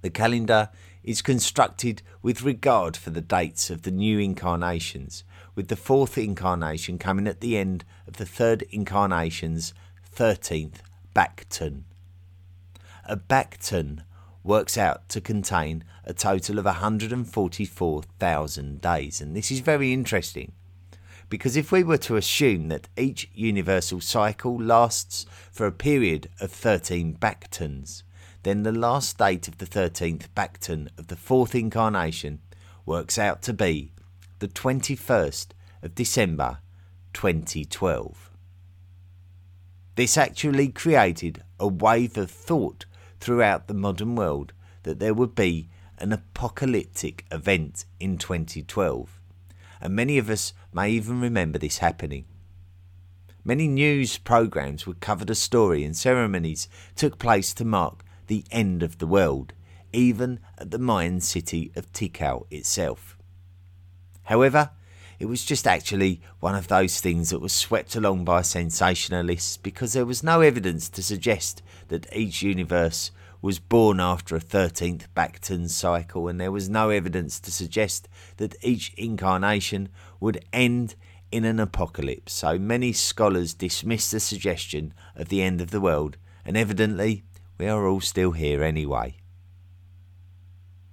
The 0.00 0.08
calendar 0.08 0.70
is 1.04 1.20
constructed 1.20 2.00
with 2.22 2.40
regard 2.40 2.96
for 2.96 3.10
the 3.10 3.20
dates 3.20 3.68
of 3.68 3.82
the 3.82 3.90
new 3.90 4.18
incarnations, 4.18 5.22
with 5.54 5.68
the 5.68 5.76
fourth 5.76 6.16
incarnation 6.16 6.96
coming 6.96 7.28
at 7.28 7.42
the 7.42 7.58
end 7.58 7.84
of 8.06 8.14
the 8.14 8.24
third 8.24 8.62
incarnation's 8.70 9.74
13th 10.16 10.76
Baktun. 11.14 11.82
A 13.10 13.16
Baktun 13.16 14.04
works 14.44 14.78
out 14.78 15.08
to 15.08 15.20
contain 15.20 15.82
a 16.04 16.14
total 16.14 16.60
of 16.60 16.64
144,000 16.64 18.80
days, 18.80 19.20
and 19.20 19.34
this 19.34 19.50
is 19.50 19.58
very 19.58 19.92
interesting 19.92 20.52
because 21.28 21.56
if 21.56 21.72
we 21.72 21.82
were 21.82 21.98
to 21.98 22.14
assume 22.14 22.68
that 22.68 22.88
each 22.96 23.28
universal 23.34 24.00
cycle 24.00 24.62
lasts 24.62 25.26
for 25.50 25.66
a 25.66 25.72
period 25.72 26.28
of 26.40 26.52
13 26.52 27.16
Baktuns, 27.16 28.04
then 28.44 28.62
the 28.62 28.70
last 28.70 29.18
date 29.18 29.48
of 29.48 29.58
the 29.58 29.66
13th 29.66 30.28
Baktun 30.36 30.88
of 30.96 31.08
the 31.08 31.16
fourth 31.16 31.56
incarnation 31.56 32.38
works 32.86 33.18
out 33.18 33.42
to 33.42 33.52
be 33.52 33.90
the 34.38 34.46
21st 34.46 35.48
of 35.82 35.96
December 35.96 36.58
2012. 37.12 38.30
This 39.96 40.16
actually 40.16 40.68
created 40.68 41.42
a 41.58 41.66
wave 41.66 42.16
of 42.16 42.30
thought 42.30 42.84
throughout 43.20 43.68
the 43.68 43.74
modern 43.74 44.16
world 44.16 44.52
that 44.82 44.98
there 44.98 45.14
would 45.14 45.34
be 45.34 45.68
an 45.98 46.12
apocalyptic 46.12 47.26
event 47.30 47.84
in 48.00 48.16
2012, 48.16 49.20
and 49.80 49.94
many 49.94 50.18
of 50.18 50.30
us 50.30 50.52
may 50.72 50.90
even 50.90 51.20
remember 51.20 51.58
this 51.58 51.78
happening. 51.78 52.24
Many 53.44 53.68
news 53.68 54.18
programs 54.18 54.86
would 54.86 55.00
cover 55.00 55.24
the 55.24 55.34
story, 55.34 55.84
and 55.84 55.96
ceremonies 55.96 56.68
took 56.94 57.18
place 57.18 57.54
to 57.54 57.64
mark 57.64 58.04
the 58.26 58.44
end 58.50 58.82
of 58.82 58.98
the 58.98 59.06
world, 59.06 59.52
even 59.92 60.40
at 60.58 60.70
the 60.70 60.78
Mayan 60.78 61.20
city 61.20 61.72
of 61.74 61.92
Tikal 61.92 62.46
itself. 62.50 63.16
However, 64.24 64.70
it 65.20 65.26
was 65.26 65.44
just 65.44 65.66
actually 65.66 66.22
one 66.40 66.54
of 66.54 66.68
those 66.68 66.98
things 66.98 67.28
that 67.28 67.40
was 67.40 67.52
swept 67.52 67.94
along 67.94 68.24
by 68.24 68.40
sensationalists 68.40 69.62
because 69.62 69.92
there 69.92 70.06
was 70.06 70.24
no 70.24 70.40
evidence 70.40 70.88
to 70.88 71.02
suggest 71.02 71.62
that 71.88 72.06
each 72.16 72.42
universe 72.42 73.10
was 73.42 73.58
born 73.58 74.00
after 74.00 74.34
a 74.34 74.40
13th 74.40 75.06
Baktun 75.14 75.68
cycle, 75.68 76.26
and 76.26 76.40
there 76.40 76.50
was 76.50 76.70
no 76.70 76.88
evidence 76.88 77.38
to 77.40 77.52
suggest 77.52 78.08
that 78.38 78.56
each 78.62 78.94
incarnation 78.96 79.90
would 80.20 80.42
end 80.54 80.94
in 81.30 81.44
an 81.44 81.60
apocalypse. 81.60 82.32
So 82.32 82.58
many 82.58 82.92
scholars 82.92 83.52
dismissed 83.52 84.12
the 84.12 84.20
suggestion 84.20 84.94
of 85.14 85.28
the 85.28 85.42
end 85.42 85.60
of 85.60 85.70
the 85.70 85.80
world, 85.82 86.16
and 86.46 86.56
evidently 86.56 87.24
we 87.58 87.68
are 87.68 87.86
all 87.86 88.00
still 88.00 88.32
here 88.32 88.62
anyway. 88.62 89.19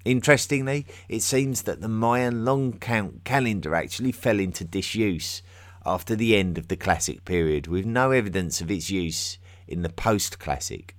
Interestingly, 0.07 0.85
it 1.09 1.21
seems 1.21 1.63
that 1.63 1.81
the 1.81 1.89
Mayan 1.89 2.45
long 2.45 2.79
count 2.79 3.25
calendar 3.25 3.75
actually 3.75 4.13
fell 4.13 4.39
into 4.39 4.63
disuse 4.63 5.41
after 5.85 6.15
the 6.15 6.37
end 6.37 6.57
of 6.57 6.69
the 6.69 6.77
Classic 6.77 7.25
period, 7.25 7.67
with 7.67 7.85
no 7.85 8.11
evidence 8.11 8.61
of 8.61 8.71
its 8.71 8.89
use 8.89 9.37
in 9.67 9.81
the 9.81 9.89
post 9.89 10.39
Classic. 10.39 10.95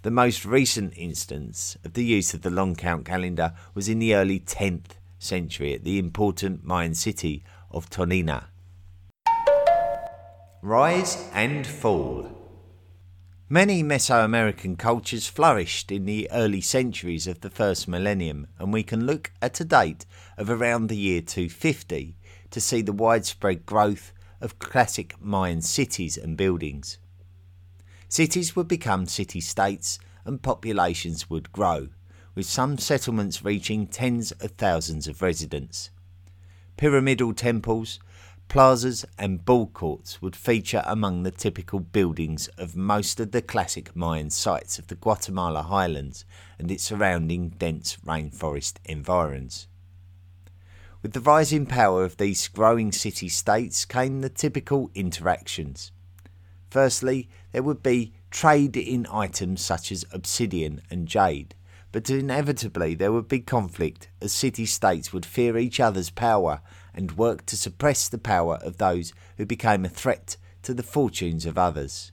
The 0.00 0.10
most 0.10 0.46
recent 0.46 0.94
instance 0.96 1.76
of 1.84 1.92
the 1.92 2.02
use 2.02 2.32
of 2.32 2.40
the 2.40 2.48
long 2.48 2.76
count 2.76 3.04
calendar 3.04 3.52
was 3.74 3.90
in 3.90 3.98
the 3.98 4.14
early 4.14 4.40
10th 4.40 4.92
century 5.18 5.74
at 5.74 5.84
the 5.84 5.98
important 5.98 6.64
Mayan 6.64 6.94
city 6.94 7.44
of 7.70 7.90
Tonina. 7.90 8.46
Rise 10.62 11.28
and 11.34 11.66
Fall 11.66 12.41
Many 13.52 13.82
Mesoamerican 13.82 14.78
cultures 14.78 15.26
flourished 15.26 15.92
in 15.92 16.06
the 16.06 16.26
early 16.32 16.62
centuries 16.62 17.26
of 17.26 17.42
the 17.42 17.50
first 17.50 17.86
millennium, 17.86 18.46
and 18.58 18.72
we 18.72 18.82
can 18.82 19.04
look 19.04 19.30
at 19.42 19.60
a 19.60 19.64
date 19.66 20.06
of 20.38 20.48
around 20.48 20.86
the 20.86 20.96
year 20.96 21.20
250 21.20 22.16
to 22.50 22.60
see 22.62 22.80
the 22.80 22.94
widespread 22.94 23.66
growth 23.66 24.14
of 24.40 24.58
classic 24.58 25.16
Mayan 25.20 25.60
cities 25.60 26.16
and 26.16 26.34
buildings. 26.34 26.96
Cities 28.08 28.56
would 28.56 28.68
become 28.68 29.04
city 29.04 29.42
states 29.42 29.98
and 30.24 30.40
populations 30.40 31.28
would 31.28 31.52
grow, 31.52 31.90
with 32.34 32.46
some 32.46 32.78
settlements 32.78 33.44
reaching 33.44 33.86
tens 33.86 34.32
of 34.32 34.52
thousands 34.52 35.06
of 35.06 35.20
residents. 35.20 35.90
Pyramidal 36.78 37.34
temples, 37.34 38.00
plazas, 38.52 39.06
and 39.18 39.46
ball 39.46 39.66
courts 39.66 40.20
would 40.20 40.36
feature 40.36 40.82
among 40.84 41.22
the 41.22 41.30
typical 41.30 41.80
buildings 41.80 42.48
of 42.58 42.76
most 42.76 43.18
of 43.18 43.30
the 43.30 43.40
classic 43.40 43.96
Mayan 43.96 44.28
sites 44.28 44.78
of 44.78 44.88
the 44.88 44.94
Guatemala 44.94 45.62
highlands 45.62 46.26
and 46.58 46.70
its 46.70 46.84
surrounding 46.84 47.48
dense 47.48 47.96
rainforest 48.04 48.74
environs. 48.84 49.68
With 51.00 51.14
the 51.14 51.20
rising 51.20 51.64
power 51.64 52.04
of 52.04 52.18
these 52.18 52.46
growing 52.46 52.92
city 52.92 53.30
states 53.30 53.86
came 53.86 54.20
the 54.20 54.28
typical 54.28 54.90
interactions. 54.94 55.90
Firstly, 56.68 57.30
there 57.52 57.62
would 57.62 57.82
be 57.82 58.12
trade 58.30 58.76
in 58.76 59.06
items 59.10 59.62
such 59.62 59.90
as 59.90 60.04
obsidian 60.12 60.82
and 60.90 61.08
jade, 61.08 61.54
but 61.90 62.10
inevitably 62.10 62.94
there 62.96 63.12
would 63.12 63.28
be 63.28 63.40
conflict 63.40 64.10
as 64.20 64.30
city 64.30 64.66
states 64.66 65.10
would 65.10 65.24
fear 65.24 65.56
each 65.56 65.80
other's 65.80 66.10
power 66.10 66.60
and 66.94 67.16
work 67.16 67.46
to 67.46 67.56
suppress 67.56 68.08
the 68.08 68.18
power 68.18 68.56
of 68.62 68.78
those 68.78 69.12
who 69.36 69.46
became 69.46 69.84
a 69.84 69.88
threat 69.88 70.36
to 70.62 70.74
the 70.74 70.82
fortunes 70.82 71.46
of 71.46 71.58
others. 71.58 72.12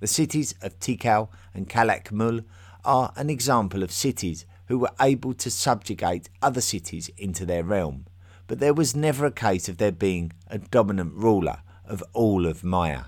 The 0.00 0.06
cities 0.06 0.54
of 0.62 0.78
Tikal 0.78 1.28
and 1.54 1.68
Calakmul 1.68 2.44
are 2.84 3.12
an 3.16 3.30
example 3.30 3.82
of 3.82 3.90
cities 3.90 4.46
who 4.66 4.78
were 4.78 4.92
able 5.00 5.34
to 5.34 5.50
subjugate 5.50 6.28
other 6.42 6.60
cities 6.60 7.10
into 7.16 7.46
their 7.46 7.64
realm, 7.64 8.06
but 8.46 8.58
there 8.58 8.74
was 8.74 8.94
never 8.94 9.26
a 9.26 9.32
case 9.32 9.68
of 9.68 9.78
there 9.78 9.92
being 9.92 10.32
a 10.48 10.58
dominant 10.58 11.14
ruler 11.14 11.58
of 11.84 12.02
all 12.12 12.46
of 12.46 12.62
Maya. 12.62 13.04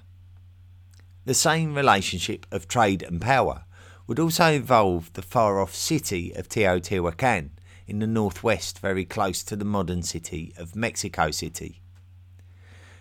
The 1.25 1.35
same 1.35 1.75
relationship 1.75 2.47
of 2.51 2.69
trade 2.69 3.03
and 3.03 3.21
power 3.21 3.65
would 4.07 4.19
also 4.19 4.51
involve 4.51 5.13
the 5.13 5.23
far 5.23 5.61
off 5.61 5.75
city 5.75 6.33
of 6.35 6.49
Teotihuacan 6.49 7.51
in 7.89 7.99
the 7.99 8.07
northwest, 8.07 8.79
very 8.79 9.05
close 9.05 9.43
to 9.43 9.57
the 9.57 9.65
modern 9.65 10.03
city 10.03 10.53
of 10.57 10.77
Mexico 10.77 11.31
City. 11.31 11.81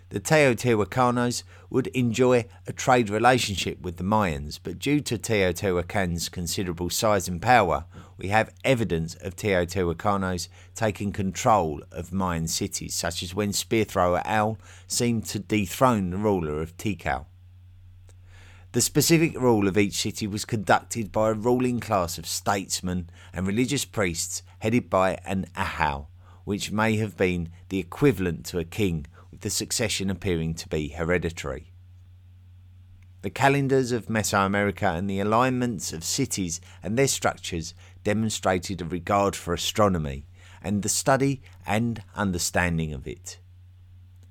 The 0.09 0.21
Teotihuacanos 0.21 1.43
would 1.69 1.87
enjoy 1.87 2.45
a 2.65 2.71
trade 2.71 3.09
relationship 3.09 3.81
with 3.81 3.97
the 3.97 4.05
Mayans, 4.05 4.57
but 4.63 4.79
due 4.79 5.01
to 5.01 5.17
Teotihuacan's 5.17 6.29
considerable 6.29 6.89
size 6.89 7.27
and 7.27 7.41
power, 7.41 7.83
we 8.17 8.29
have 8.29 8.53
evidence 8.63 9.15
of 9.15 9.35
Teotihuacanos 9.35 10.47
taking 10.73 11.11
control 11.11 11.81
of 11.91 12.13
Mayan 12.13 12.47
cities, 12.47 12.95
such 12.95 13.21
as 13.21 13.35
when 13.35 13.51
spear 13.51 13.83
thrower 13.83 14.21
Owl 14.23 14.57
seemed 14.87 15.25
to 15.25 15.39
dethrone 15.39 16.11
the 16.11 16.17
ruler 16.17 16.61
of 16.61 16.77
Tikal. 16.77 17.25
The 18.73 18.81
specific 18.81 19.39
rule 19.39 19.67
of 19.67 19.77
each 19.77 19.95
city 20.01 20.27
was 20.27 20.43
conducted 20.43 21.11
by 21.11 21.29
a 21.29 21.33
ruling 21.33 21.79
class 21.79 22.17
of 22.17 22.25
statesmen 22.25 23.09
and 23.33 23.47
religious 23.47 23.85
priests 23.85 24.43
headed 24.59 24.89
by 24.89 25.17
an 25.25 25.47
ahau, 25.55 26.07
which 26.43 26.71
may 26.71 26.97
have 26.97 27.15
been 27.15 27.49
the 27.69 27.79
equivalent 27.79 28.45
to 28.47 28.59
a 28.59 28.65
king, 28.65 29.07
with 29.31 29.41
the 29.41 29.49
succession 29.49 30.09
appearing 30.09 30.53
to 30.55 30.67
be 30.67 30.89
hereditary. 30.89 31.71
The 33.21 33.29
calendars 33.29 33.91
of 33.91 34.07
Mesoamerica 34.07 34.97
and 34.97 35.09
the 35.09 35.21
alignments 35.21 35.93
of 35.93 36.03
cities 36.03 36.59
and 36.83 36.97
their 36.97 37.07
structures 37.07 37.73
demonstrated 38.03 38.81
a 38.81 38.85
regard 38.85 39.35
for 39.35 39.53
astronomy 39.53 40.25
and 40.61 40.81
the 40.81 40.89
study 40.89 41.41
and 41.65 42.03
understanding 42.15 42.93
of 42.93 43.07
it. 43.07 43.39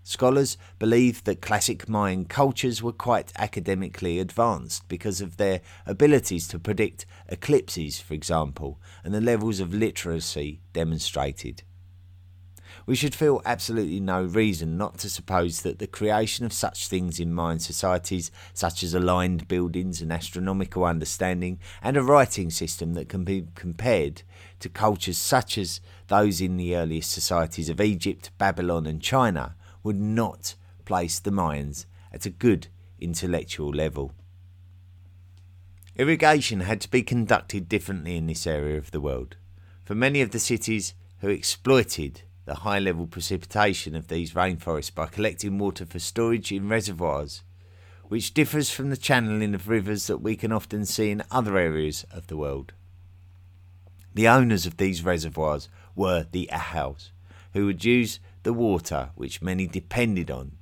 Scholars 0.09 0.57
believe 0.79 1.25
that 1.25 1.42
classic 1.42 1.88
Mayan 1.88 2.27
cultures 2.27 2.81
were 2.81 2.92
quite 2.92 3.33
academically 3.37 4.21
advanced 4.21 4.87
because 4.87 5.21
of 5.21 5.37
their 5.37 5.62
abilities 5.85 6.47
to 6.47 6.61
predict 6.61 7.07
eclipses, 7.29 7.99
for 7.99 8.14
example, 8.14 8.81
and 9.03 9.12
the 9.12 9.21
levels 9.21 9.59
of 9.59 9.75
literacy 9.75 10.61
demonstrated. 10.73 11.64
We 12.87 12.95
should 12.95 13.16
feel 13.16 13.42
absolutely 13.45 13.99
no 13.99 14.23
reason 14.23 14.79
not 14.79 14.99
to 14.99 15.11
suppose 15.11 15.62
that 15.62 15.81
the 15.81 15.88
creation 15.88 16.47
of 16.47 16.53
such 16.53 16.87
things 16.87 17.19
in 17.19 17.35
Mayan 17.35 17.59
societies, 17.59 18.31
such 18.55 18.85
as 18.85 18.95
aligned 18.95 19.49
buildings 19.49 20.01
and 20.01 20.12
astronomical 20.12 20.85
understanding, 20.85 21.59
and 21.83 21.97
a 21.97 22.03
writing 22.05 22.51
system 22.51 22.95
that 22.95 23.09
can 23.09 23.25
be 23.25 23.49
compared 23.57 24.23
to 24.61 24.69
cultures 24.69 25.19
such 25.19 25.59
as 25.59 25.81
those 26.07 26.40
in 26.40 26.59
the 26.59 26.77
earliest 26.77 27.11
societies 27.11 27.69
of 27.69 27.81
Egypt, 27.81 28.31
Babylon, 28.38 28.87
and 28.87 29.03
China, 29.03 29.57
would 29.87 30.01
not 30.01 30.57
place 30.85 31.20
the 31.20 31.31
Mayans 31.31 31.87
at 32.12 32.27
a 32.27 32.31
good 32.31 32.66
intellectual 32.99 33.70
level. 33.70 34.12
Irrigation 35.94 36.61
had 36.61 36.81
to 36.81 36.90
be 36.90 37.05
conducted 37.05 37.68
differently 37.68 38.16
in 38.16 38.27
this 38.27 38.49
area 38.49 38.79
of 38.79 38.90
the 38.90 39.01
world. 39.01 39.37
For 39.85 39.94
many 39.94 40.20
of 40.22 40.33
the 40.33 40.40
cities 40.40 40.94
who 41.20 41.29
exploited 41.29 42.22
the 42.46 42.57
high 42.57 42.81
level 42.81 43.07
precipitation 43.07 43.94
of 43.94 44.09
these 44.09 44.33
rainforests 44.35 44.92
by 44.92 45.07
collecting 45.07 45.57
water 45.57 45.87
for 45.87 46.01
storage 46.01 46.51
in 46.51 46.68
reservoirs, 46.68 47.44
which 48.09 48.35
differs 48.35 48.70
from 48.70 48.90
the 48.90 48.96
channeling 48.96 49.55
of 49.55 49.68
rivers 49.68 50.09
that 50.09 50.18
we 50.18 50.35
can 50.35 50.51
often 50.51 50.85
see 50.85 51.12
in 51.12 51.22
other 51.31 51.57
areas 51.57 52.05
of 52.11 52.27
the 52.27 52.37
world. 52.37 52.72
The 54.14 54.27
owners 54.27 54.66
of 54.66 54.79
these 54.79 55.05
reservoirs 55.05 55.68
were 55.94 56.27
the 56.33 56.51
Ahaus, 56.53 57.11
who 57.53 57.66
would 57.66 57.85
use 57.85 58.18
the 58.46 58.52
water 58.52 59.11
which 59.16 59.42
many 59.42 59.66
depended 59.66 60.30
on 60.30 60.52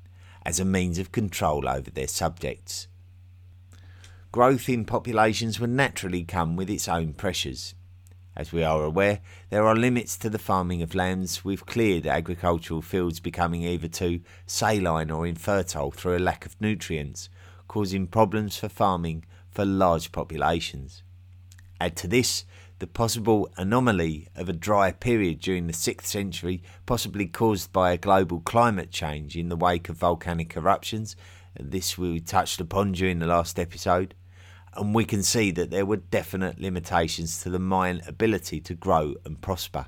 as 0.46 0.58
a 0.58 0.64
means 0.64 0.98
of 0.98 1.12
control 1.12 1.68
over 1.68 1.90
their 1.90 2.08
subjects. 2.08 2.88
Growth 4.32 4.70
in 4.70 4.86
populations 4.86 5.60
would 5.60 5.68
naturally 5.68 6.24
come 6.24 6.56
with 6.56 6.70
its 6.70 6.88
own 6.88 7.12
pressures. 7.12 7.74
As 8.34 8.54
we 8.54 8.64
are 8.64 8.82
aware, 8.82 9.20
there 9.50 9.66
are 9.66 9.76
limits 9.76 10.16
to 10.16 10.30
the 10.30 10.38
farming 10.38 10.80
of 10.80 10.94
lands 10.94 11.44
with 11.44 11.66
cleared 11.66 12.06
agricultural 12.06 12.80
fields 12.80 13.20
becoming 13.20 13.64
either 13.64 13.88
too 13.88 14.22
saline 14.46 15.10
or 15.10 15.26
infertile 15.26 15.90
through 15.90 16.16
a 16.16 16.18
lack 16.18 16.46
of 16.46 16.58
nutrients, 16.58 17.28
causing 17.68 18.06
problems 18.06 18.56
for 18.56 18.70
farming 18.70 19.26
for 19.50 19.66
large 19.66 20.10
populations. 20.10 21.02
Add 21.78 21.96
to 21.96 22.08
this 22.08 22.46
the 22.84 22.88
possible 22.88 23.48
anomaly 23.56 24.28
of 24.36 24.46
a 24.46 24.52
dry 24.52 24.92
period 24.92 25.40
during 25.40 25.66
the 25.66 25.72
6th 25.72 26.04
century, 26.04 26.62
possibly 26.84 27.26
caused 27.26 27.72
by 27.72 27.92
a 27.92 27.96
global 27.96 28.40
climate 28.40 28.90
change 28.90 29.38
in 29.38 29.48
the 29.48 29.56
wake 29.56 29.88
of 29.88 29.96
volcanic 29.96 30.54
eruptions. 30.54 31.16
This 31.58 31.96
we 31.96 32.20
touched 32.20 32.60
upon 32.60 32.92
during 32.92 33.20
the 33.20 33.26
last 33.26 33.58
episode. 33.58 34.14
And 34.74 34.94
we 34.94 35.06
can 35.06 35.22
see 35.22 35.50
that 35.52 35.70
there 35.70 35.86
were 35.86 35.96
definite 35.96 36.60
limitations 36.60 37.42
to 37.42 37.48
the 37.48 37.58
Mayan 37.58 38.02
ability 38.06 38.60
to 38.60 38.74
grow 38.74 39.14
and 39.24 39.40
prosper. 39.40 39.86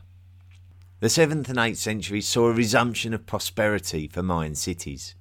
The 1.01 1.09
7th 1.09 1.51
and 1.51 1.59
8th 1.59 1.77
centuries 1.77 2.27
saw 2.27 2.47
a 2.47 2.55
resumption 2.55 3.13
of 3.13 3.27
prosperity 3.27 4.09
for 4.09 4.23
Mayan 4.23 4.55
cities. 4.55 5.15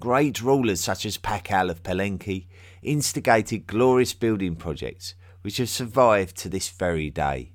Great 0.00 0.42
rulers 0.42 0.80
such 0.80 1.06
as 1.06 1.18
Pakal 1.18 1.70
of 1.70 1.84
Palenque 1.84 2.48
instigated 2.82 3.68
glorious 3.68 4.12
building 4.12 4.56
projects 4.56 5.14
which 5.46 5.58
have 5.58 5.68
survived 5.68 6.36
to 6.36 6.48
this 6.48 6.70
very 6.70 7.08
day. 7.08 7.52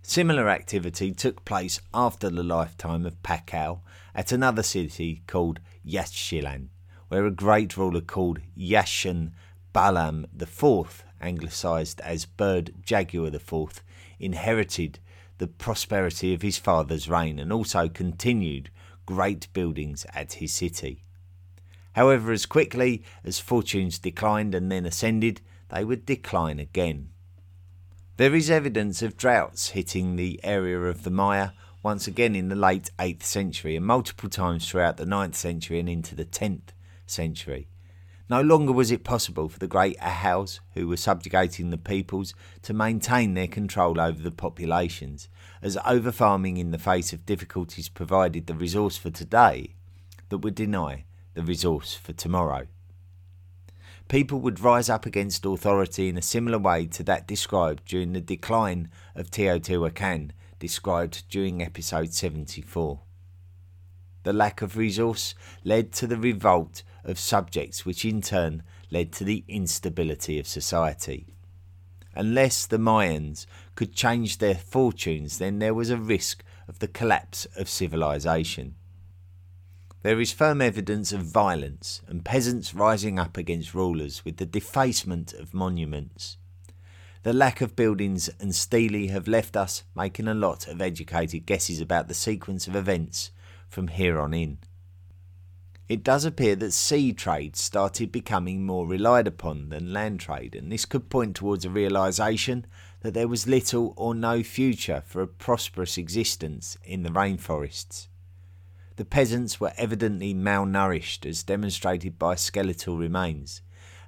Similar 0.00 0.48
activity 0.48 1.12
took 1.12 1.44
place 1.44 1.82
after 1.92 2.30
the 2.30 2.42
lifetime 2.42 3.04
of 3.04 3.22
Pakal 3.22 3.80
at 4.14 4.32
another 4.32 4.62
city 4.62 5.20
called 5.26 5.60
Yaxchilan, 5.86 6.68
where 7.08 7.26
a 7.26 7.30
great 7.30 7.76
ruler 7.76 8.00
called 8.00 8.40
Yaxan 8.58 9.32
Balam 9.74 10.24
IV, 10.40 11.04
anglicised 11.20 12.00
as 12.00 12.24
Bird 12.24 12.72
Jaguar 12.82 13.26
IV, 13.26 13.82
inherited 14.18 14.98
the 15.36 15.46
prosperity 15.46 16.32
of 16.32 16.40
his 16.40 16.56
father's 16.56 17.06
reign 17.06 17.38
and 17.38 17.52
also 17.52 17.86
continued 17.86 18.70
great 19.04 19.52
buildings 19.52 20.06
at 20.14 20.32
his 20.32 20.54
city. 20.54 21.04
However, 21.92 22.32
as 22.32 22.46
quickly 22.46 23.04
as 23.22 23.38
fortunes 23.38 23.98
declined 23.98 24.54
and 24.54 24.72
then 24.72 24.86
ascended, 24.86 25.42
they 25.68 25.84
would 25.84 26.06
decline 26.06 26.58
again. 26.58 27.10
There 28.18 28.34
is 28.34 28.48
evidence 28.48 29.02
of 29.02 29.18
droughts 29.18 29.70
hitting 29.70 30.16
the 30.16 30.40
area 30.42 30.80
of 30.80 31.02
the 31.02 31.10
Maya 31.10 31.50
once 31.82 32.06
again 32.06 32.34
in 32.34 32.48
the 32.48 32.56
late 32.56 32.90
8th 32.98 33.22
century 33.24 33.76
and 33.76 33.84
multiple 33.84 34.30
times 34.30 34.66
throughout 34.66 34.96
the 34.96 35.04
9th 35.04 35.34
century 35.34 35.78
and 35.78 35.86
into 35.86 36.14
the 36.14 36.24
10th 36.24 36.70
century. 37.06 37.68
No 38.30 38.40
longer 38.40 38.72
was 38.72 38.90
it 38.90 39.04
possible 39.04 39.50
for 39.50 39.58
the 39.58 39.66
great 39.66 39.98
Ahaus, 39.98 40.60
who 40.72 40.88
were 40.88 40.96
subjugating 40.96 41.68
the 41.68 41.76
peoples, 41.76 42.32
to 42.62 42.72
maintain 42.72 43.34
their 43.34 43.46
control 43.48 44.00
over 44.00 44.22
the 44.22 44.30
populations, 44.30 45.28
as 45.60 45.76
overfarming 45.76 46.58
in 46.58 46.70
the 46.70 46.78
face 46.78 47.12
of 47.12 47.26
difficulties 47.26 47.90
provided 47.90 48.46
the 48.46 48.54
resource 48.54 48.96
for 48.96 49.10
today 49.10 49.74
that 50.30 50.38
would 50.38 50.54
deny 50.54 51.04
the 51.34 51.42
resource 51.42 51.94
for 51.94 52.14
tomorrow 52.14 52.66
people 54.08 54.40
would 54.40 54.60
rise 54.60 54.88
up 54.88 55.04
against 55.04 55.44
authority 55.44 56.08
in 56.08 56.16
a 56.16 56.22
similar 56.22 56.58
way 56.58 56.86
to 56.86 57.02
that 57.02 57.26
described 57.26 57.84
during 57.86 58.12
the 58.12 58.20
decline 58.20 58.88
of 59.14 59.30
Teotihuacan, 59.30 60.30
described 60.58 61.28
during 61.28 61.62
episode 61.62 62.12
74. 62.12 63.00
The 64.22 64.32
lack 64.32 64.62
of 64.62 64.76
resource 64.76 65.34
led 65.64 65.92
to 65.94 66.06
the 66.06 66.16
revolt 66.16 66.82
of 67.04 67.18
subjects, 67.18 67.84
which 67.84 68.04
in 68.04 68.22
turn 68.22 68.62
led 68.90 69.12
to 69.14 69.24
the 69.24 69.44
instability 69.48 70.38
of 70.38 70.46
society. 70.46 71.26
Unless 72.14 72.66
the 72.66 72.78
Mayans 72.78 73.46
could 73.74 73.94
change 73.94 74.38
their 74.38 74.54
fortunes, 74.54 75.38
then 75.38 75.58
there 75.58 75.74
was 75.74 75.90
a 75.90 75.98
risk 75.98 76.42
of 76.66 76.78
the 76.78 76.88
collapse 76.88 77.46
of 77.56 77.68
civilization. 77.68 78.75
There 80.06 80.20
is 80.20 80.30
firm 80.30 80.62
evidence 80.62 81.10
of 81.10 81.22
violence 81.22 82.00
and 82.06 82.24
peasants 82.24 82.72
rising 82.72 83.18
up 83.18 83.36
against 83.36 83.74
rulers 83.74 84.24
with 84.24 84.36
the 84.36 84.46
defacement 84.46 85.32
of 85.32 85.52
monuments. 85.52 86.36
The 87.24 87.32
lack 87.32 87.60
of 87.60 87.74
buildings 87.74 88.30
and 88.38 88.54
stele 88.54 89.08
have 89.08 89.26
left 89.26 89.56
us 89.56 89.82
making 89.96 90.28
a 90.28 90.32
lot 90.32 90.68
of 90.68 90.80
educated 90.80 91.44
guesses 91.44 91.80
about 91.80 92.06
the 92.06 92.14
sequence 92.14 92.68
of 92.68 92.76
events 92.76 93.32
from 93.68 93.88
here 93.88 94.20
on 94.20 94.32
in. 94.32 94.58
It 95.88 96.04
does 96.04 96.24
appear 96.24 96.54
that 96.54 96.70
sea 96.70 97.12
trade 97.12 97.56
started 97.56 98.12
becoming 98.12 98.64
more 98.64 98.86
relied 98.86 99.26
upon 99.26 99.70
than 99.70 99.92
land 99.92 100.20
trade, 100.20 100.54
and 100.54 100.70
this 100.70 100.84
could 100.84 101.10
point 101.10 101.34
towards 101.34 101.64
a 101.64 101.68
realization 101.68 102.64
that 103.00 103.12
there 103.12 103.26
was 103.26 103.48
little 103.48 103.92
or 103.96 104.14
no 104.14 104.44
future 104.44 105.02
for 105.04 105.20
a 105.20 105.26
prosperous 105.26 105.98
existence 105.98 106.78
in 106.84 107.02
the 107.02 107.10
rainforests. 107.10 108.06
The 108.96 109.04
peasants 109.04 109.60
were 109.60 109.74
evidently 109.76 110.32
malnourished, 110.32 111.26
as 111.26 111.42
demonstrated 111.42 112.18
by 112.18 112.34
skeletal 112.34 112.96
remains, 112.96 113.60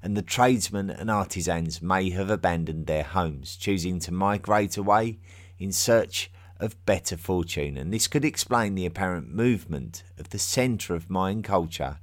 and 0.02 0.16
the 0.16 0.22
tradesmen 0.22 0.88
and 0.88 1.10
artisans 1.10 1.82
may 1.82 2.08
have 2.10 2.30
abandoned 2.30 2.86
their 2.86 3.02
homes, 3.02 3.56
choosing 3.56 3.98
to 4.00 4.12
migrate 4.12 4.78
away 4.78 5.18
in 5.58 5.72
search 5.72 6.30
of 6.58 6.84
better 6.86 7.18
fortune, 7.18 7.76
and 7.76 7.92
this 7.92 8.08
could 8.08 8.24
explain 8.24 8.74
the 8.74 8.86
apparent 8.86 9.32
movement 9.32 10.02
of 10.18 10.30
the 10.30 10.38
centre 10.38 10.94
of 10.94 11.10
Mayan 11.10 11.42
culture 11.42 11.98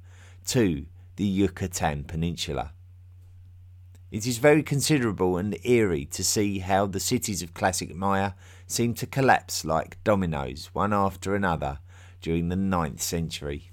to 0.46 0.86
the 1.16 1.24
Yucatan 1.24 2.04
Peninsula. 2.04 2.72
It 4.12 4.26
is 4.26 4.38
very 4.38 4.62
considerable 4.62 5.36
and 5.36 5.58
eerie 5.64 6.04
to 6.06 6.22
see 6.22 6.60
how 6.60 6.86
the 6.86 7.00
cities 7.00 7.42
of 7.42 7.52
classic 7.52 7.94
Maya 7.94 8.32
seem 8.68 8.94
to 8.94 9.06
collapse 9.06 9.64
like 9.64 10.02
dominoes, 10.04 10.70
one 10.72 10.92
after 10.92 11.34
another, 11.34 11.80
during 12.20 12.48
the 12.48 12.56
ninth 12.56 13.00
century. 13.00 13.70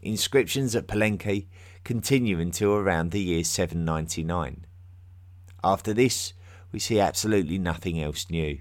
Inscriptions 0.00 0.74
at 0.74 0.88
Palenque 0.88 1.46
continue 1.84 2.40
until 2.40 2.74
around 2.74 3.10
the 3.10 3.20
year 3.20 3.44
799. 3.44 4.66
After 5.62 5.94
this, 5.94 6.32
we 6.72 6.78
see 6.78 6.98
absolutely 6.98 7.58
nothing 7.58 8.00
else 8.00 8.28
new. 8.30 8.58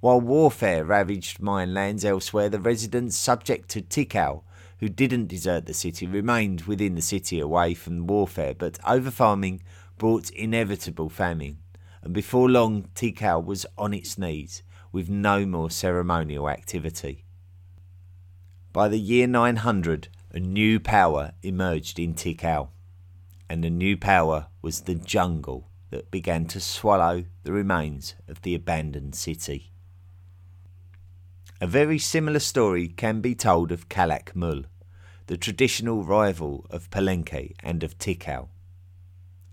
While 0.00 0.20
warfare 0.20 0.84
ravaged 0.84 1.40
Mayan 1.42 1.74
lands 1.74 2.04
elsewhere, 2.04 2.48
the 2.48 2.60
residents 2.60 3.16
subject 3.16 3.68
to 3.70 3.82
Tikal, 3.82 4.44
who 4.78 4.88
didn't 4.88 5.26
desert 5.26 5.66
the 5.66 5.74
city, 5.74 6.06
remained 6.06 6.62
within 6.62 6.94
the 6.94 7.02
city 7.02 7.38
away 7.38 7.74
from 7.74 8.06
warfare, 8.06 8.54
but 8.54 8.80
overfarming 8.80 9.60
brought 9.98 10.30
inevitable 10.30 11.10
famine, 11.10 11.58
and 12.02 12.14
before 12.14 12.48
long 12.48 12.84
Tikal 12.94 13.44
was 13.44 13.66
on 13.76 13.92
its 13.92 14.16
knees, 14.16 14.62
with 14.92 15.08
no 15.08 15.46
more 15.46 15.70
ceremonial 15.70 16.48
activity. 16.48 17.24
By 18.72 18.88
the 18.88 18.98
year 18.98 19.26
900, 19.26 20.08
a 20.32 20.40
new 20.40 20.78
power 20.78 21.32
emerged 21.42 21.98
in 21.98 22.14
Tikal, 22.14 22.68
and 23.48 23.64
the 23.64 23.70
new 23.70 23.96
power 23.96 24.46
was 24.62 24.82
the 24.82 24.94
jungle 24.94 25.68
that 25.90 26.10
began 26.10 26.46
to 26.46 26.60
swallow 26.60 27.24
the 27.42 27.52
remains 27.52 28.14
of 28.28 28.42
the 28.42 28.54
abandoned 28.54 29.14
city. 29.14 29.72
A 31.60 31.66
very 31.66 31.98
similar 31.98 32.38
story 32.38 32.88
can 32.88 33.20
be 33.20 33.34
told 33.34 33.72
of 33.72 33.88
Calakmul, 33.88 34.64
the 35.26 35.36
traditional 35.36 36.04
rival 36.04 36.64
of 36.70 36.90
Palenque 36.90 37.54
and 37.62 37.82
of 37.82 37.98
Tikal. 37.98 38.48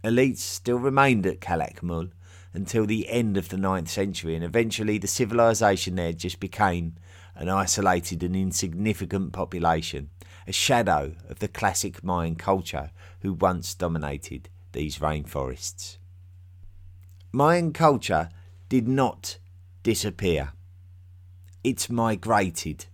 Elites 0.03 0.37
still 0.37 0.77
remained 0.77 1.25
at 1.25 1.41
Calakmul 1.41 2.11
until 2.57 2.87
the 2.87 3.07
end 3.07 3.37
of 3.37 3.49
the 3.49 3.57
ninth 3.57 3.87
century, 3.87 4.33
and 4.33 4.43
eventually 4.43 4.97
the 4.97 5.07
civilization 5.07 5.93
there 5.93 6.11
just 6.11 6.39
became 6.39 6.95
an 7.35 7.49
isolated 7.49 8.23
and 8.23 8.35
insignificant 8.35 9.31
population, 9.31 10.09
a 10.47 10.51
shadow 10.51 11.13
of 11.29 11.37
the 11.37 11.47
classic 11.47 12.03
Mayan 12.03 12.35
culture 12.35 12.89
who 13.19 13.31
once 13.31 13.75
dominated 13.75 14.49
these 14.71 14.97
rainforests. 14.97 15.97
Mayan 17.31 17.73
culture 17.73 18.29
did 18.69 18.87
not 18.87 19.37
disappear, 19.83 20.53
it 21.63 21.91
migrated. 21.91 22.87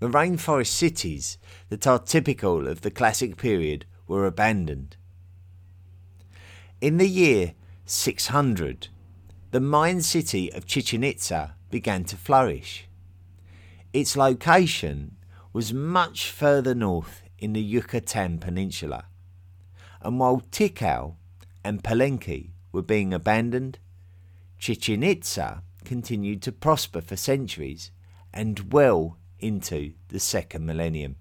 The 0.00 0.08
rainforest 0.08 0.72
cities 0.72 1.38
that 1.68 1.86
are 1.86 2.00
typical 2.00 2.66
of 2.66 2.80
the 2.80 2.90
classic 2.90 3.36
period 3.36 3.86
were 4.08 4.26
abandoned. 4.26 4.96
In 6.80 6.96
the 6.96 7.08
year 7.08 7.54
600, 7.90 8.88
the 9.50 9.60
Mayan 9.60 10.02
city 10.02 10.52
of 10.52 10.66
Chichen 10.66 11.02
Itza 11.02 11.54
began 11.70 12.04
to 12.04 12.16
flourish. 12.16 12.86
Its 13.94 14.14
location 14.14 15.16
was 15.54 15.72
much 15.72 16.30
further 16.30 16.74
north 16.74 17.22
in 17.38 17.54
the 17.54 17.62
Yucatan 17.62 18.40
Peninsula, 18.40 19.06
and 20.02 20.20
while 20.20 20.42
Tikal 20.50 21.16
and 21.64 21.82
Palenque 21.82 22.50
were 22.72 22.82
being 22.82 23.14
abandoned, 23.14 23.78
Chichen 24.58 25.02
Itza 25.02 25.62
continued 25.86 26.42
to 26.42 26.52
prosper 26.52 27.00
for 27.00 27.16
centuries 27.16 27.90
and 28.34 28.70
well 28.70 29.16
into 29.38 29.94
the 30.08 30.20
second 30.20 30.66
millennium. 30.66 31.16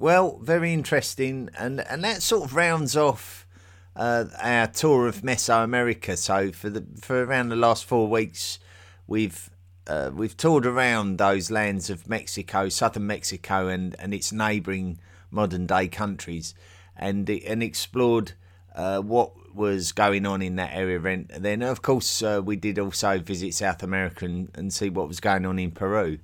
Well, 0.00 0.38
very 0.38 0.72
interesting, 0.72 1.50
and, 1.58 1.82
and 1.82 2.02
that 2.04 2.22
sort 2.22 2.44
of 2.44 2.56
rounds 2.56 2.96
off 2.96 3.46
uh, 3.94 4.24
our 4.40 4.66
tour 4.66 5.06
of 5.06 5.20
Mesoamerica. 5.20 6.16
So 6.16 6.52
for 6.52 6.70
the 6.70 6.86
for 7.02 7.22
around 7.22 7.50
the 7.50 7.56
last 7.56 7.84
four 7.84 8.08
weeks, 8.08 8.58
we've 9.06 9.50
uh, 9.86 10.10
we've 10.14 10.34
toured 10.38 10.64
around 10.64 11.18
those 11.18 11.50
lands 11.50 11.90
of 11.90 12.08
Mexico, 12.08 12.70
southern 12.70 13.06
Mexico, 13.06 13.68
and, 13.68 13.94
and 13.98 14.14
its 14.14 14.32
neighbouring 14.32 14.98
modern 15.30 15.66
day 15.66 15.86
countries, 15.86 16.54
and 16.96 17.28
and 17.28 17.62
explored 17.62 18.32
uh, 18.74 19.00
what 19.00 19.54
was 19.54 19.92
going 19.92 20.24
on 20.24 20.40
in 20.40 20.56
that 20.56 20.70
area. 20.72 20.98
And 21.04 21.28
then, 21.44 21.60
of 21.60 21.82
course, 21.82 22.22
uh, 22.22 22.40
we 22.42 22.56
did 22.56 22.78
also 22.78 23.18
visit 23.18 23.52
South 23.52 23.82
America 23.82 24.24
and, 24.24 24.50
and, 24.54 24.72
see 24.72 24.88
what 24.88 25.08
was 25.08 25.20
going 25.20 25.44
on 25.44 25.58
in 25.58 25.72
Peru. 25.72 26.20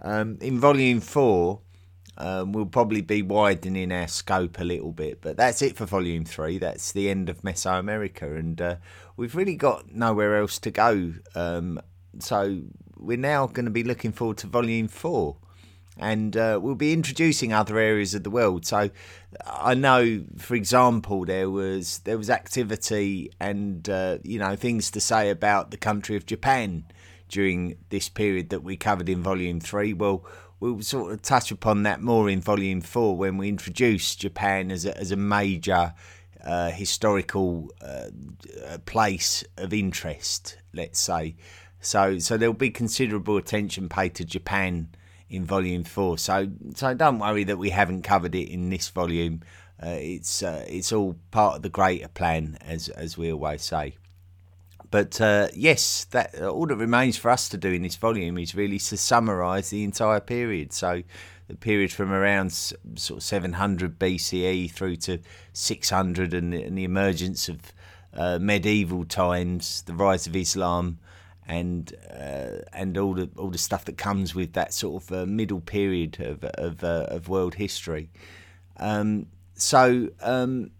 Um, 0.00 0.38
in 0.40 0.58
Volume 0.58 1.00
Four, 1.00 1.60
um, 2.18 2.52
we'll 2.52 2.66
probably 2.66 3.00
be 3.00 3.22
widening 3.22 3.92
our 3.92 4.08
scope 4.08 4.58
a 4.58 4.64
little 4.64 4.90
bit, 4.92 5.20
but 5.20 5.36
that's 5.36 5.62
it 5.62 5.76
for 5.76 5.86
Volume 5.86 6.24
3. 6.24 6.58
That's 6.58 6.90
the 6.90 7.08
end 7.08 7.28
of 7.28 7.42
Mesoamerica, 7.42 8.36
and 8.36 8.60
uh, 8.60 8.76
we've 9.16 9.36
really 9.36 9.54
got 9.54 9.94
nowhere 9.94 10.36
else 10.36 10.58
to 10.60 10.72
go. 10.72 11.14
Um, 11.36 11.80
so 12.18 12.62
we're 12.96 13.16
now 13.16 13.46
going 13.46 13.66
to 13.66 13.70
be 13.70 13.84
looking 13.84 14.10
forward 14.10 14.38
to 14.38 14.48
Volume 14.48 14.88
4. 14.88 15.36
And 16.00 16.36
uh, 16.36 16.60
we'll 16.62 16.76
be 16.76 16.92
introducing 16.92 17.52
other 17.52 17.76
areas 17.76 18.14
of 18.14 18.22
the 18.22 18.30
world. 18.30 18.64
So 18.64 18.90
I 19.44 19.74
know, 19.74 20.24
for 20.36 20.54
example, 20.54 21.24
there 21.24 21.50
was 21.50 21.98
there 22.00 22.16
was 22.16 22.30
activity 22.30 23.32
and 23.40 23.88
uh, 23.88 24.18
you 24.22 24.38
know 24.38 24.54
things 24.54 24.92
to 24.92 25.00
say 25.00 25.28
about 25.28 25.72
the 25.72 25.76
country 25.76 26.14
of 26.14 26.24
Japan 26.24 26.84
during 27.28 27.78
this 27.88 28.08
period 28.08 28.50
that 28.50 28.62
we 28.62 28.76
covered 28.76 29.08
in 29.08 29.24
Volume 29.24 29.58
Three. 29.58 29.92
Well, 29.92 30.24
we'll 30.60 30.82
sort 30.82 31.12
of 31.12 31.22
touch 31.22 31.50
upon 31.50 31.82
that 31.84 32.00
more 32.00 32.28
in 32.28 32.40
volume 32.40 32.80
four 32.80 33.16
when 33.16 33.36
we 33.36 33.48
introduce 33.48 34.16
Japan 34.16 34.70
as 34.70 34.84
a, 34.84 34.96
as 34.98 35.10
a 35.10 35.16
major 35.16 35.94
uh, 36.44 36.70
historical 36.70 37.70
uh, 37.80 38.08
place 38.86 39.44
of 39.56 39.72
interest, 39.72 40.58
let's 40.72 40.98
say. 40.98 41.36
So, 41.80 42.18
so 42.18 42.36
there'll 42.36 42.54
be 42.54 42.70
considerable 42.70 43.36
attention 43.36 43.88
paid 43.88 44.14
to 44.16 44.24
Japan 44.24 44.88
in 45.28 45.44
volume 45.44 45.84
four. 45.84 46.18
So, 46.18 46.48
so 46.74 46.94
don't 46.94 47.18
worry 47.18 47.44
that 47.44 47.58
we 47.58 47.70
haven't 47.70 48.02
covered 48.02 48.34
it 48.34 48.48
in 48.48 48.70
this 48.70 48.88
volume. 48.88 49.42
Uh, 49.80 49.90
it's 49.90 50.42
uh, 50.42 50.64
it's 50.66 50.92
all 50.92 51.14
part 51.30 51.56
of 51.56 51.62
the 51.62 51.68
greater 51.68 52.08
plan, 52.08 52.58
as 52.62 52.88
as 52.88 53.16
we 53.16 53.32
always 53.32 53.62
say. 53.62 53.94
But 54.90 55.20
uh, 55.20 55.48
yes, 55.54 56.04
that 56.12 56.40
all 56.40 56.66
that 56.66 56.76
remains 56.76 57.16
for 57.16 57.30
us 57.30 57.48
to 57.50 57.58
do 57.58 57.70
in 57.72 57.82
this 57.82 57.96
volume 57.96 58.38
is 58.38 58.54
really 58.54 58.78
to 58.78 58.96
summarise 58.96 59.70
the 59.70 59.84
entire 59.84 60.20
period. 60.20 60.72
So 60.72 61.02
the 61.48 61.56
period 61.56 61.92
from 61.92 62.12
around 62.12 62.52
sort 62.52 63.18
of 63.18 63.22
700 63.22 63.98
BCE 63.98 64.70
through 64.70 64.96
to 64.96 65.18
600 65.52 66.34
and, 66.34 66.54
and 66.54 66.76
the 66.76 66.84
emergence 66.84 67.48
of 67.48 67.60
uh, 68.14 68.38
medieval 68.40 69.04
times, 69.04 69.82
the 69.82 69.94
rise 69.94 70.26
of 70.26 70.34
Islam, 70.34 70.98
and 71.46 71.94
uh, 72.10 72.62
and 72.72 72.98
all 72.98 73.14
the 73.14 73.30
all 73.36 73.48
the 73.48 73.58
stuff 73.58 73.84
that 73.86 73.96
comes 73.96 74.34
with 74.34 74.52
that 74.52 74.74
sort 74.74 75.02
of 75.02 75.12
uh, 75.12 75.26
middle 75.26 75.60
period 75.60 76.20
of 76.20 76.44
of, 76.44 76.84
uh, 76.84 77.06
of 77.08 77.28
world 77.28 77.54
history. 77.54 78.10
Um, 78.76 79.26
so 79.54 80.08
um, 80.20 80.70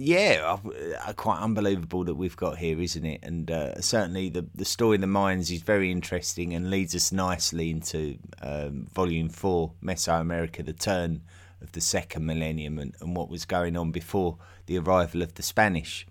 yeah, 0.00 0.58
uh, 1.04 1.12
quite 1.14 1.40
unbelievable 1.40 2.04
that 2.04 2.14
we've 2.14 2.36
got 2.36 2.58
here, 2.58 2.80
isn't 2.80 3.04
it? 3.04 3.18
And 3.24 3.50
uh, 3.50 3.80
certainly 3.80 4.28
the 4.28 4.46
the 4.54 4.64
story 4.64 4.94
in 4.94 5.00
the 5.00 5.08
mines 5.08 5.50
is 5.50 5.62
very 5.62 5.90
interesting 5.90 6.54
and 6.54 6.70
leads 6.70 6.94
us 6.94 7.10
nicely 7.10 7.70
into 7.70 8.16
um, 8.40 8.86
Volume 8.94 9.28
Four, 9.28 9.72
Mesoamerica: 9.82 10.64
The 10.64 10.72
Turn 10.72 11.22
of 11.60 11.72
the 11.72 11.80
Second 11.80 12.26
Millennium, 12.26 12.78
and, 12.78 12.94
and 13.00 13.16
what 13.16 13.28
was 13.28 13.44
going 13.44 13.76
on 13.76 13.90
before 13.90 14.38
the 14.66 14.78
arrival 14.78 15.20
of 15.20 15.34
the 15.34 15.42
Spanish. 15.42 16.06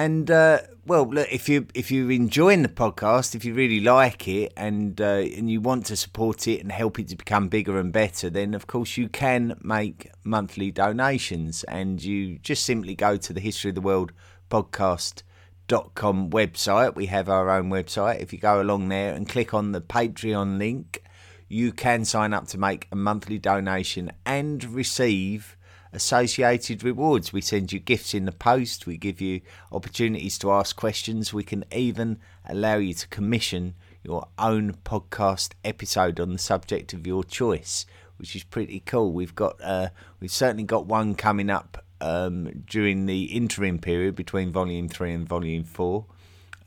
And 0.00 0.30
uh, 0.30 0.60
well, 0.86 1.06
look, 1.06 1.30
if 1.30 1.46
you 1.46 1.66
if 1.74 1.90
you're 1.90 2.10
enjoying 2.10 2.62
the 2.62 2.70
podcast, 2.70 3.34
if 3.34 3.44
you 3.44 3.52
really 3.52 3.80
like 3.80 4.26
it, 4.26 4.50
and 4.56 4.98
uh, 4.98 5.04
and 5.36 5.50
you 5.50 5.60
want 5.60 5.84
to 5.86 5.96
support 5.96 6.48
it 6.48 6.62
and 6.62 6.72
help 6.72 6.98
it 6.98 7.08
to 7.08 7.16
become 7.16 7.48
bigger 7.48 7.78
and 7.78 7.92
better, 7.92 8.30
then 8.30 8.54
of 8.54 8.66
course 8.66 8.96
you 8.96 9.10
can 9.10 9.58
make 9.60 10.10
monthly 10.24 10.70
donations, 10.70 11.64
and 11.64 12.02
you 12.02 12.38
just 12.38 12.64
simply 12.64 12.94
go 12.94 13.18
to 13.18 13.34
the 13.34 13.42
History 13.42 13.68
of 13.68 13.74
the 13.74 13.82
World 13.82 14.12
podcast.com 14.50 16.30
website. 16.30 16.94
We 16.94 17.04
have 17.04 17.28
our 17.28 17.50
own 17.50 17.68
website. 17.68 18.22
If 18.22 18.32
you 18.32 18.38
go 18.38 18.62
along 18.62 18.88
there 18.88 19.12
and 19.12 19.28
click 19.28 19.52
on 19.52 19.72
the 19.72 19.82
Patreon 19.82 20.56
link, 20.56 21.02
you 21.46 21.72
can 21.72 22.06
sign 22.06 22.32
up 22.32 22.46
to 22.48 22.56
make 22.56 22.88
a 22.90 22.96
monthly 22.96 23.38
donation 23.38 24.12
and 24.24 24.64
receive 24.64 25.58
associated 25.92 26.82
rewards. 26.84 27.32
We 27.32 27.40
send 27.40 27.72
you 27.72 27.78
gifts 27.78 28.14
in 28.14 28.24
the 28.24 28.32
post, 28.32 28.86
we 28.86 28.96
give 28.96 29.20
you 29.20 29.40
opportunities 29.72 30.38
to 30.38 30.52
ask 30.52 30.76
questions, 30.76 31.32
we 31.32 31.44
can 31.44 31.64
even 31.72 32.18
allow 32.46 32.76
you 32.76 32.94
to 32.94 33.08
commission 33.08 33.74
your 34.02 34.28
own 34.38 34.74
podcast 34.84 35.52
episode 35.64 36.20
on 36.20 36.32
the 36.32 36.38
subject 36.38 36.92
of 36.92 37.06
your 37.06 37.24
choice, 37.24 37.86
which 38.16 38.34
is 38.34 38.44
pretty 38.44 38.80
cool. 38.80 39.12
We've 39.12 39.34
got 39.34 39.56
uh, 39.62 39.88
we've 40.20 40.30
certainly 40.30 40.64
got 40.64 40.86
one 40.86 41.14
coming 41.14 41.50
up 41.50 41.84
um, 42.00 42.64
during 42.66 43.06
the 43.06 43.24
interim 43.24 43.78
period 43.78 44.14
between 44.14 44.52
volume 44.52 44.88
three 44.88 45.12
and 45.12 45.28
volume 45.28 45.64
four. 45.64 46.06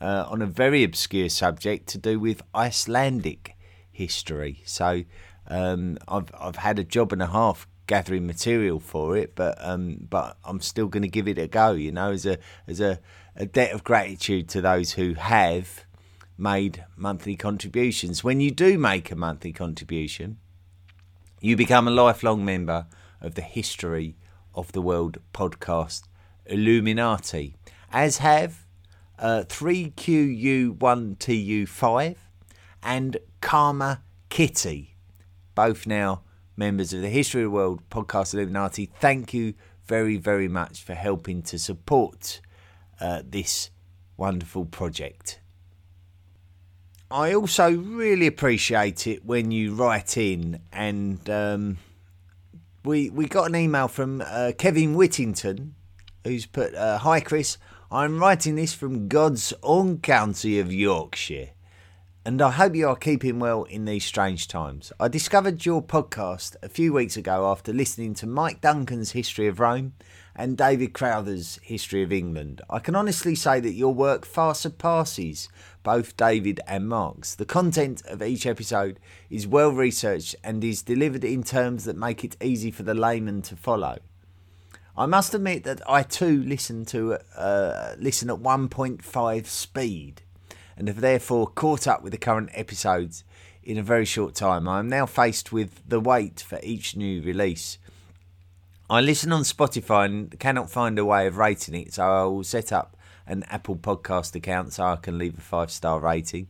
Uh, 0.00 0.26
on 0.28 0.42
a 0.42 0.46
very 0.46 0.84
obscure 0.84 1.28
subject 1.28 1.86
to 1.88 1.98
do 1.98 2.20
with 2.20 2.42
Icelandic 2.54 3.56
history. 3.90 4.62
So 4.64 5.04
um, 5.48 5.98
I've 6.06 6.30
I've 6.38 6.56
had 6.56 6.78
a 6.78 6.84
job 6.84 7.12
and 7.12 7.22
a 7.22 7.28
half 7.28 7.66
gathering 7.86 8.26
material 8.26 8.80
for 8.80 9.16
it, 9.16 9.34
but 9.34 9.56
um, 9.60 10.06
but 10.08 10.36
I'm 10.44 10.60
still 10.60 10.88
going 10.88 11.02
to 11.02 11.08
give 11.08 11.28
it 11.28 11.38
a 11.38 11.46
go. 11.46 11.72
You 11.72 11.92
know, 11.92 12.12
as 12.12 12.26
a 12.26 12.38
as 12.66 12.80
a, 12.80 13.00
a 13.36 13.46
debt 13.46 13.72
of 13.72 13.84
gratitude 13.84 14.48
to 14.50 14.60
those 14.60 14.92
who 14.92 15.14
have 15.14 15.84
made 16.36 16.84
monthly 16.96 17.36
contributions. 17.36 18.24
When 18.24 18.40
you 18.40 18.50
do 18.50 18.78
make 18.78 19.10
a 19.10 19.16
monthly 19.16 19.52
contribution, 19.52 20.38
you 21.40 21.56
become 21.56 21.86
a 21.86 21.92
lifelong 21.92 22.44
member 22.44 22.86
of 23.20 23.34
the 23.34 23.42
History 23.42 24.16
of 24.54 24.72
the 24.72 24.82
World 24.82 25.18
podcast 25.32 26.02
Illuminati, 26.46 27.54
as 27.92 28.18
have 28.18 28.66
uh, 29.18 29.44
3QU1TU5 29.48 32.16
and 32.82 33.16
Karma 33.40 34.02
Kitty, 34.28 34.96
both 35.54 35.86
now 35.86 36.22
members 36.56 36.92
of 36.92 37.02
the 37.02 37.08
History 37.08 37.42
of 37.42 37.46
the 37.46 37.50
World 37.50 37.88
podcast 37.90 38.34
Illuminati, 38.34 38.90
thank 39.00 39.34
you 39.34 39.54
very, 39.86 40.16
very 40.16 40.48
much 40.48 40.82
for 40.82 40.94
helping 40.94 41.42
to 41.42 41.58
support 41.58 42.40
uh, 43.00 43.22
this 43.24 43.70
wonderful 44.16 44.64
project. 44.64 45.40
I 47.10 47.34
also 47.34 47.70
really 47.70 48.26
appreciate 48.26 49.06
it 49.06 49.24
when 49.24 49.50
you 49.50 49.74
write 49.74 50.16
in, 50.16 50.60
and 50.72 51.28
um, 51.28 51.78
we 52.84 53.10
we 53.10 53.26
got 53.26 53.48
an 53.48 53.56
email 53.56 53.88
from 53.88 54.22
uh, 54.24 54.52
Kevin 54.56 54.94
Whittington, 54.94 55.74
who's 56.24 56.46
put, 56.46 56.74
uh, 56.74 56.98
"Hi 56.98 57.20
Chris, 57.20 57.58
I'm 57.90 58.18
writing 58.18 58.56
this 58.56 58.74
from 58.74 59.06
God's 59.06 59.52
own 59.62 59.98
county 59.98 60.58
of 60.58 60.72
Yorkshire 60.72 61.50
and 62.26 62.40
I 62.40 62.52
hope 62.52 62.74
you 62.74 62.88
are 62.88 62.96
keeping 62.96 63.38
well 63.38 63.64
in 63.64 63.84
these 63.84 64.04
strange 64.04 64.48
times. 64.48 64.94
I 64.98 65.08
discovered 65.08 65.66
your 65.66 65.82
podcast 65.82 66.56
a 66.62 66.70
few 66.70 66.90
weeks 66.90 67.18
ago 67.18 67.50
after 67.50 67.70
listening 67.70 68.14
to 68.14 68.26
Mike 68.26 68.62
Duncan's 68.62 69.12
History 69.12 69.46
of 69.46 69.60
Rome 69.60 69.92
and 70.34 70.56
David 70.56 70.94
Crowther's 70.94 71.60
History 71.62 72.02
of 72.02 72.14
England. 72.14 72.62
I 72.70 72.78
can 72.78 72.96
honestly 72.96 73.34
say 73.34 73.60
that 73.60 73.74
your 73.74 73.92
work 73.92 74.24
far 74.24 74.54
surpasses 74.54 75.50
both 75.82 76.16
David 76.16 76.60
and 76.66 76.88
Mark's. 76.88 77.34
The 77.34 77.44
content 77.44 78.02
of 78.06 78.22
each 78.22 78.46
episode 78.46 78.98
is 79.28 79.46
well 79.46 79.70
researched 79.70 80.34
and 80.42 80.64
is 80.64 80.80
delivered 80.80 81.24
in 81.24 81.42
terms 81.42 81.84
that 81.84 81.96
make 81.98 82.24
it 82.24 82.42
easy 82.42 82.70
for 82.70 82.84
the 82.84 82.94
layman 82.94 83.42
to 83.42 83.56
follow. 83.56 83.98
I 84.96 85.04
must 85.04 85.34
admit 85.34 85.64
that 85.64 85.82
I 85.86 86.02
too 86.02 86.42
listen 86.42 86.86
to 86.86 87.18
uh, 87.36 87.96
listen 87.98 88.30
at 88.30 88.36
1.5 88.36 89.46
speed 89.46 90.22
and 90.76 90.88
have 90.88 91.00
therefore 91.00 91.46
caught 91.46 91.86
up 91.86 92.02
with 92.02 92.12
the 92.12 92.18
current 92.18 92.50
episodes 92.52 93.24
in 93.62 93.78
a 93.78 93.82
very 93.82 94.04
short 94.04 94.34
time. 94.34 94.68
I 94.68 94.78
am 94.78 94.88
now 94.88 95.06
faced 95.06 95.52
with 95.52 95.82
the 95.88 96.00
wait 96.00 96.40
for 96.40 96.60
each 96.62 96.96
new 96.96 97.22
release. 97.22 97.78
I 98.90 99.00
listen 99.00 99.32
on 99.32 99.42
Spotify 99.42 100.04
and 100.04 100.38
cannot 100.38 100.70
find 100.70 100.98
a 100.98 101.04
way 101.04 101.26
of 101.26 101.38
rating 101.38 101.74
it, 101.74 101.94
so 101.94 102.04
I 102.04 102.24
will 102.24 102.44
set 102.44 102.72
up 102.72 102.96
an 103.26 103.44
Apple 103.44 103.76
Podcast 103.76 104.34
account 104.34 104.74
so 104.74 104.84
I 104.84 104.96
can 104.96 105.16
leave 105.16 105.38
a 105.38 105.40
five 105.40 105.70
star 105.70 105.98
rating. 106.00 106.48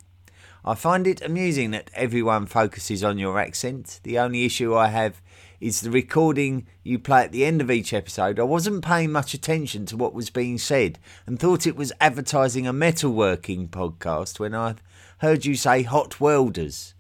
I 0.65 0.75
find 0.75 1.07
it 1.07 1.23
amusing 1.23 1.73
that 1.73 1.91
everyone 1.95 2.47
focuses 2.47 3.05
on 3.05 3.19
your 3.19 3.39
accent. 3.39 4.01
The 4.03 4.19
only 4.19 4.45
issue 4.45 4.75
I 4.75 4.89
have 4.89 5.21
is 5.65 5.81
the 5.81 5.91
recording 5.91 6.67
you 6.83 6.99
play 6.99 7.25
at 7.25 7.33
the 7.33 7.43
end 7.43 7.63
of 7.63 7.71
each 7.71 7.95
episode. 7.95 8.39
I 8.39 8.43
wasn't 8.43 8.85
paying 8.85 9.11
much 9.11 9.33
attention 9.33 9.87
to 9.87 9.97
what 9.97 10.13
was 10.13 10.29
being 10.29 10.59
said 10.59 10.99
and 11.27 11.41
thought 11.41 11.67
it 11.67 11.75
was 11.75 11.91
advertising 12.03 12.67
a 12.67 12.73
metalworking 12.75 13.71
podcast 13.71 14.39
when 14.39 14.55
I 14.55 14.75
heard 15.21 15.47
you 15.47 15.55
say 15.55 15.83
hot 15.83 16.21
welders. 16.21 16.93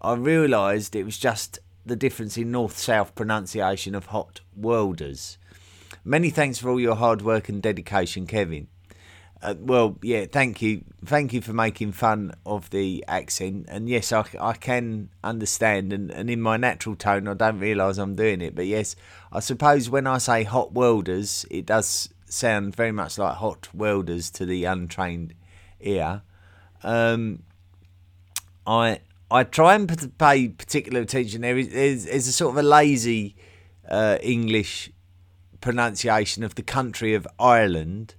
I 0.00 0.14
realised 0.14 0.96
it 0.96 1.04
was 1.04 1.18
just 1.18 1.58
the 1.84 1.96
difference 1.96 2.38
in 2.38 2.50
north 2.50 2.78
south 2.78 3.14
pronunciation 3.14 3.94
of 3.94 4.06
hot 4.06 4.40
welders. 4.56 5.36
Many 6.02 6.30
thanks 6.30 6.58
for 6.58 6.70
all 6.70 6.80
your 6.80 6.96
hard 6.96 7.20
work 7.20 7.50
and 7.50 7.60
dedication, 7.60 8.26
Kevin. 8.26 8.68
Uh, 9.40 9.54
well, 9.60 9.96
yeah, 10.02 10.26
thank 10.30 10.60
you, 10.60 10.82
thank 11.04 11.32
you 11.32 11.40
for 11.40 11.52
making 11.52 11.92
fun 11.92 12.34
of 12.44 12.70
the 12.70 13.04
accent. 13.06 13.66
And 13.68 13.88
yes, 13.88 14.12
I, 14.12 14.24
I 14.40 14.54
can 14.54 15.10
understand, 15.22 15.92
and, 15.92 16.10
and 16.10 16.28
in 16.28 16.40
my 16.40 16.56
natural 16.56 16.96
tone, 16.96 17.28
I 17.28 17.34
don't 17.34 17.60
realise 17.60 17.98
I'm 17.98 18.16
doing 18.16 18.40
it. 18.40 18.56
But 18.56 18.66
yes, 18.66 18.96
I 19.32 19.38
suppose 19.40 19.88
when 19.88 20.08
I 20.08 20.18
say 20.18 20.42
hot 20.42 20.72
welders, 20.72 21.46
it 21.50 21.66
does 21.66 22.08
sound 22.26 22.74
very 22.74 22.92
much 22.92 23.16
like 23.16 23.36
hot 23.36 23.68
welders 23.72 24.30
to 24.30 24.44
the 24.44 24.64
untrained 24.64 25.34
ear. 25.80 26.22
Um, 26.82 27.44
I 28.66 29.00
I 29.30 29.44
try 29.44 29.74
and 29.74 30.18
pay 30.18 30.48
particular 30.48 31.00
attention. 31.00 31.42
There 31.42 31.58
is 31.58 31.68
there's, 32.04 32.28
a 32.28 32.32
sort 32.32 32.54
of 32.54 32.58
a 32.58 32.62
lazy 32.62 33.36
uh, 33.88 34.18
English 34.20 34.90
pronunciation 35.60 36.44
of 36.44 36.54
the 36.54 36.62
country 36.62 37.14
of 37.14 37.26
Ireland 37.38 38.14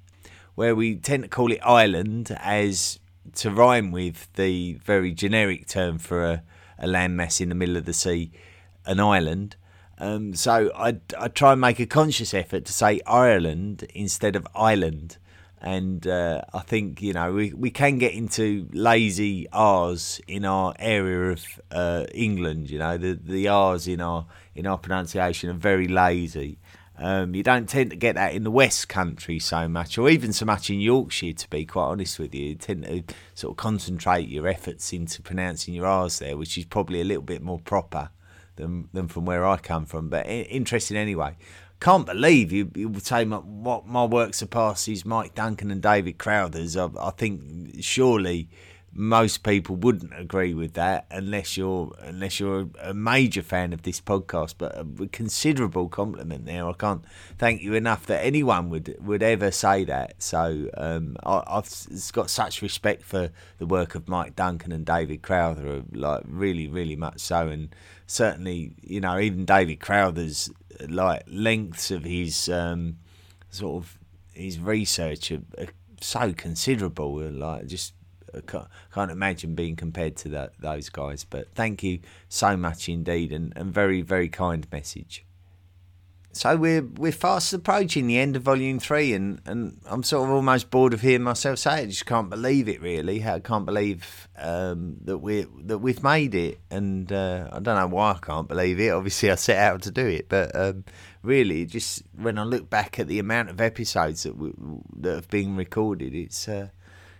where 0.59 0.75
we 0.75 0.93
tend 0.93 1.23
to 1.23 1.29
call 1.29 1.53
it 1.53 1.59
Ireland 1.63 2.35
as 2.37 2.99
to 3.33 3.49
rhyme 3.49 3.91
with 3.91 4.27
the 4.33 4.73
very 4.83 5.13
generic 5.13 5.67
term 5.67 5.97
for 5.97 6.21
a, 6.25 6.43
a 6.77 6.85
landmass 6.85 7.39
in 7.39 7.47
the 7.47 7.55
middle 7.55 7.77
of 7.77 7.85
the 7.85 7.93
sea, 7.93 8.29
an 8.85 8.99
island. 8.99 9.55
Um, 9.99 10.35
so 10.35 10.69
I, 10.75 10.97
I 11.17 11.29
try 11.29 11.53
and 11.53 11.61
make 11.61 11.79
a 11.79 11.85
conscious 11.85 12.33
effort 12.33 12.65
to 12.65 12.73
say 12.73 12.99
Ireland 13.07 13.87
instead 13.95 14.35
of 14.35 14.45
island. 14.53 15.17
And 15.61 16.05
uh, 16.05 16.41
I 16.53 16.59
think, 16.59 17.01
you 17.01 17.13
know, 17.13 17.31
we, 17.31 17.53
we 17.53 17.71
can 17.71 17.97
get 17.97 18.13
into 18.13 18.67
lazy 18.73 19.47
R's 19.53 20.19
in 20.27 20.43
our 20.43 20.73
area 20.77 21.31
of 21.31 21.45
uh, 21.71 22.05
England, 22.13 22.69
you 22.69 22.79
know, 22.79 22.97
the, 22.97 23.13
the 23.13 23.47
R's 23.47 23.87
in 23.87 24.01
our, 24.01 24.25
in 24.55 24.67
our 24.67 24.77
pronunciation 24.77 25.49
are 25.51 25.53
very 25.53 25.87
lazy. 25.87 26.59
Um, 27.01 27.33
you 27.33 27.43
don't 27.43 27.69
tend 27.69 27.91
to 27.91 27.95
get 27.95 28.15
that 28.15 28.33
in 28.33 28.43
the 28.43 28.51
West 28.51 28.89
Country 28.89 29.39
so 29.39 29.69
much, 29.69 29.97
or 29.97 30.09
even 30.09 30.33
so 30.33 30.45
much 30.45 30.69
in 30.69 30.81
Yorkshire, 30.81 31.31
to 31.31 31.49
be 31.49 31.65
quite 31.65 31.85
honest 31.85 32.19
with 32.19 32.35
you. 32.35 32.47
You 32.47 32.55
tend 32.55 32.83
to 32.83 33.03
sort 33.35 33.51
of 33.51 33.57
concentrate 33.57 34.27
your 34.27 34.47
efforts 34.47 34.91
into 34.91 35.21
pronouncing 35.21 35.73
your 35.73 35.85
R's 35.85 36.19
there, 36.19 36.35
which 36.35 36.57
is 36.57 36.65
probably 36.65 36.99
a 36.99 37.05
little 37.05 37.23
bit 37.23 37.41
more 37.41 37.59
proper 37.59 38.09
than, 38.57 38.89
than 38.91 39.07
from 39.07 39.23
where 39.23 39.47
I 39.47 39.57
come 39.57 39.85
from. 39.85 40.09
But 40.09 40.27
interesting 40.27 40.97
anyway. 40.97 41.37
Can't 41.79 42.05
believe 42.05 42.51
you, 42.51 42.69
you 42.75 42.89
would 42.89 43.05
say 43.05 43.23
my, 43.23 43.37
what 43.37 43.87
my 43.87 44.03
work 44.03 44.33
surpasses 44.33 45.05
Mike 45.05 45.33
Duncan 45.33 45.71
and 45.71 45.81
David 45.81 46.17
Crowther's. 46.17 46.75
I, 46.75 46.89
I 46.99 47.11
think 47.11 47.81
surely 47.81 48.49
most 48.91 49.43
people 49.43 49.75
wouldn't 49.75 50.11
agree 50.17 50.53
with 50.53 50.73
that 50.73 51.05
unless 51.11 51.55
you're 51.55 51.93
unless 51.99 52.39
you're 52.39 52.69
a 52.81 52.93
major 52.93 53.41
fan 53.41 53.73
of 53.73 53.83
this 53.83 54.01
podcast. 54.01 54.55
But 54.57 54.75
a 54.77 55.07
considerable 55.07 55.89
compliment 55.89 56.45
there. 56.45 56.67
I 56.67 56.73
can't 56.73 57.03
thank 57.37 57.61
you 57.61 57.73
enough 57.73 58.05
that 58.07 58.23
anyone 58.23 58.69
would 58.69 58.95
would 58.99 59.23
ever 59.23 59.51
say 59.51 59.83
that. 59.85 60.21
So 60.21 60.69
um, 60.75 61.17
I, 61.23 61.43
have 61.55 61.69
got 62.11 62.29
such 62.29 62.61
respect 62.61 63.03
for 63.03 63.31
the 63.57 63.65
work 63.65 63.95
of 63.95 64.07
Mike 64.07 64.35
Duncan 64.35 64.71
and 64.71 64.85
David 64.85 65.21
Crowther, 65.21 65.83
like 65.91 66.23
really, 66.25 66.67
really 66.67 66.95
much 66.95 67.19
so, 67.19 67.47
and 67.47 67.75
certainly 68.07 68.73
you 68.81 69.01
know 69.01 69.19
even 69.19 69.45
David 69.45 69.79
Crowther's 69.79 70.49
like 70.87 71.23
lengths 71.27 71.91
of 71.91 72.03
his. 72.03 72.49
Um, 72.49 72.97
sort 73.51 73.83
of 73.83 73.99
his 74.33 74.59
research 74.59 75.31
are, 75.31 75.41
are 75.57 75.67
so 76.01 76.33
considerable. 76.33 77.15
Like 77.15 77.67
just 77.67 77.93
can't, 78.47 78.67
can't 78.93 79.11
imagine 79.11 79.55
being 79.55 79.75
compared 79.75 80.15
to 80.17 80.29
that, 80.29 80.53
those 80.59 80.89
guys. 80.89 81.23
But 81.23 81.53
thank 81.55 81.83
you 81.83 81.99
so 82.27 82.57
much 82.57 82.89
indeed, 82.89 83.31
and, 83.31 83.53
and 83.55 83.73
very 83.73 84.01
very 84.01 84.29
kind 84.29 84.67
message. 84.71 85.25
So 86.31 86.55
we're 86.55 86.83
we're 86.83 87.11
fast 87.11 87.53
approaching 87.53 88.05
the 88.05 88.19
end 88.19 88.35
of 88.35 88.43
volume 88.43 88.77
three, 88.77 89.13
and, 89.13 89.41
and 89.45 89.81
I'm 89.87 90.03
sort 90.03 90.29
of 90.29 90.35
almost 90.35 90.69
bored 90.69 90.93
of 90.93 91.01
hearing 91.01 91.23
myself 91.23 91.57
say 91.57 91.79
it. 91.79 91.83
I 91.83 91.85
just 91.87 92.05
can't 92.05 92.29
believe 92.29 92.69
it, 92.69 92.81
really. 92.81 93.25
I 93.25 93.39
can't 93.39 93.65
believe 93.65 94.29
um, 94.37 94.97
that 95.05 95.17
we 95.17 95.47
that 95.63 95.79
we've 95.79 96.03
made 96.03 96.35
it, 96.35 96.59
and 96.69 97.11
uh, 97.11 97.49
I 97.51 97.59
don't 97.59 97.75
know 97.75 97.87
why 97.87 98.11
I 98.11 98.19
can't 98.21 98.47
believe 98.47 98.79
it. 98.79 98.89
Obviously, 98.89 99.31
I 99.31 99.35
set 99.35 99.57
out 99.57 99.81
to 99.81 99.91
do 99.91 100.05
it, 100.05 100.29
but 100.29 100.55
um, 100.55 100.85
really, 101.23 101.65
just 101.65 102.03
when 102.15 102.37
I 102.37 102.43
look 102.43 102.69
back 102.69 102.99
at 102.99 103.07
the 103.07 103.17
amount 103.17 103.49
of 103.49 103.59
episodes 103.59 104.21
that 104.21 104.37
we, 104.37 104.51
that 104.99 105.15
have 105.15 105.29
been 105.29 105.55
recorded, 105.55 106.13
it's 106.13 106.47
uh, 106.47 106.67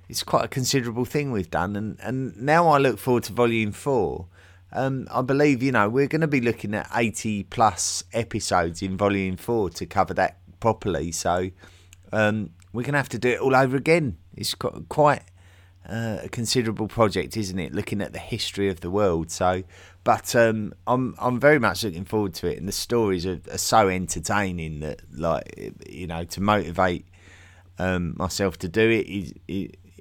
it's 0.10 0.24
quite 0.24 0.44
a 0.44 0.50
considerable 0.50 1.06
thing 1.06 1.32
we've 1.32 1.52
done, 1.52 1.76
and 1.76 1.98
and 2.02 2.36
now 2.36 2.68
I 2.68 2.78
look 2.78 3.00
forward 3.00 3.24
to 3.24 3.34
volume 3.34 3.72
four 3.72 4.28
um, 4.72 5.08
I 5.12 5.22
believe 5.22 5.64
you 5.64 5.72
know 5.72 5.90
we're 5.90 6.08
going 6.08 6.22
to 6.22 6.28
be 6.28 6.42
looking 6.42 6.76
at 6.76 6.90
eighty 6.96 7.44
plus 7.44 8.04
episodes 8.14 8.82
in 8.82 8.98
Volume 8.98 9.38
Four 9.38 9.70
to 9.72 9.86
cover 9.86 10.14
that 10.16 10.38
properly. 10.60 11.12
So 11.12 11.50
um, 12.12 12.52
we're 12.72 12.84
going 12.84 12.94
to 12.94 13.00
have 13.00 13.10
to 13.10 13.20
do 13.20 13.30
it 13.30 13.40
all 13.40 13.56
over 13.56 13.76
again. 13.76 14.18
It's 14.36 14.54
quite 14.54 15.24
uh, 15.88 16.20
a 16.24 16.30
considerable 16.30 16.88
project, 16.88 17.36
isn't 17.36 17.58
it? 17.58 17.74
Looking 17.74 18.02
at 18.02 18.14
the 18.14 18.20
history 18.20 18.70
of 18.70 18.82
the 18.82 18.92
world. 18.92 19.32
So, 19.32 19.64
but 20.04 20.36
um, 20.36 20.74
I'm 20.86 21.16
I'm 21.18 21.40
very 21.40 21.60
much 21.60 21.84
looking 21.84 22.06
forward 22.06 22.36
to 22.36 22.48
it, 22.48 22.60
and 22.60 22.68
the 22.68 22.74
stories 22.74 23.26
are, 23.26 23.42
are 23.52 23.58
so 23.58 23.90
entertaining 23.90 24.82
that 24.82 25.02
like 25.12 25.74
you 25.90 26.06
know 26.06 26.26
to 26.26 26.42
motivate 26.42 27.08
um, 27.80 28.14
myself 28.18 28.60
to 28.60 28.70
do 28.70 28.88
it 28.88 29.08
is, 29.08 29.34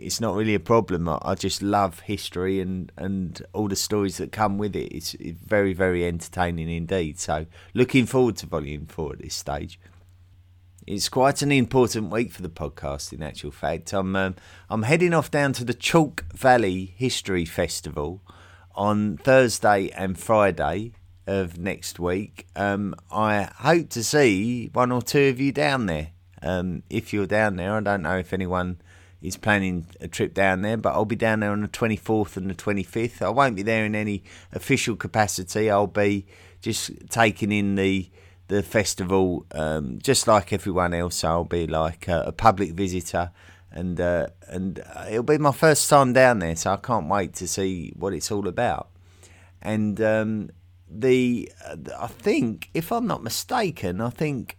it's 0.01 0.21
not 0.21 0.35
really 0.35 0.55
a 0.55 0.61
problem. 0.61 1.09
I, 1.09 1.35
just 1.35 1.63
love 1.63 2.01
history 2.01 2.61
and, 2.61 2.91
and 2.97 3.43
all 3.53 3.69
the 3.69 3.77
stories 3.77 4.17
that 4.19 4.33
come 4.33 4.59
with 4.59 4.75
it. 4.77 4.93
It's, 4.93 5.15
it's, 5.15 5.39
very, 5.39 5.73
very 5.73 6.05
entertaining 6.07 6.71
indeed. 6.71 7.19
So, 7.19 7.47
looking 7.75 8.07
forward 8.07 8.37
to 8.39 8.47
volume 8.47 8.87
four 8.87 9.13
at 9.13 9.21
this 9.21 9.35
stage. 9.35 9.79
It's 10.87 11.09
quite 11.09 11.43
an 11.43 11.53
important 11.53 12.11
week 12.11 12.33
for 12.33 12.41
the 12.43 12.49
podcast. 12.49 13.13
In 13.13 13.23
actual 13.23 13.51
fact, 13.51 13.93
I'm 13.93 14.17
um, 14.17 14.37
I'm 14.71 14.85
heading 14.85 15.13
off 15.13 15.31
down 15.31 15.53
to 15.55 15.65
the 15.65 15.75
Chalk 15.75 16.25
Valley 16.33 16.95
History 16.97 17.45
Festival 17.45 18.23
on 18.75 19.19
Thursday 19.19 19.91
and 19.91 20.19
Friday 20.19 20.93
of 21.27 21.59
next 21.59 22.01
week. 22.01 22.47
Um, 22.57 22.95
I 23.13 23.51
hope 23.57 23.91
to 23.91 24.03
see 24.03 24.71
one 24.73 24.91
or 24.91 25.03
two 25.03 25.29
of 25.29 25.39
you 25.39 25.53
down 25.53 25.87
there. 25.87 26.13
Um, 26.41 26.83
if 26.89 27.13
you're 27.13 27.27
down 27.27 27.57
there, 27.57 27.75
I 27.75 27.81
don't 27.81 28.03
know 28.03 28.17
if 28.17 28.33
anyone 28.33 28.81
is 29.21 29.37
planning 29.37 29.87
a 30.01 30.09
trip 30.09 30.33
down 30.35 30.63
there, 30.63 30.77
but 30.77 30.95
I'll 30.95 31.05
be 31.05 31.17
down 31.17 31.41
there 31.41 31.51
on 31.51 31.63
the 31.63 31.69
24th 31.69 32.37
and 32.37 32.49
the 32.49 32.55
25th. 32.55 33.21
I 33.21 33.31
won't 33.31 33.57
be 33.57 33.63
there 33.63 33.85
in 33.85 33.95
any 33.95 34.23
official 34.53 34.97
capacity. 34.97 35.71
I'll 35.71 35.87
be 35.87 36.27
just 36.61 36.91
taking 37.09 37.53
in 37.53 37.75
the 37.75 38.11
the 38.49 38.63
festival, 38.63 39.45
um, 39.53 39.99
just 40.03 40.27
like 40.27 40.55
everyone 40.55 40.95
else. 40.95 41.23
I'll 41.23 41.45
be 41.45 41.67
like 41.67 42.09
a, 42.09 42.23
a 42.29 42.33
public 42.33 42.73
visitor, 42.73 43.31
and 43.71 44.01
uh, 44.01 44.29
and 44.47 44.83
it'll 45.11 45.23
be 45.23 45.39
my 45.39 45.53
first 45.53 45.89
time 45.89 46.13
down 46.13 46.39
there, 46.39 46.57
so 46.57 46.73
I 46.73 46.77
can't 46.77 47.09
wait 47.09 47.35
to 47.35 47.49
see 47.49 47.93
what 47.97 48.15
it's 48.15 48.31
all 48.31 48.49
about. 48.49 48.89
And 49.61 50.01
um, 50.01 50.51
the 50.89 51.53
uh, 51.67 51.77
I 51.99 52.07
think, 52.07 52.71
if 52.73 52.91
I'm 52.91 53.07
not 53.07 53.23
mistaken, 53.23 54.01
I 54.01 54.11
think 54.11 54.57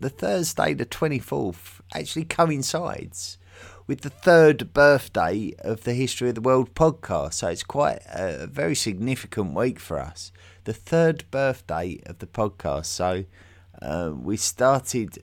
the 0.00 0.10
Thursday, 0.10 0.74
the 0.74 0.86
24th, 0.86 1.80
actually 1.94 2.24
coincides 2.24 3.38
with 3.86 4.00
the 4.00 4.10
third 4.10 4.72
birthday 4.72 5.54
of 5.60 5.84
the 5.84 5.94
History 5.94 6.28
of 6.28 6.34
the 6.34 6.40
World 6.40 6.74
podcast. 6.74 7.34
So 7.34 7.48
it's 7.48 7.62
quite 7.62 8.00
a 8.06 8.46
very 8.46 8.74
significant 8.74 9.54
week 9.54 9.78
for 9.78 9.98
us. 9.98 10.32
The 10.64 10.72
third 10.72 11.24
birthday 11.30 12.00
of 12.06 12.18
the 12.18 12.26
podcast. 12.26 12.86
So 12.86 13.24
uh, 13.80 14.12
we 14.14 14.36
started 14.36 15.22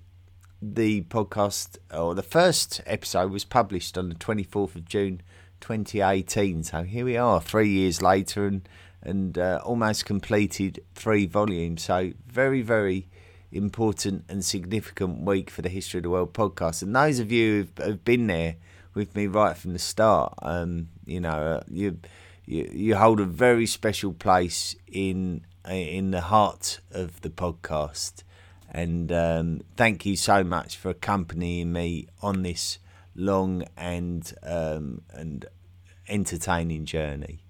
the 0.61 1.01
podcast, 1.01 1.77
or 1.93 2.15
the 2.15 2.23
first 2.23 2.81
episode 2.85 3.31
was 3.31 3.43
published 3.43 3.97
on 3.97 4.07
the 4.07 4.15
24th 4.15 4.75
of 4.75 4.85
June 4.85 5.21
2018. 5.59 6.63
So 6.63 6.83
here 6.83 7.03
we 7.03 7.17
are, 7.17 7.41
three 7.41 7.69
years 7.69 8.01
later, 8.01 8.47
and 8.47 8.67
and 9.05 9.37
uh, 9.37 9.59
almost 9.65 10.05
completed 10.05 10.81
three 10.95 11.25
volumes. 11.25 11.83
So 11.83 12.13
very, 12.25 12.61
very 12.61 13.07
important 13.53 14.25
and 14.27 14.43
significant 14.43 15.21
week 15.21 15.49
for 15.49 15.61
the 15.61 15.69
History 15.69 15.99
of 15.99 16.03
the 16.03 16.09
World 16.09 16.33
podcast. 16.33 16.81
And 16.81 16.95
those 16.95 17.19
of 17.19 17.31
you 17.31 17.67
who've, 17.75 17.85
who've 17.85 18.05
been 18.05 18.27
there 18.27 18.55
with 18.93 19.15
me 19.15 19.27
right 19.27 19.55
from 19.55 19.73
the 19.73 19.79
start, 19.79 20.33
um, 20.41 20.89
you 21.05 21.19
know, 21.19 21.29
uh, 21.29 21.63
you, 21.69 21.99
you 22.45 22.69
you 22.73 22.95
hold 22.95 23.19
a 23.19 23.25
very 23.25 23.65
special 23.65 24.13
place 24.13 24.75
in 24.87 25.45
in 25.69 26.11
the 26.11 26.21
heart 26.21 26.79
of 26.91 27.21
the 27.21 27.29
podcast. 27.29 28.23
And 28.69 29.11
um, 29.11 29.61
thank 29.77 30.05
you 30.05 30.15
so 30.15 30.43
much 30.43 30.77
for 30.77 30.89
accompanying 30.89 31.71
me 31.71 32.07
on 32.21 32.41
this 32.41 32.79
long 33.15 33.63
and 33.77 34.33
um, 34.41 35.01
and 35.11 35.45
entertaining 36.07 36.85
journey. 36.85 37.42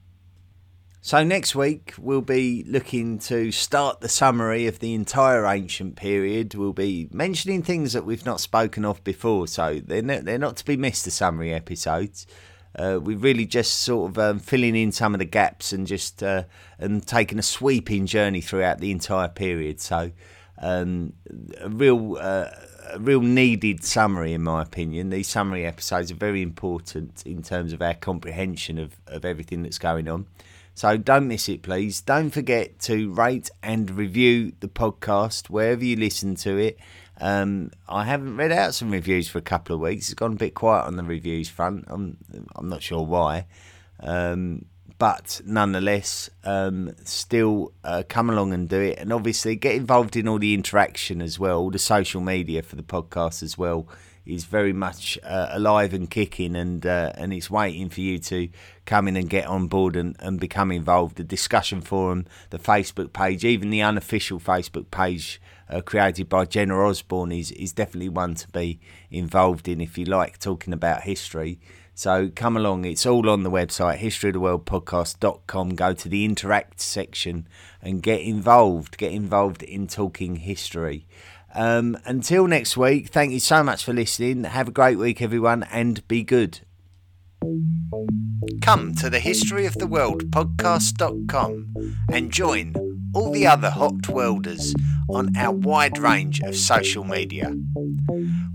So, 1.05 1.21
next 1.21 1.53
week 1.53 1.95
we'll 1.99 2.21
be 2.21 2.63
looking 2.65 3.19
to 3.19 3.51
start 3.51 3.99
the 3.99 4.07
summary 4.07 4.67
of 4.67 4.79
the 4.79 4.93
entire 4.93 5.45
ancient 5.45 5.97
period. 5.97 6.55
We'll 6.55 6.71
be 6.71 7.09
mentioning 7.11 7.61
things 7.61 7.91
that 7.91 8.05
we've 8.05 8.25
not 8.25 8.39
spoken 8.39 8.85
of 8.85 9.03
before, 9.03 9.47
so 9.47 9.81
they're 9.85 10.01
not, 10.01 10.23
they're 10.23 10.37
not 10.37 10.55
to 10.55 10.65
be 10.65 10.77
missed, 10.77 11.03
the 11.03 11.11
summary 11.11 11.53
episodes. 11.53 12.25
Uh, 12.79 13.01
we're 13.03 13.17
really 13.17 13.45
just 13.45 13.79
sort 13.79 14.11
of 14.11 14.17
um, 14.17 14.39
filling 14.39 14.77
in 14.77 14.93
some 14.93 15.13
of 15.13 15.19
the 15.19 15.25
gaps 15.25 15.73
and 15.73 15.87
just 15.87 16.23
uh, 16.23 16.43
and 16.79 17.05
taking 17.05 17.37
a 17.37 17.43
sweeping 17.43 18.05
journey 18.05 18.39
throughout 18.39 18.79
the 18.79 18.89
entire 18.89 19.27
period. 19.27 19.81
So, 19.81 20.09
um, 20.59 21.11
a 21.59 21.67
real. 21.67 22.17
Uh, 22.17 22.47
a 22.91 22.99
real 22.99 23.21
needed 23.21 23.83
summary, 23.83 24.33
in 24.33 24.43
my 24.43 24.61
opinion. 24.61 25.09
These 25.09 25.29
summary 25.29 25.65
episodes 25.65 26.11
are 26.11 26.15
very 26.15 26.41
important 26.41 27.23
in 27.25 27.41
terms 27.41 27.71
of 27.71 27.81
our 27.81 27.93
comprehension 27.93 28.77
of, 28.77 28.99
of 29.07 29.23
everything 29.23 29.63
that's 29.63 29.79
going 29.79 30.09
on. 30.09 30.27
So 30.75 30.97
don't 30.97 31.27
miss 31.27 31.47
it, 31.49 31.61
please. 31.61 32.01
Don't 32.01 32.31
forget 32.31 32.79
to 32.81 33.11
rate 33.11 33.51
and 33.61 33.89
review 33.91 34.53
the 34.59 34.67
podcast 34.67 35.49
wherever 35.49 35.83
you 35.83 35.95
listen 35.95 36.35
to 36.37 36.57
it. 36.57 36.79
Um, 37.21 37.71
I 37.87 38.05
haven't 38.05 38.37
read 38.37 38.51
out 38.51 38.73
some 38.73 38.89
reviews 38.89 39.29
for 39.29 39.37
a 39.37 39.43
couple 39.43 39.75
of 39.75 39.81
weeks. 39.81 40.05
It's 40.05 40.15
gone 40.15 40.33
a 40.33 40.35
bit 40.35 40.55
quiet 40.55 40.85
on 40.85 40.95
the 40.95 41.03
reviews 41.03 41.47
front. 41.47 41.85
I'm 41.87 42.17
I'm 42.55 42.69
not 42.69 42.81
sure 42.81 43.05
why, 43.05 43.45
um, 43.99 44.65
but 44.97 45.41
nonetheless, 45.45 46.31
um, 46.43 46.93
still 47.03 47.71
uh, 47.83 48.01
come 48.09 48.31
along 48.31 48.53
and 48.53 48.67
do 48.67 48.81
it. 48.81 48.97
And 48.97 49.13
obviously, 49.13 49.55
get 49.55 49.75
involved 49.75 50.15
in 50.15 50.27
all 50.27 50.39
the 50.39 50.55
interaction 50.55 51.21
as 51.21 51.37
well, 51.37 51.59
all 51.59 51.71
the 51.71 51.79
social 51.79 52.19
media 52.19 52.63
for 52.63 52.75
the 52.75 52.83
podcast 52.83 53.43
as 53.43 53.59
well 53.59 53.87
is 54.25 54.45
very 54.45 54.73
much 54.73 55.17
uh, 55.23 55.47
alive 55.51 55.93
and 55.93 56.09
kicking, 56.09 56.55
and 56.55 56.85
uh, 56.85 57.11
and 57.15 57.33
it's 57.33 57.49
waiting 57.49 57.89
for 57.89 58.01
you 58.01 58.19
to 58.19 58.49
come 58.85 59.07
in 59.07 59.15
and 59.15 59.29
get 59.29 59.45
on 59.45 59.67
board 59.67 59.95
and, 59.95 60.15
and 60.19 60.39
become 60.39 60.71
involved. 60.71 61.17
The 61.17 61.23
discussion 61.23 61.81
forum, 61.81 62.25
the 62.49 62.59
Facebook 62.59 63.13
page, 63.13 63.43
even 63.43 63.69
the 63.69 63.81
unofficial 63.81 64.39
Facebook 64.39 64.91
page 64.91 65.41
uh, 65.69 65.81
created 65.81 66.29
by 66.29 66.45
Jenna 66.45 66.77
Osborne 66.77 67.31
is 67.31 67.51
is 67.51 67.73
definitely 67.73 68.09
one 68.09 68.35
to 68.35 68.47
be 68.49 68.79
involved 69.11 69.67
in 69.67 69.81
if 69.81 69.97
you 69.97 70.05
like 70.05 70.39
talking 70.39 70.73
about 70.73 71.01
history. 71.01 71.59
So 71.95 72.31
come 72.35 72.57
along, 72.57 72.85
it's 72.85 73.05
all 73.05 73.29
on 73.29 73.43
the 73.43 73.51
website, 73.51 73.99
historyoftheworldpodcast.com. 73.99 75.75
Go 75.75 75.93
to 75.93 76.09
the 76.09 76.25
interact 76.25 76.81
section 76.81 77.47
and 77.83 78.01
get 78.01 78.21
involved. 78.21 78.97
Get 78.97 79.11
involved 79.11 79.61
in 79.61 79.85
talking 79.85 80.37
history. 80.37 81.05
Um, 81.55 81.97
until 82.05 82.47
next 82.47 82.75
week, 82.75 83.09
thank 83.09 83.31
you 83.31 83.39
so 83.39 83.63
much 83.63 83.83
for 83.85 83.93
listening. 83.93 84.43
Have 84.43 84.67
a 84.67 84.71
great 84.71 84.97
week, 84.97 85.21
everyone, 85.21 85.63
and 85.63 86.05
be 86.07 86.23
good. 86.23 86.61
Come 88.61 88.95
to 88.95 89.09
the 89.09 89.19
History 89.19 89.65
of 89.65 89.75
the 89.75 89.87
World 89.87 90.31
podcast.com 90.31 91.73
and 92.11 92.31
join 92.31 92.73
all 93.13 93.31
the 93.31 93.47
other 93.47 93.69
hot 93.69 94.09
welders 94.09 94.73
on 95.09 95.35
our 95.37 95.53
wide 95.53 95.97
range 95.97 96.39
of 96.41 96.55
social 96.55 97.03
media. 97.03 97.53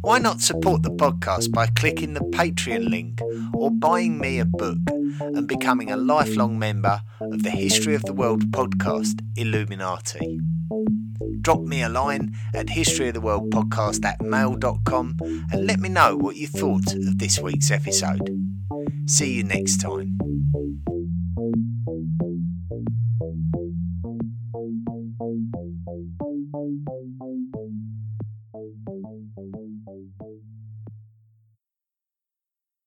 Why 0.00 0.18
not 0.18 0.40
support 0.40 0.82
the 0.82 0.90
podcast 0.90 1.52
by 1.52 1.66
clicking 1.66 2.14
the 2.14 2.20
Patreon 2.20 2.88
link 2.88 3.20
or 3.54 3.70
buying 3.70 4.18
me 4.18 4.38
a 4.38 4.44
book 4.44 4.78
and 5.20 5.46
becoming 5.46 5.90
a 5.90 5.96
lifelong 5.96 6.58
member 6.58 7.02
of 7.20 7.42
the 7.42 7.50
History 7.50 7.94
of 7.94 8.04
the 8.04 8.14
World 8.14 8.50
podcast 8.50 9.20
Illuminati? 9.36 10.40
drop 11.48 11.62
me 11.62 11.82
a 11.82 11.88
line 11.88 12.36
at 12.54 12.66
historyoftheworldpodcast 12.66 14.04
at 14.04 14.20
mail.com 14.20 15.16
and 15.50 15.66
let 15.66 15.80
me 15.80 15.88
know 15.88 16.16
what 16.16 16.36
you 16.36 16.46
thought 16.46 16.92
of 16.92 17.18
this 17.18 17.38
week's 17.38 17.70
episode. 17.70 18.28
See 19.06 19.32
you 19.32 19.44
next 19.44 19.80
time. 19.80 20.18